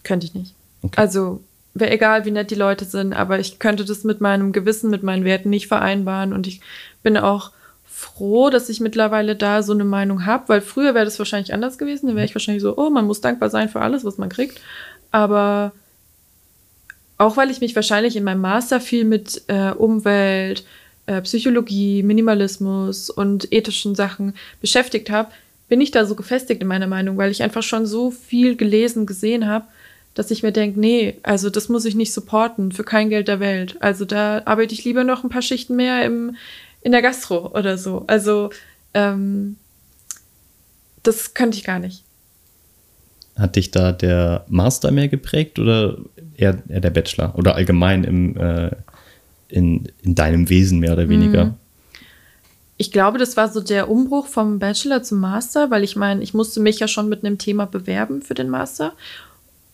Könnte 0.03 0.27
ich 0.27 0.35
nicht. 0.35 0.55
Okay. 0.83 1.01
Also 1.01 1.41
wäre 1.75 1.93
egal, 1.93 2.25
wie 2.25 2.31
nett 2.31 2.51
die 2.51 2.57
Leute 2.57 2.85
sind, 2.85 3.13
aber 3.13 3.39
ich 3.39 3.59
könnte 3.59 3.85
das 3.85 4.05
mit 4.05 4.21
meinem 4.21 4.53
Gewissen, 4.53 4.91
mit 4.91 5.03
meinen 5.03 5.25
Werten 5.25 5.51
nicht 5.51 5.69
vereinbaren 5.69 6.33
und 6.33 6.47
ich 6.47 6.61
bin 7.03 7.17
auch 7.17 7.53
froh, 7.85 8.49
dass 8.49 8.69
ich 8.69 8.81
mittlerweile 8.81 9.35
da 9.35 9.63
so 9.63 9.73
eine 9.73 9.85
Meinung 9.85 10.25
habe, 10.25 10.49
weil 10.49 10.61
früher 10.61 10.95
wäre 10.95 11.05
das 11.05 11.19
wahrscheinlich 11.19 11.53
anders 11.53 11.79
gewesen. 11.79 12.09
Da 12.09 12.15
wäre 12.15 12.25
ich 12.25 12.35
wahrscheinlich 12.35 12.63
so, 12.63 12.77
oh, 12.77 12.91
man 12.91 13.07
muss 13.07 13.21
dankbar 13.21 13.51
sein 13.51 13.69
für 13.69 13.81
alles, 13.81 14.05
was 14.05 14.19
man 14.19 14.29
kriegt. 14.29 14.61
Aber 15.11 15.73
auch 17.17 17.37
weil 17.37 17.51
ich 17.51 17.61
mich 17.61 17.75
wahrscheinlich 17.75 18.15
in 18.15 18.23
meinem 18.23 18.41
Master 18.41 18.81
viel 18.81 19.05
mit 19.05 19.43
äh, 19.49 19.73
Umwelt, 19.73 20.65
äh, 21.09 21.23
Psychologie, 21.23 22.03
Minimalismus 22.03 23.09
und 23.09 23.51
ethischen 23.53 23.95
Sachen 23.95 24.35
beschäftigt 24.61 25.11
habe, 25.11 25.31
bin 25.69 25.81
ich 25.81 25.91
da 25.91 26.05
so 26.05 26.15
gefestigt 26.15 26.61
in 26.61 26.69
meiner 26.69 26.87
Meinung, 26.87 27.17
weil 27.17 27.31
ich 27.31 27.43
einfach 27.43 27.63
schon 27.63 27.87
so 27.87 28.11
viel 28.11 28.57
gelesen, 28.57 29.07
gesehen 29.07 29.47
habe, 29.47 29.65
dass 30.15 30.31
ich 30.31 30.43
mir 30.43 30.53
denke, 30.53 30.79
nee, 30.79 31.17
also 31.23 31.49
das 31.49 31.69
muss 31.69 31.85
ich 31.85 31.95
nicht 31.95 32.13
supporten 32.13 32.73
für 32.73 32.85
kein 32.85 33.09
Geld 33.09 33.29
der 33.29 33.41
Welt. 33.41 33.77
Also 33.81 34.05
da 34.05 34.43
arbeite 34.45 34.75
ich 34.75 34.85
lieber 34.85 35.03
noch 35.03 35.25
ein 35.25 35.31
paar 35.31 35.43
Schichten 35.43 35.77
mehr 35.77 36.05
im, 36.05 36.37
in 36.83 36.93
der 36.93 37.03
Gastro 37.03 37.53
oder 37.55 37.79
so. 37.79 38.05
Also 38.07 38.51
ähm, 38.95 39.57
das 41.03 41.33
könnte 41.33 41.57
ich 41.57 41.65
gar 41.65 41.79
nicht. 41.79 42.05
Hat 43.37 43.57
dich 43.57 43.71
da 43.71 43.93
der 43.93 44.45
Master 44.49 44.91
mehr 44.91 45.09
geprägt 45.09 45.59
oder 45.59 45.97
eher, 46.37 46.59
eher 46.69 46.81
der 46.81 46.91
Bachelor? 46.91 47.35
Oder 47.37 47.55
allgemein 47.55 48.05
im, 48.05 48.37
äh, 48.37 48.71
in, 49.49 49.89
in 50.03 50.15
deinem 50.15 50.49
Wesen 50.49 50.79
mehr 50.79 50.93
oder 50.93 51.09
weniger? 51.09 51.47
Mhm. 51.47 51.55
Ich 52.77 52.93
glaube, 52.93 53.19
das 53.19 53.37
war 53.37 53.51
so 53.51 53.61
der 53.61 53.91
Umbruch 53.91 54.29
vom 54.29 54.61
Bachelor 54.61 55.03
zum 55.03 55.19
Master, 55.19 55.71
weil 55.71 55.83
ich 55.83 55.97
meine, 55.97 56.23
ich 56.23 56.33
musste 56.33 56.61
mich 56.61 56.79
ja 56.79 56.87
schon 56.87 57.09
mit 57.09 57.25
einem 57.25 57.37
Thema 57.37 57.67
bewerben 57.67 58.23
für 58.23 58.35
den 58.35 58.49
Master. 58.49 58.93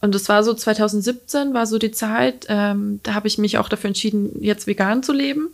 Und 0.01 0.14
das 0.14 0.29
war 0.29 0.43
so 0.43 0.55
2017, 0.55 1.55
war 1.55 1.66
so 1.66 1.79
die 1.79 1.91
Zeit, 1.91 2.47
ähm, 2.49 3.01
da 3.03 3.14
habe 3.14 3.27
ich 3.27 3.39
mich 3.39 3.59
auch 3.59 3.68
dafür 3.68 3.89
entschieden, 3.89 4.43
jetzt 4.43 4.66
vegan 4.66 5.03
zu 5.03 5.12
leben. 5.12 5.49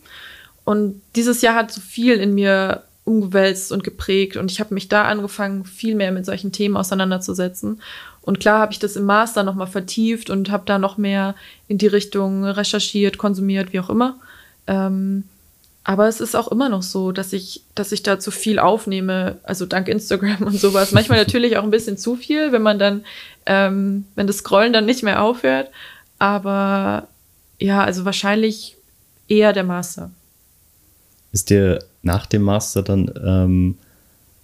Und 0.64 1.00
dieses 1.16 1.42
Jahr 1.42 1.56
hat 1.56 1.72
so 1.72 1.80
viel 1.80 2.14
in 2.14 2.34
mir 2.34 2.84
umgewälzt 3.04 3.72
und 3.72 3.82
geprägt. 3.82 4.36
Und 4.36 4.50
ich 4.50 4.60
habe 4.60 4.74
mich 4.74 4.88
da 4.88 5.04
angefangen, 5.04 5.64
viel 5.64 5.94
mehr 5.94 6.12
mit 6.12 6.26
solchen 6.26 6.52
Themen 6.52 6.76
auseinanderzusetzen. 6.76 7.80
Und 8.22 8.40
klar 8.40 8.60
habe 8.60 8.72
ich 8.72 8.78
das 8.78 8.96
im 8.96 9.04
Master 9.04 9.42
nochmal 9.42 9.66
vertieft 9.66 10.30
und 10.30 10.50
habe 10.50 10.64
da 10.66 10.78
noch 10.78 10.98
mehr 10.98 11.34
in 11.68 11.78
die 11.78 11.86
Richtung 11.86 12.44
recherchiert, 12.44 13.18
konsumiert, 13.18 13.72
wie 13.72 13.80
auch 13.80 13.90
immer. 13.90 14.16
Ähm, 14.66 15.24
aber 15.82 16.08
es 16.08 16.20
ist 16.20 16.36
auch 16.36 16.48
immer 16.48 16.68
noch 16.68 16.82
so, 16.82 17.10
dass 17.10 17.32
ich, 17.32 17.62
dass 17.74 17.92
ich 17.92 18.02
da 18.02 18.20
zu 18.20 18.30
viel 18.30 18.58
aufnehme, 18.58 19.38
also 19.42 19.64
dank 19.64 19.88
Instagram 19.88 20.42
und 20.46 20.60
sowas. 20.60 20.92
Manchmal 20.92 21.18
natürlich 21.18 21.56
auch 21.56 21.64
ein 21.64 21.70
bisschen 21.70 21.96
zu 21.96 22.16
viel, 22.16 22.52
wenn 22.52 22.62
man 22.62 22.78
dann, 22.78 23.04
ähm, 23.46 24.04
wenn 24.14 24.26
das 24.26 24.38
Scrollen 24.38 24.72
dann 24.72 24.86
nicht 24.86 25.02
mehr 25.02 25.22
aufhört. 25.22 25.70
Aber 26.18 27.08
ja, 27.58 27.82
also 27.82 28.04
wahrscheinlich 28.04 28.76
eher 29.28 29.52
der 29.52 29.64
Master. 29.64 30.10
Ist 31.32 31.48
dir 31.48 31.78
nach 32.02 32.26
dem 32.26 32.42
Master 32.42 32.82
dann 32.82 33.10
ähm, 33.24 33.78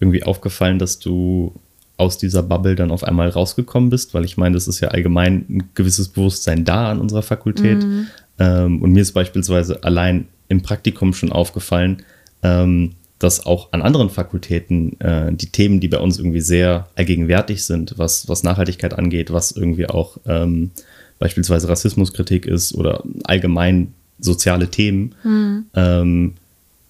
irgendwie 0.01 0.22
aufgefallen, 0.22 0.79
dass 0.79 0.99
du 0.99 1.55
aus 1.97 2.19
dieser 2.19 2.43
Bubble 2.43 2.75
dann 2.75 2.91
auf 2.91 3.05
einmal 3.05 3.29
rausgekommen 3.29 3.91
bist, 3.91 4.13
weil 4.13 4.25
ich 4.25 4.37
meine, 4.37 4.55
das 4.55 4.69
ist 4.69 4.81
ja 4.81 4.89
allgemein 4.89 5.47
ein 5.49 5.71
gewisses 5.75 6.09
Bewusstsein 6.09 6.65
da 6.65 6.91
an 6.91 7.01
unserer 7.01 7.23
Fakultät. 7.23 7.83
Mhm. 7.83 8.07
Ähm, 8.39 8.83
und 8.83 8.93
mir 8.93 9.01
ist 9.01 9.13
beispielsweise 9.13 9.83
allein 9.83 10.27
im 10.49 10.63
Praktikum 10.63 11.15
schon 11.15 11.33
aufgefallen, 11.33 12.03
ähm, 12.43 12.93
dass 13.19 13.47
auch 13.47 13.73
an 13.73 13.81
anderen 13.81 14.11
Fakultäten 14.11 15.01
äh, 15.01 15.33
die 15.33 15.51
Themen, 15.51 15.81
die 15.81 15.89
bei 15.89 15.99
uns 15.99 16.19
irgendwie 16.19 16.43
sehr 16.43 16.89
allgegenwärtig 16.97 17.65
sind, 17.65 17.95
was, 17.97 18.29
was 18.29 18.43
Nachhaltigkeit 18.43 18.93
angeht, 18.93 19.33
was 19.33 19.53
irgendwie 19.53 19.89
auch 19.89 20.19
ähm, 20.27 20.71
beispielsweise 21.19 21.69
Rassismuskritik 21.69 22.45
ist 22.45 22.75
oder 22.75 23.03
allgemein 23.25 23.95
soziale 24.19 24.69
Themen, 24.69 25.15
mhm. 25.25 25.67
ähm, 25.75 26.35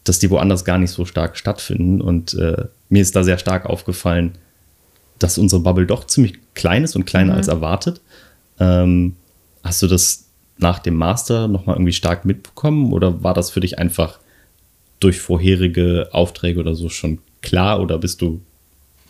dass 0.03 0.19
die 0.19 0.31
woanders 0.31 0.65
gar 0.65 0.79
nicht 0.79 0.91
so 0.91 1.05
stark 1.05 1.37
stattfinden. 1.37 2.01
Und 2.01 2.35
äh, 2.35 2.65
mir 2.89 3.03
ist 3.03 3.15
da 3.15 3.23
sehr 3.23 3.39
stark 3.39 3.67
aufgefallen, 3.67 4.33
dass 5.19 5.39
unsere 5.39 5.63
Bubble 5.63 5.87
doch 5.87 6.07
ziemlich 6.07 6.39
klein 6.55 6.85
ist 6.85 6.97
und 6.97 7.07
kleiner 7.07 7.33
mhm. 7.33 7.39
als 7.39 7.49
erwartet. 7.49 8.01
Ähm, 8.59 9.17
hast 9.63 9.83
du 9.83 9.87
das 9.87 10.27
nach 10.59 10.79
dem 10.79 10.95
Master 10.95 11.49
nochmal 11.49 11.77
irgendwie 11.77 11.93
stark 11.93 12.25
mitbekommen 12.25 12.93
oder 12.93 13.23
war 13.23 13.35
das 13.35 13.51
für 13.51 13.61
dich 13.61 13.79
einfach 13.79 14.19
durch 15.01 15.21
vorherige 15.21 16.09
Aufträge 16.13 16.61
oder 16.61 16.75
so 16.75 16.89
schon 16.89 17.19
klar 17.43 17.81
oder 17.81 17.99
bist 17.99 18.23
du 18.23 18.41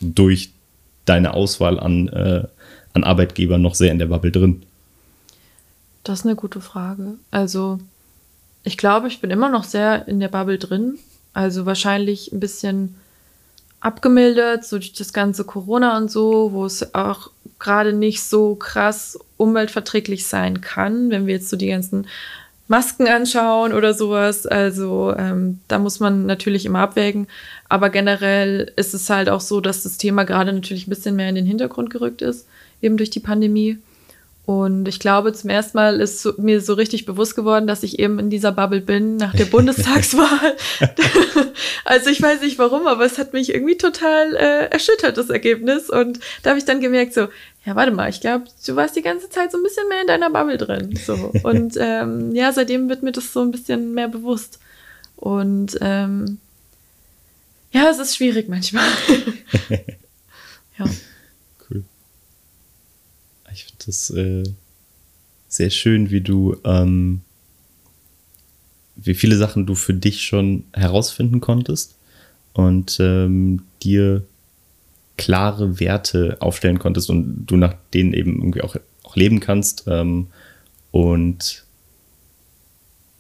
durch 0.01 0.51
deine 1.05 1.35
Auswahl 1.35 1.79
an, 1.79 2.09
äh, 2.09 2.45
an 2.93 3.05
Arbeitgebern 3.05 3.63
noch 3.63 3.75
sehr 3.75 3.93
in 3.93 3.99
der 3.99 4.07
Bubble 4.07 4.33
drin? 4.33 4.63
Das 6.03 6.21
ist 6.21 6.27
eine 6.27 6.37
gute 6.37 6.61
Frage. 6.61 7.15
Also, 7.31 7.79
ich 8.65 8.77
glaube, 8.77 9.09
ich 9.09 9.21
bin 9.21 9.31
immer 9.31 9.49
noch 9.49 9.65
sehr 9.65 10.07
in 10.09 10.21
der 10.21 10.29
Bubble 10.29 10.59
drin. 10.59 10.99
Also 11.33 11.67
wahrscheinlich 11.67 12.33
ein 12.33 12.41
bisschen 12.41 12.97
abgemildert, 13.87 14.65
so 14.65 14.79
durch 14.79 14.93
das 14.95 15.13
ganze 15.13 15.45
Corona 15.45 15.97
und 15.97 16.11
so, 16.11 16.51
wo 16.53 16.65
es 16.65 16.93
auch 16.95 17.31
gerade 17.61 17.93
nicht 17.93 18.23
so 18.23 18.57
krass 18.57 19.17
umweltverträglich 19.37 20.27
sein 20.27 20.61
kann, 20.61 21.11
wenn 21.11 21.27
wir 21.27 21.35
jetzt 21.35 21.49
so 21.49 21.57
die 21.57 21.69
ganzen 21.69 22.09
Masken 22.67 23.07
anschauen 23.07 23.73
oder 23.73 23.95
sowas. 23.95 24.45
Also 24.45 25.15
ähm, 25.17 25.61
da 25.69 25.79
muss 25.79 26.01
man 26.01 26.27
natürlich 26.27 26.67
immer 26.67 26.81
abwägen. 26.81 27.29
Aber 27.69 27.89
generell 27.91 28.73
ist 28.75 28.93
es 28.93 29.09
halt 29.09 29.29
auch 29.29 29.41
so, 29.41 29.61
dass 29.61 29.85
das 29.85 29.99
Thema 29.99 30.25
gerade 30.25 30.53
natürlich 30.53 30.89
ein 30.89 30.91
bisschen 30.91 31.15
mehr 31.15 31.29
in 31.29 31.37
den 31.37 31.47
Hintergrund 31.47 31.91
gerückt 31.91 32.23
ist, 32.23 32.49
eben 32.83 32.97
durch 32.97 33.11
die 33.11 33.21
Pandemie. 33.21 33.79
Und 34.47 34.87
ich 34.87 35.01
glaube, 35.01 35.33
zum 35.33 35.51
ersten 35.51 35.77
Mal 35.77 36.01
ist 36.01 36.23
so, 36.23 36.33
mir 36.37 36.61
so 36.61 36.75
richtig 36.75 37.05
bewusst 37.05 37.35
geworden, 37.35 37.67
dass 37.67 37.83
ich 37.83 37.99
eben 37.99 38.21
in 38.21 38.31
dieser 38.31 38.53
Bubble 38.53 38.81
bin 38.81 39.17
nach 39.17 39.35
der 39.35 39.45
Bundestagswahl. 39.47 40.57
also 41.85 42.11
ich 42.11 42.23
weiß 42.23 42.43
nicht 42.43 42.57
warum, 42.57 42.87
aber 42.87 43.05
es 43.05 43.19
hat 43.19 43.33
mich 43.33 43.53
irgendwie 43.53 43.77
total 43.77 44.37
äh, 44.37 44.67
erschüttert, 44.67 45.19
das 45.19 45.31
Ergebnis. 45.31 45.91
Und 45.91 46.21
da 46.45 46.51
habe 46.51 46.61
ich 46.61 46.65
dann 46.65 46.81
gemerkt, 46.81 47.13
so, 47.13 47.27
ja, 47.65 47.75
warte 47.75 47.91
mal, 47.91 48.09
ich 48.09 48.21
glaube, 48.21 48.45
du 48.65 48.77
warst 48.77 48.95
die 48.95 49.03
ganze 49.03 49.29
Zeit 49.29 49.51
so 49.51 49.59
ein 49.59 49.65
bisschen 49.65 49.89
mehr 49.89 50.03
in 50.03 50.07
deiner 50.07 50.31
Bubble 50.31 50.59
drin. 50.59 50.97
So. 51.05 51.33
Und 51.43 51.77
ähm, 51.81 52.33
ja, 52.33 52.53
seitdem 52.53 52.89
wird 52.89 53.03
mir 53.03 53.13
das 53.13 53.33
so 53.33 53.43
ein 53.43 53.51
bisschen 53.51 53.95
mehr 53.95 54.09
bewusst. 54.09 54.61
Und 55.17 55.77
ähm, 55.81 56.39
ja, 57.73 57.91
es 57.91 57.99
ist 57.99 58.15
schwierig 58.15 58.49
manchmal. 58.49 58.87
ja. 60.79 60.85
Das 63.87 64.11
äh, 64.11 64.43
sehr 65.49 65.71
schön, 65.71 66.11
wie 66.11 66.21
du, 66.21 66.57
ähm, 66.65 67.21
wie 68.97 69.15
viele 69.15 69.37
Sachen 69.37 69.67
du 69.67 69.75
für 69.75 69.95
dich 69.95 70.25
schon 70.25 70.65
herausfinden 70.73 71.41
konntest 71.41 71.97
und 72.53 72.99
ähm, 73.01 73.63
dir 73.83 74.25
klare 75.17 75.81
Werte 75.81 76.37
aufstellen 76.41 76.79
konntest 76.79 77.09
und 77.11 77.47
du 77.47 77.57
nach 77.57 77.75
denen 77.95 78.13
eben 78.13 78.37
irgendwie 78.39 78.63
auch, 78.63 78.77
auch 79.05 79.17
leben 79.17 79.41
kannst 79.41 79.85
ähm, 79.87 80.27
und 80.91 81.65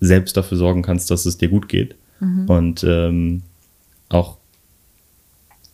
selbst 0.01 0.37
dafür 0.37 0.59
sorgen 0.59 0.83
kannst, 0.83 1.11
dass 1.11 1.27
es 1.27 1.39
dir 1.39 1.49
gut 1.49 1.69
geht 1.69 1.95
mhm. 2.21 2.51
und 2.51 2.85
ähm, 2.85 3.43
auch 4.09 4.36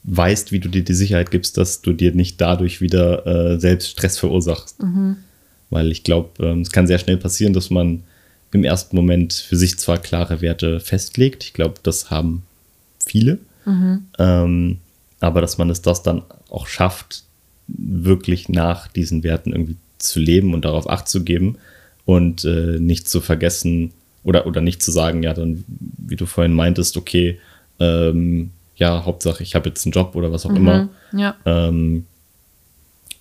weißt, 0.04 0.52
wie 0.52 0.60
du 0.60 0.68
dir 0.68 0.84
die 0.84 0.94
Sicherheit 0.94 1.30
gibst, 1.30 1.56
dass 1.56 1.82
du 1.82 1.92
dir 1.92 2.12
nicht 2.14 2.40
dadurch 2.40 2.80
wieder 2.80 3.26
äh, 3.26 3.60
selbst 3.60 3.90
Stress 3.90 4.18
verursachst. 4.18 4.82
Mhm. 4.82 5.16
Weil 5.70 5.92
ich 5.92 6.02
glaube, 6.04 6.44
ähm, 6.44 6.62
es 6.62 6.70
kann 6.70 6.86
sehr 6.86 6.98
schnell 6.98 7.16
passieren, 7.16 7.52
dass 7.52 7.70
man 7.70 8.02
im 8.52 8.64
ersten 8.64 8.96
Moment 8.96 9.32
für 9.32 9.56
sich 9.56 9.78
zwar 9.78 9.98
klare 9.98 10.40
Werte 10.40 10.80
festlegt. 10.80 11.44
Ich 11.44 11.52
glaube, 11.52 11.76
das 11.82 12.10
haben 12.10 12.42
viele. 13.04 13.38
Mhm. 13.64 14.06
Ähm, 14.18 14.78
aber 15.20 15.40
dass 15.40 15.56
man 15.56 15.70
es 15.70 15.82
das 15.82 16.02
dann 16.02 16.22
auch 16.50 16.66
schafft, 16.66 17.24
wirklich 17.68 18.48
nach 18.48 18.88
diesen 18.88 19.22
Werten 19.22 19.52
irgendwie 19.52 19.76
zu 19.98 20.18
leben 20.18 20.52
und 20.52 20.64
darauf 20.64 20.90
Acht 20.90 21.08
zu 21.08 21.22
geben 21.22 21.58
und 22.04 22.44
äh, 22.44 22.78
nicht 22.80 23.08
zu 23.08 23.20
vergessen 23.20 23.92
oder, 24.24 24.46
oder 24.46 24.60
nicht 24.60 24.82
zu 24.82 24.90
sagen, 24.90 25.22
ja, 25.22 25.32
dann, 25.32 25.64
wie 25.68 26.16
du 26.16 26.26
vorhin 26.26 26.52
meintest, 26.52 26.96
okay, 26.96 27.38
ähm, 27.78 28.50
ja, 28.82 29.04
Hauptsache 29.04 29.44
ich 29.44 29.54
habe 29.54 29.68
jetzt 29.68 29.86
einen 29.86 29.92
Job 29.92 30.16
oder 30.16 30.32
was 30.32 30.44
auch 30.44 30.50
mhm, 30.50 30.56
immer. 30.56 30.88
Ja. 31.12 31.36
Ähm, 31.46 32.04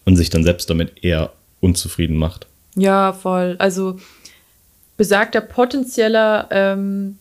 und 0.06 0.16
sich 0.16 0.32
dann 0.32 0.44
selbst 0.44 0.68
damit 0.72 1.04
eher 1.04 1.34
unzufrieden 1.60 2.18
macht. 2.18 2.48
Ja, 2.76 3.14
voll. 3.14 3.58
Also 3.60 4.00
besagter 4.98 5.40
potenzieller 5.40 6.48
ähm, 6.50 7.20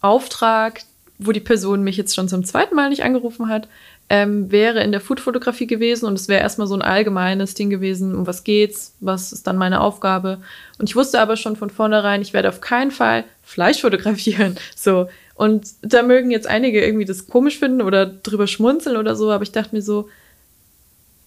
Auftrag, 0.00 0.82
wo 1.18 1.32
die 1.32 1.40
Person 1.40 1.82
mich 1.82 1.96
jetzt 1.96 2.14
schon 2.14 2.28
zum 2.28 2.44
zweiten 2.44 2.76
Mal 2.76 2.88
nicht 2.88 3.02
angerufen 3.02 3.48
hat, 3.48 3.66
ähm, 4.08 4.52
wäre 4.52 4.80
in 4.84 4.92
der 4.92 5.00
Foodfotografie 5.00 5.66
gewesen 5.66 6.06
und 6.06 6.14
es 6.14 6.28
wäre 6.28 6.42
erstmal 6.42 6.68
so 6.68 6.74
ein 6.74 6.82
allgemeines 6.82 7.54
Ding 7.54 7.68
gewesen, 7.68 8.14
um 8.14 8.28
was 8.28 8.44
geht's, 8.44 8.94
was 9.00 9.32
ist 9.32 9.48
dann 9.48 9.56
meine 9.56 9.80
Aufgabe. 9.80 10.38
Und 10.78 10.88
ich 10.88 10.94
wusste 10.94 11.20
aber 11.20 11.36
schon 11.36 11.56
von 11.56 11.70
vornherein, 11.70 12.22
ich 12.22 12.32
werde 12.32 12.48
auf 12.48 12.60
keinen 12.60 12.92
Fall 12.92 13.24
Fleisch 13.42 13.80
fotografieren. 13.80 14.56
So, 14.76 15.08
und 15.34 15.66
da 15.82 16.02
mögen 16.02 16.30
jetzt 16.30 16.46
einige 16.46 16.84
irgendwie 16.84 17.04
das 17.04 17.26
komisch 17.26 17.58
finden 17.58 17.82
oder 17.82 18.06
drüber 18.06 18.46
schmunzeln 18.46 18.96
oder 18.96 19.16
so, 19.16 19.30
aber 19.30 19.42
ich 19.42 19.52
dachte 19.52 19.74
mir 19.74 19.82
so, 19.82 20.08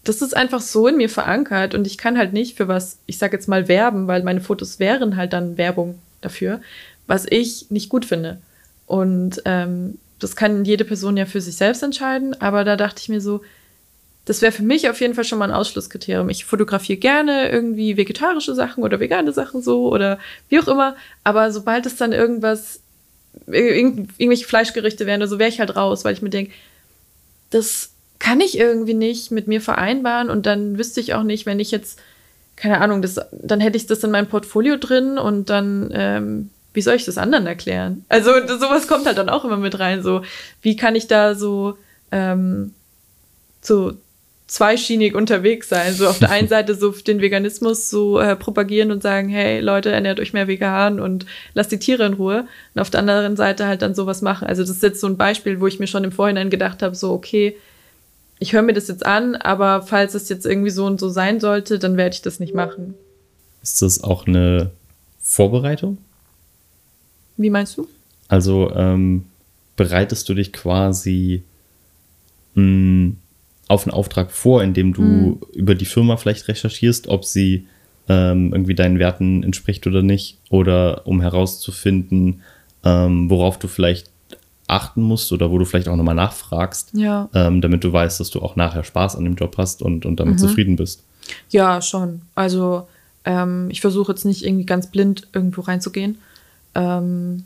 das 0.04 0.22
ist 0.22 0.36
einfach 0.36 0.62
so 0.62 0.88
in 0.88 0.98
mir 0.98 1.10
verankert 1.10 1.74
und 1.74 1.88
ich 1.88 1.98
kann 1.98 2.18
halt 2.18 2.32
nicht 2.32 2.56
für 2.56 2.68
was, 2.68 3.00
ich 3.08 3.18
sag 3.18 3.34
jetzt 3.34 3.48
mal 3.48 3.68
werben, 3.68 4.08
weil 4.08 4.24
meine 4.24 4.42
Fotos 4.42 4.80
wären 4.80 5.16
halt 5.16 5.34
dann 5.34 5.58
Werbung 5.58 6.00
dafür, 6.22 6.62
was 7.08 7.26
ich 7.28 7.72
nicht 7.72 7.90
gut 7.90 8.06
finde. 8.06 8.38
Und 8.86 9.42
ähm, 9.46 9.98
das 10.20 10.36
kann 10.36 10.64
jede 10.64 10.86
Person 10.86 11.18
ja 11.18 11.26
für 11.26 11.42
sich 11.42 11.58
selbst 11.58 11.82
entscheiden, 11.82 12.40
aber 12.40 12.64
da 12.64 12.76
dachte 12.76 13.02
ich 13.02 13.10
mir 13.10 13.20
so, 13.20 13.42
das 14.26 14.42
wäre 14.42 14.52
für 14.52 14.64
mich 14.64 14.90
auf 14.90 15.02
jeden 15.02 15.14
Fall 15.14 15.24
schon 15.24 15.38
mal 15.38 15.50
ein 15.50 15.56
Ausschlusskriterium. 15.56 16.30
Ich 16.30 16.46
fotografiere 16.46 16.98
gerne 16.98 17.50
irgendwie 17.50 17.98
vegetarische 17.98 18.56
Sachen 18.56 18.84
oder 18.84 19.00
vegane 19.00 19.32
Sachen 19.34 19.62
so 19.62 19.92
oder 19.92 20.20
wie 20.50 20.60
auch 20.60 20.68
immer, 20.68 20.96
aber 21.24 21.52
sobald 21.52 21.86
es 21.86 21.96
dann 21.96 22.12
irgendwas 22.12 22.80
irgendw 23.48 24.08
irgendwelche 24.18 24.46
Fleischgerichte 24.46 25.06
wären 25.06 25.22
oder 25.22 25.28
so, 25.28 25.40
wäre 25.40 25.50
ich 25.50 25.60
halt 25.60 25.76
raus, 25.76 26.06
weil 26.06 26.14
ich 26.14 26.22
mir 26.22 26.30
denke, 26.30 26.52
das 27.50 27.92
kann 28.20 28.42
ich 28.42 28.58
irgendwie 28.58 28.94
nicht 28.94 29.32
mit 29.32 29.48
mir 29.48 29.62
vereinbaren 29.62 30.30
und 30.30 30.46
dann 30.46 30.78
wüsste 30.78 31.00
ich 31.00 31.14
auch 31.14 31.24
nicht, 31.24 31.46
wenn 31.46 31.60
ich 31.60 31.72
jetzt, 31.72 32.00
keine 32.56 32.80
Ahnung, 32.82 33.02
das, 33.02 33.20
dann 33.32 33.60
hätte 33.60 33.78
ich 33.78 33.88
das 33.88 34.04
in 34.04 34.12
meinem 34.12 34.28
Portfolio 34.28 34.78
drin 34.78 35.18
und 35.18 35.50
dann, 35.50 35.90
ähm, 35.94 36.50
wie 36.74 36.82
soll 36.82 36.96
ich 36.96 37.06
das 37.06 37.18
anderen 37.18 37.48
erklären? 37.48 38.06
Also 38.10 38.32
sowas 38.48 38.88
kommt 38.88 39.06
halt 39.06 39.18
dann 39.18 39.30
auch 39.30 39.46
immer 39.46 39.58
mit 39.58 39.80
rein, 39.80 40.04
so, 40.04 40.22
wie 40.62 40.76
kann 40.76 40.96
ich 40.96 41.08
da 41.08 41.36
so, 41.36 41.78
ähm, 42.12 42.74
so 43.62 43.94
zweischienig 44.48 45.16
unterwegs 45.16 45.70
sein. 45.70 45.94
So 45.94 46.08
auf 46.08 46.20
der 46.20 46.32
einen 46.32 46.48
Seite 46.48 46.76
so 46.76 46.92
den 46.92 47.22
Veganismus 47.22 47.90
so 47.90 48.20
äh, 48.20 48.36
propagieren 48.36 48.92
und 48.92 49.02
sagen, 49.02 49.30
hey 49.30 49.60
Leute, 49.60 49.92
ernährt 49.92 50.20
euch 50.20 50.34
mehr 50.34 50.48
vegan 50.48 51.00
und 51.00 51.26
lasst 51.54 51.72
die 51.72 51.80
Tiere 51.80 52.06
in 52.06 52.14
Ruhe. 52.14 52.48
Und 52.74 52.82
auf 52.82 52.90
der 52.90 53.00
anderen 53.02 53.36
Seite 53.36 53.68
halt 53.68 53.82
dann 53.82 53.96
sowas 53.96 54.22
machen. 54.22 54.48
Also 54.48 54.64
das 54.64 54.72
ist 54.72 54.84
jetzt 54.84 55.02
so 55.02 55.08
ein 55.08 55.18
Beispiel, 55.18 55.60
wo 55.60 55.68
ich 55.68 55.80
mir 55.80 55.88
schon 55.88 56.04
im 56.04 56.12
Vorhinein 56.12 56.50
gedacht 56.50 56.84
habe, 56.84 56.96
so 56.96 57.12
okay, 57.12 57.58
ich 58.40 58.54
höre 58.54 58.62
mir 58.62 58.74
das 58.74 58.88
jetzt 58.88 59.06
an, 59.06 59.36
aber 59.36 59.82
falls 59.82 60.14
es 60.14 60.30
jetzt 60.30 60.46
irgendwie 60.46 60.70
so 60.70 60.86
und 60.86 61.00
so 61.00 61.10
sein 61.10 61.40
sollte, 61.40 61.80
dann 61.80 61.98
werde 61.98 62.16
ich 62.16 62.22
das 62.22 62.40
nicht 62.40 62.54
machen. 62.54 62.94
Ist 63.64 63.82
das 63.82 64.04
auch 64.04 64.28
eine 64.28 64.72
Vorbereitung? 65.22 65.98
Wie 67.38 67.50
meinst 67.50 67.78
du? 67.78 67.88
Also 68.28 68.72
ähm, 68.76 69.26
bereitest 69.76 70.28
du 70.30 70.34
dich 70.34 70.54
quasi 70.54 71.44
mh, 72.56 72.62
hm, 72.62 73.18
auf 73.68 73.86
einen 73.86 73.94
Auftrag 73.94 74.32
vor, 74.32 74.64
indem 74.64 74.94
du 74.94 75.02
mhm. 75.02 75.42
über 75.54 75.76
die 75.76 75.86
Firma 75.86 76.18
vielleicht 76.18 76.48
recherchierst, 76.48 77.08
ob 77.08 77.26
sie 77.26 77.68
ähm, 78.08 78.54
irgendwie 78.54 78.76
deinen 78.76 79.00
Werten 79.00 79.44
entspricht 79.44 79.88
oder 79.88 80.02
nicht, 80.02 80.38
oder 80.50 81.08
um 81.08 81.22
herauszufinden, 81.22 82.42
ähm, 82.84 83.30
worauf 83.30 83.58
du 83.58 83.68
vielleicht 83.68 84.12
achten 84.68 85.02
musst 85.02 85.32
oder 85.32 85.52
wo 85.52 85.58
du 85.58 85.66
vielleicht 85.66 85.88
auch 85.88 85.96
nochmal 85.96 86.16
nachfragst, 86.16 86.92
ja. 86.94 87.30
ähm, 87.34 87.62
damit 87.62 87.84
du 87.84 87.92
weißt, 87.92 88.20
dass 88.20 88.30
du 88.30 88.42
auch 88.42 88.56
nachher 88.56 88.84
Spaß 88.84 89.16
an 89.16 89.24
dem 89.24 89.36
Job 89.36 89.58
hast 89.58 89.82
und, 89.82 90.06
und 90.06 90.20
damit 90.20 90.36
mhm. 90.36 90.40
zufrieden 90.40 90.76
bist. 90.76 91.04
Ja, 91.50 91.82
schon. 91.82 92.22
Also 92.34 92.88
ähm, 93.26 93.70
ich 93.70 93.82
versuche 93.82 94.12
jetzt 94.12 94.26
nicht 94.26 94.46
irgendwie 94.46 94.66
ganz 94.66 94.90
blind 94.90 95.28
irgendwo 95.34 95.62
reinzugehen, 95.62 96.18
ähm, 96.74 97.44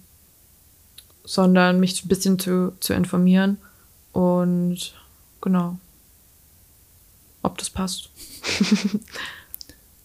sondern 1.24 1.80
mich 1.80 2.04
ein 2.04 2.08
bisschen 2.08 2.40
zu, 2.40 2.74
zu 2.80 2.94
informieren 2.94 3.58
und 4.12 4.94
genau 5.42 5.78
ob 7.42 7.58
das 7.58 7.70
passt. 7.70 8.10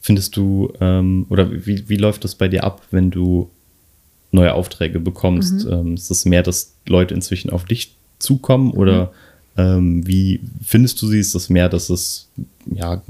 Findest 0.00 0.36
du, 0.36 0.72
ähm, 0.80 1.26
oder 1.30 1.50
wie, 1.66 1.88
wie 1.88 1.96
läuft 1.96 2.24
das 2.24 2.34
bei 2.34 2.48
dir 2.48 2.64
ab, 2.64 2.82
wenn 2.90 3.10
du 3.10 3.50
neue 4.32 4.52
Aufträge 4.52 5.00
bekommst? 5.00 5.64
Mhm. 5.64 5.72
Ähm, 5.72 5.94
ist 5.94 6.10
es 6.10 6.24
mehr, 6.24 6.42
dass 6.42 6.74
Leute 6.86 7.14
inzwischen 7.14 7.50
auf 7.50 7.64
dich 7.64 7.94
zukommen 8.18 8.72
oder 8.72 9.12
mhm. 9.56 9.62
ähm, 9.62 10.06
wie 10.06 10.40
findest 10.62 11.00
du 11.00 11.06
sie? 11.06 11.20
Ist 11.20 11.34
das 11.34 11.48
mehr, 11.48 11.68
dass 11.68 11.88
es 11.88 12.28
ja 12.66 13.02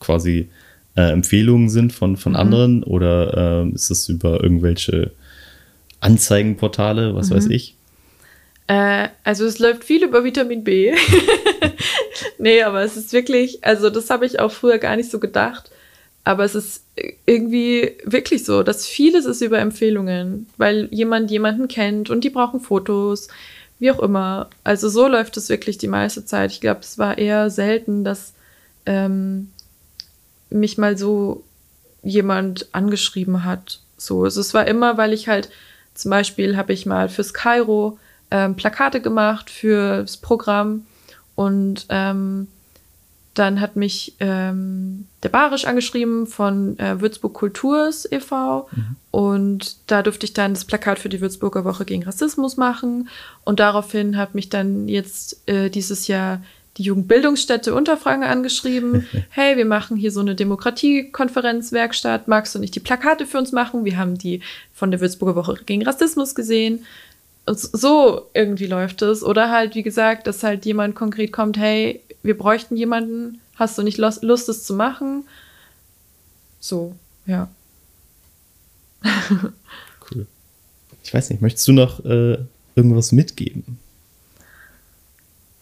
quasi 0.00 0.48
äh, 0.96 1.12
Empfehlungen 1.12 1.68
sind 1.68 1.92
von, 1.92 2.16
von 2.16 2.32
mhm. 2.32 2.38
anderen 2.38 2.82
oder 2.82 3.64
äh, 3.64 3.68
ist 3.70 3.90
es 3.90 4.08
über 4.08 4.42
irgendwelche 4.42 5.12
Anzeigenportale, 6.00 7.14
was 7.14 7.30
weiß 7.30 7.46
mhm. 7.46 7.52
ich? 7.52 7.76
Äh, 8.66 9.08
also 9.24 9.44
es 9.44 9.58
läuft 9.58 9.84
viel 9.84 10.02
über 10.02 10.24
Vitamin 10.24 10.64
B. 10.64 10.92
nee, 12.40 12.62
aber 12.62 12.82
es 12.82 12.96
ist 12.96 13.12
wirklich, 13.12 13.64
also 13.64 13.90
das 13.90 14.10
habe 14.10 14.26
ich 14.26 14.40
auch 14.40 14.50
früher 14.50 14.78
gar 14.78 14.96
nicht 14.96 15.10
so 15.10 15.18
gedacht. 15.18 15.70
Aber 16.22 16.44
es 16.44 16.54
ist 16.54 16.84
irgendwie 17.24 17.96
wirklich 18.04 18.44
so, 18.44 18.62
dass 18.62 18.86
vieles 18.86 19.24
ist 19.24 19.40
über 19.40 19.58
Empfehlungen, 19.58 20.46
weil 20.58 20.88
jemand 20.90 21.30
jemanden 21.30 21.66
kennt 21.66 22.10
und 22.10 22.24
die 22.24 22.30
brauchen 22.30 22.60
Fotos, 22.60 23.28
wie 23.78 23.90
auch 23.90 24.00
immer. 24.00 24.50
Also 24.62 24.88
so 24.90 25.08
läuft 25.08 25.36
es 25.38 25.48
wirklich 25.48 25.78
die 25.78 25.88
meiste 25.88 26.24
Zeit. 26.26 26.52
Ich 26.52 26.60
glaube, 26.60 26.80
es 26.80 26.98
war 26.98 27.16
eher 27.16 27.48
selten, 27.48 28.04
dass 28.04 28.34
ähm, 28.84 29.50
mich 30.50 30.76
mal 30.76 30.98
so 30.98 31.42
jemand 32.02 32.68
angeschrieben 32.72 33.44
hat. 33.44 33.80
So, 33.96 34.24
also 34.24 34.40
es 34.40 34.52
war 34.52 34.66
immer, 34.66 34.98
weil 34.98 35.12
ich 35.14 35.28
halt 35.28 35.48
zum 35.94 36.10
Beispiel 36.10 36.56
habe 36.56 36.72
ich 36.72 36.86
mal 36.86 37.08
fürs 37.08 37.34
Kairo 37.34 37.98
ähm, 38.30 38.56
Plakate 38.56 39.00
gemacht 39.00 39.50
fürs 39.50 40.18
Programm 40.18 40.86
und 41.40 41.86
ähm, 41.88 42.48
dann 43.32 43.62
hat 43.62 43.74
mich 43.74 44.14
ähm, 44.20 45.06
der 45.22 45.30
Barisch 45.30 45.64
angeschrieben 45.64 46.26
von 46.26 46.78
äh, 46.78 47.00
Würzburg 47.00 47.32
Kulturs 47.32 48.06
e.V. 48.12 48.68
Mhm. 48.70 48.96
und 49.10 49.76
da 49.86 50.02
durfte 50.02 50.26
ich 50.26 50.34
dann 50.34 50.52
das 50.52 50.66
Plakat 50.66 50.98
für 50.98 51.08
die 51.08 51.22
Würzburger 51.22 51.64
Woche 51.64 51.86
gegen 51.86 52.02
Rassismus 52.02 52.58
machen 52.58 53.08
und 53.42 53.58
daraufhin 53.58 54.18
hat 54.18 54.34
mich 54.34 54.50
dann 54.50 54.86
jetzt 54.86 55.48
äh, 55.48 55.70
dieses 55.70 56.08
Jahr 56.08 56.42
die 56.76 56.82
Jugendbildungsstätte 56.82 57.74
Unterfranken 57.74 58.28
angeschrieben. 58.28 59.06
hey, 59.30 59.56
wir 59.56 59.64
machen 59.64 59.96
hier 59.96 60.12
so 60.12 60.20
eine 60.20 60.34
Demokratiekonferenzwerkstatt. 60.34 62.28
Magst 62.28 62.54
du 62.54 62.58
nicht 62.58 62.74
die 62.74 62.80
Plakate 62.80 63.26
für 63.26 63.38
uns 63.38 63.50
machen? 63.52 63.86
Wir 63.86 63.96
haben 63.96 64.18
die 64.18 64.42
von 64.74 64.90
der 64.90 65.00
Würzburger 65.00 65.36
Woche 65.36 65.58
gegen 65.64 65.84
Rassismus 65.86 66.34
gesehen. 66.34 66.84
Und 67.50 67.58
so 67.58 68.30
irgendwie 68.32 68.66
läuft 68.66 69.02
es. 69.02 69.24
Oder 69.24 69.50
halt, 69.50 69.74
wie 69.74 69.82
gesagt, 69.82 70.28
dass 70.28 70.44
halt 70.44 70.64
jemand 70.64 70.94
konkret 70.94 71.32
kommt, 71.32 71.58
hey, 71.58 72.00
wir 72.22 72.38
bräuchten 72.38 72.76
jemanden, 72.76 73.40
hast 73.56 73.76
du 73.76 73.82
nicht 73.82 73.98
Lust, 73.98 74.48
es 74.48 74.62
zu 74.62 74.72
machen? 74.72 75.24
So, 76.60 76.94
ja. 77.26 77.48
cool. 80.12 80.28
Ich 81.02 81.12
weiß 81.12 81.30
nicht, 81.30 81.42
möchtest 81.42 81.66
du 81.66 81.72
noch 81.72 82.04
äh, 82.04 82.38
irgendwas 82.76 83.10
mitgeben? 83.10 83.80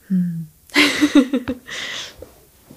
Hm. 0.09 0.47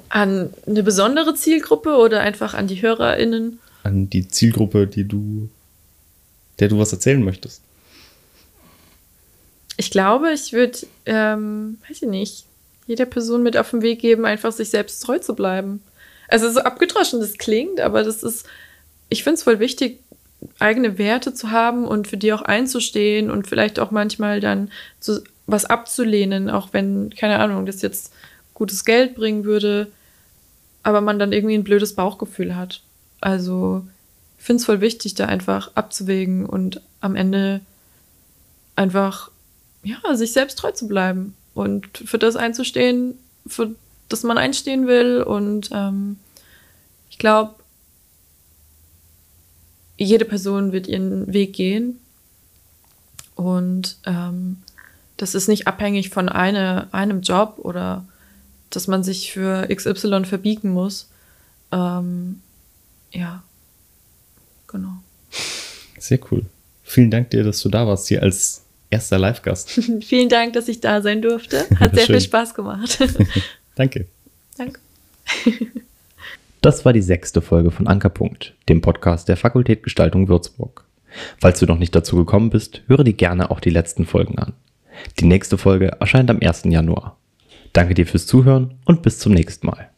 an 0.08 0.54
eine 0.66 0.84
besondere 0.84 1.36
Zielgruppe 1.36 1.98
oder 1.98 2.22
einfach 2.22 2.54
an 2.54 2.68
die 2.68 2.82
HörerInnen? 2.82 3.60
An 3.84 4.10
die 4.10 4.30
Zielgruppe, 4.30 4.88
die 4.88 5.06
du, 5.06 5.50
der 6.60 6.70
du 6.70 6.80
was 6.80 6.94
erzählen 6.94 7.22
möchtest. 7.22 7.62
Ich 9.82 9.90
glaube, 9.90 10.32
ich 10.32 10.54
würde, 10.54 10.78
ähm, 11.08 11.80
weiß 11.90 12.04
ich 12.04 12.08
nicht, 12.08 12.46
jeder 12.86 13.08
Person 13.08 13.42
mit 13.42 13.58
auf 13.58 13.72
den 13.72 13.82
Weg 13.82 14.00
geben, 14.00 14.26
einfach 14.26 14.52
sich 14.52 14.70
selbst 14.70 15.00
treu 15.00 15.18
zu 15.18 15.34
bleiben. 15.34 15.82
Also 16.28 16.52
so 16.52 16.60
abgedroschen 16.60 17.20
das 17.20 17.40
klingt, 17.40 17.80
aber 17.80 18.04
das 18.04 18.22
ist, 18.22 18.46
ich 19.10 19.24
finde 19.24 19.38
es 19.38 19.44
voll 19.44 19.58
wichtig, 19.58 20.00
eigene 20.60 21.00
Werte 21.00 21.34
zu 21.34 21.50
haben 21.50 21.88
und 21.88 22.08
für 22.08 22.18
die 22.18 22.32
auch 22.32 22.44
einzustehen 22.44 23.32
und 23.32 23.48
vielleicht 23.48 23.80
auch 23.80 23.90
manchmal 23.90 24.40
dann 24.40 24.70
zu, 25.00 25.24
was 25.48 25.66
abzulehnen, 25.66 26.52
auch 26.52 26.74
wenn, 26.74 27.10
keine 27.10 27.40
Ahnung, 27.40 27.66
das 27.66 27.82
jetzt 27.82 28.14
gutes 28.54 28.86
Geld 28.86 29.16
bringen 29.16 29.46
würde, 29.46 29.88
aber 30.84 31.02
man 31.02 31.18
dann 31.18 31.34
irgendwie 31.34 31.56
ein 31.56 31.64
blödes 31.64 31.96
Bauchgefühl 31.96 32.56
hat. 32.56 32.84
Also 33.20 33.84
ich 34.38 34.46
finde 34.46 34.60
es 34.60 34.66
voll 34.68 34.80
wichtig, 34.80 35.16
da 35.16 35.26
einfach 35.26 35.72
abzuwägen 35.74 36.46
und 36.46 36.82
am 37.00 37.16
Ende 37.16 37.62
einfach, 38.76 39.32
ja, 39.84 40.16
sich 40.16 40.34
selbst 40.34 40.58
treu 40.60 40.72
zu 40.72 40.88
bleiben 40.88 41.36
und 41.54 41.86
für 41.98 42.18
das 42.18 42.36
einzustehen, 42.36 43.18
für 43.48 43.76
das 44.10 44.24
man 44.24 44.38
einstehen 44.38 44.88
will. 44.88 45.24
Und 45.24 45.70
ähm, 45.74 46.18
ich 47.10 47.18
glaube, 47.18 47.56
jede 49.98 50.26
Person 50.26 50.72
wird 50.72 50.88
ihren 50.88 51.32
Weg 51.32 51.54
gehen. 51.54 52.00
Und 53.36 53.98
ähm, 54.06 54.58
das 55.18 55.36
ist 55.36 55.48
nicht 55.48 55.68
abhängig 55.68 56.10
von 56.10 56.30
eine, 56.30 56.88
einem 56.94 57.22
Job 57.22 57.56
oder 57.60 58.06
dass 58.70 58.88
man 58.88 59.04
sich 59.04 59.32
für 59.32 59.68
XY 59.68 60.26
verbiegen 60.26 60.72
muss. 60.72 61.10
Ähm, 61.72 62.42
ja, 63.12 63.44
genau. 64.68 64.94
Sehr 66.00 66.20
cool. 66.32 66.46
Vielen 66.84 67.12
Dank 67.12 67.30
dir, 67.30 67.44
dass 67.44 67.62
du 67.62 67.70
da 67.70 67.86
warst, 67.88 68.08
hier 68.08 68.24
als 68.24 68.64
erster 68.92 69.18
Live-Gast. 69.18 69.72
Vielen 70.02 70.30
Dank, 70.30 70.54
dass 70.54 70.68
ich 70.68 70.80
da 70.82 71.02
sein 71.02 71.22
durfte. 71.22 71.66
Hat 71.80 71.96
sehr 71.96 72.06
viel 72.06 72.22
Spaß 72.22 72.54
gemacht. 72.54 73.00
Danke. 73.76 74.06
Danke. 74.58 74.80
Das 76.62 76.86
war 76.86 76.94
die 76.94 77.02
sechste 77.02 77.42
Folge 77.42 77.72
von 77.72 77.88
Ankerpunkt, 77.88 78.54
dem 78.70 78.82
Podcast 78.82 79.28
der 79.30 79.38
Fakultät 79.38 79.82
Gestaltung 79.82 80.28
Würzburg. 80.28 80.86
Falls 81.40 81.60
du 81.60 81.66
noch 81.66 81.80
nicht 81.80 81.96
dazu 81.96 82.18
gekommen 82.18 82.50
bist, 82.50 82.82
höre 82.88 83.04
dir 83.04 83.14
gerne 83.14 83.50
auch 83.50 83.60
die 83.60 83.70
letzten 83.70 84.06
Folgen 84.06 84.38
an. 84.38 84.54
Die 85.20 85.26
nächste 85.26 85.58
Folge 85.58 85.88
erscheint 86.00 86.30
am 86.30 86.40
1. 86.42 86.64
Januar. 86.66 87.18
Danke 87.74 87.94
dir 87.94 88.06
fürs 88.06 88.28
Zuhören 88.28 88.76
und 88.86 89.02
bis 89.02 89.20
zum 89.20 89.34
nächsten 89.34 89.68
Mal. 89.68 89.91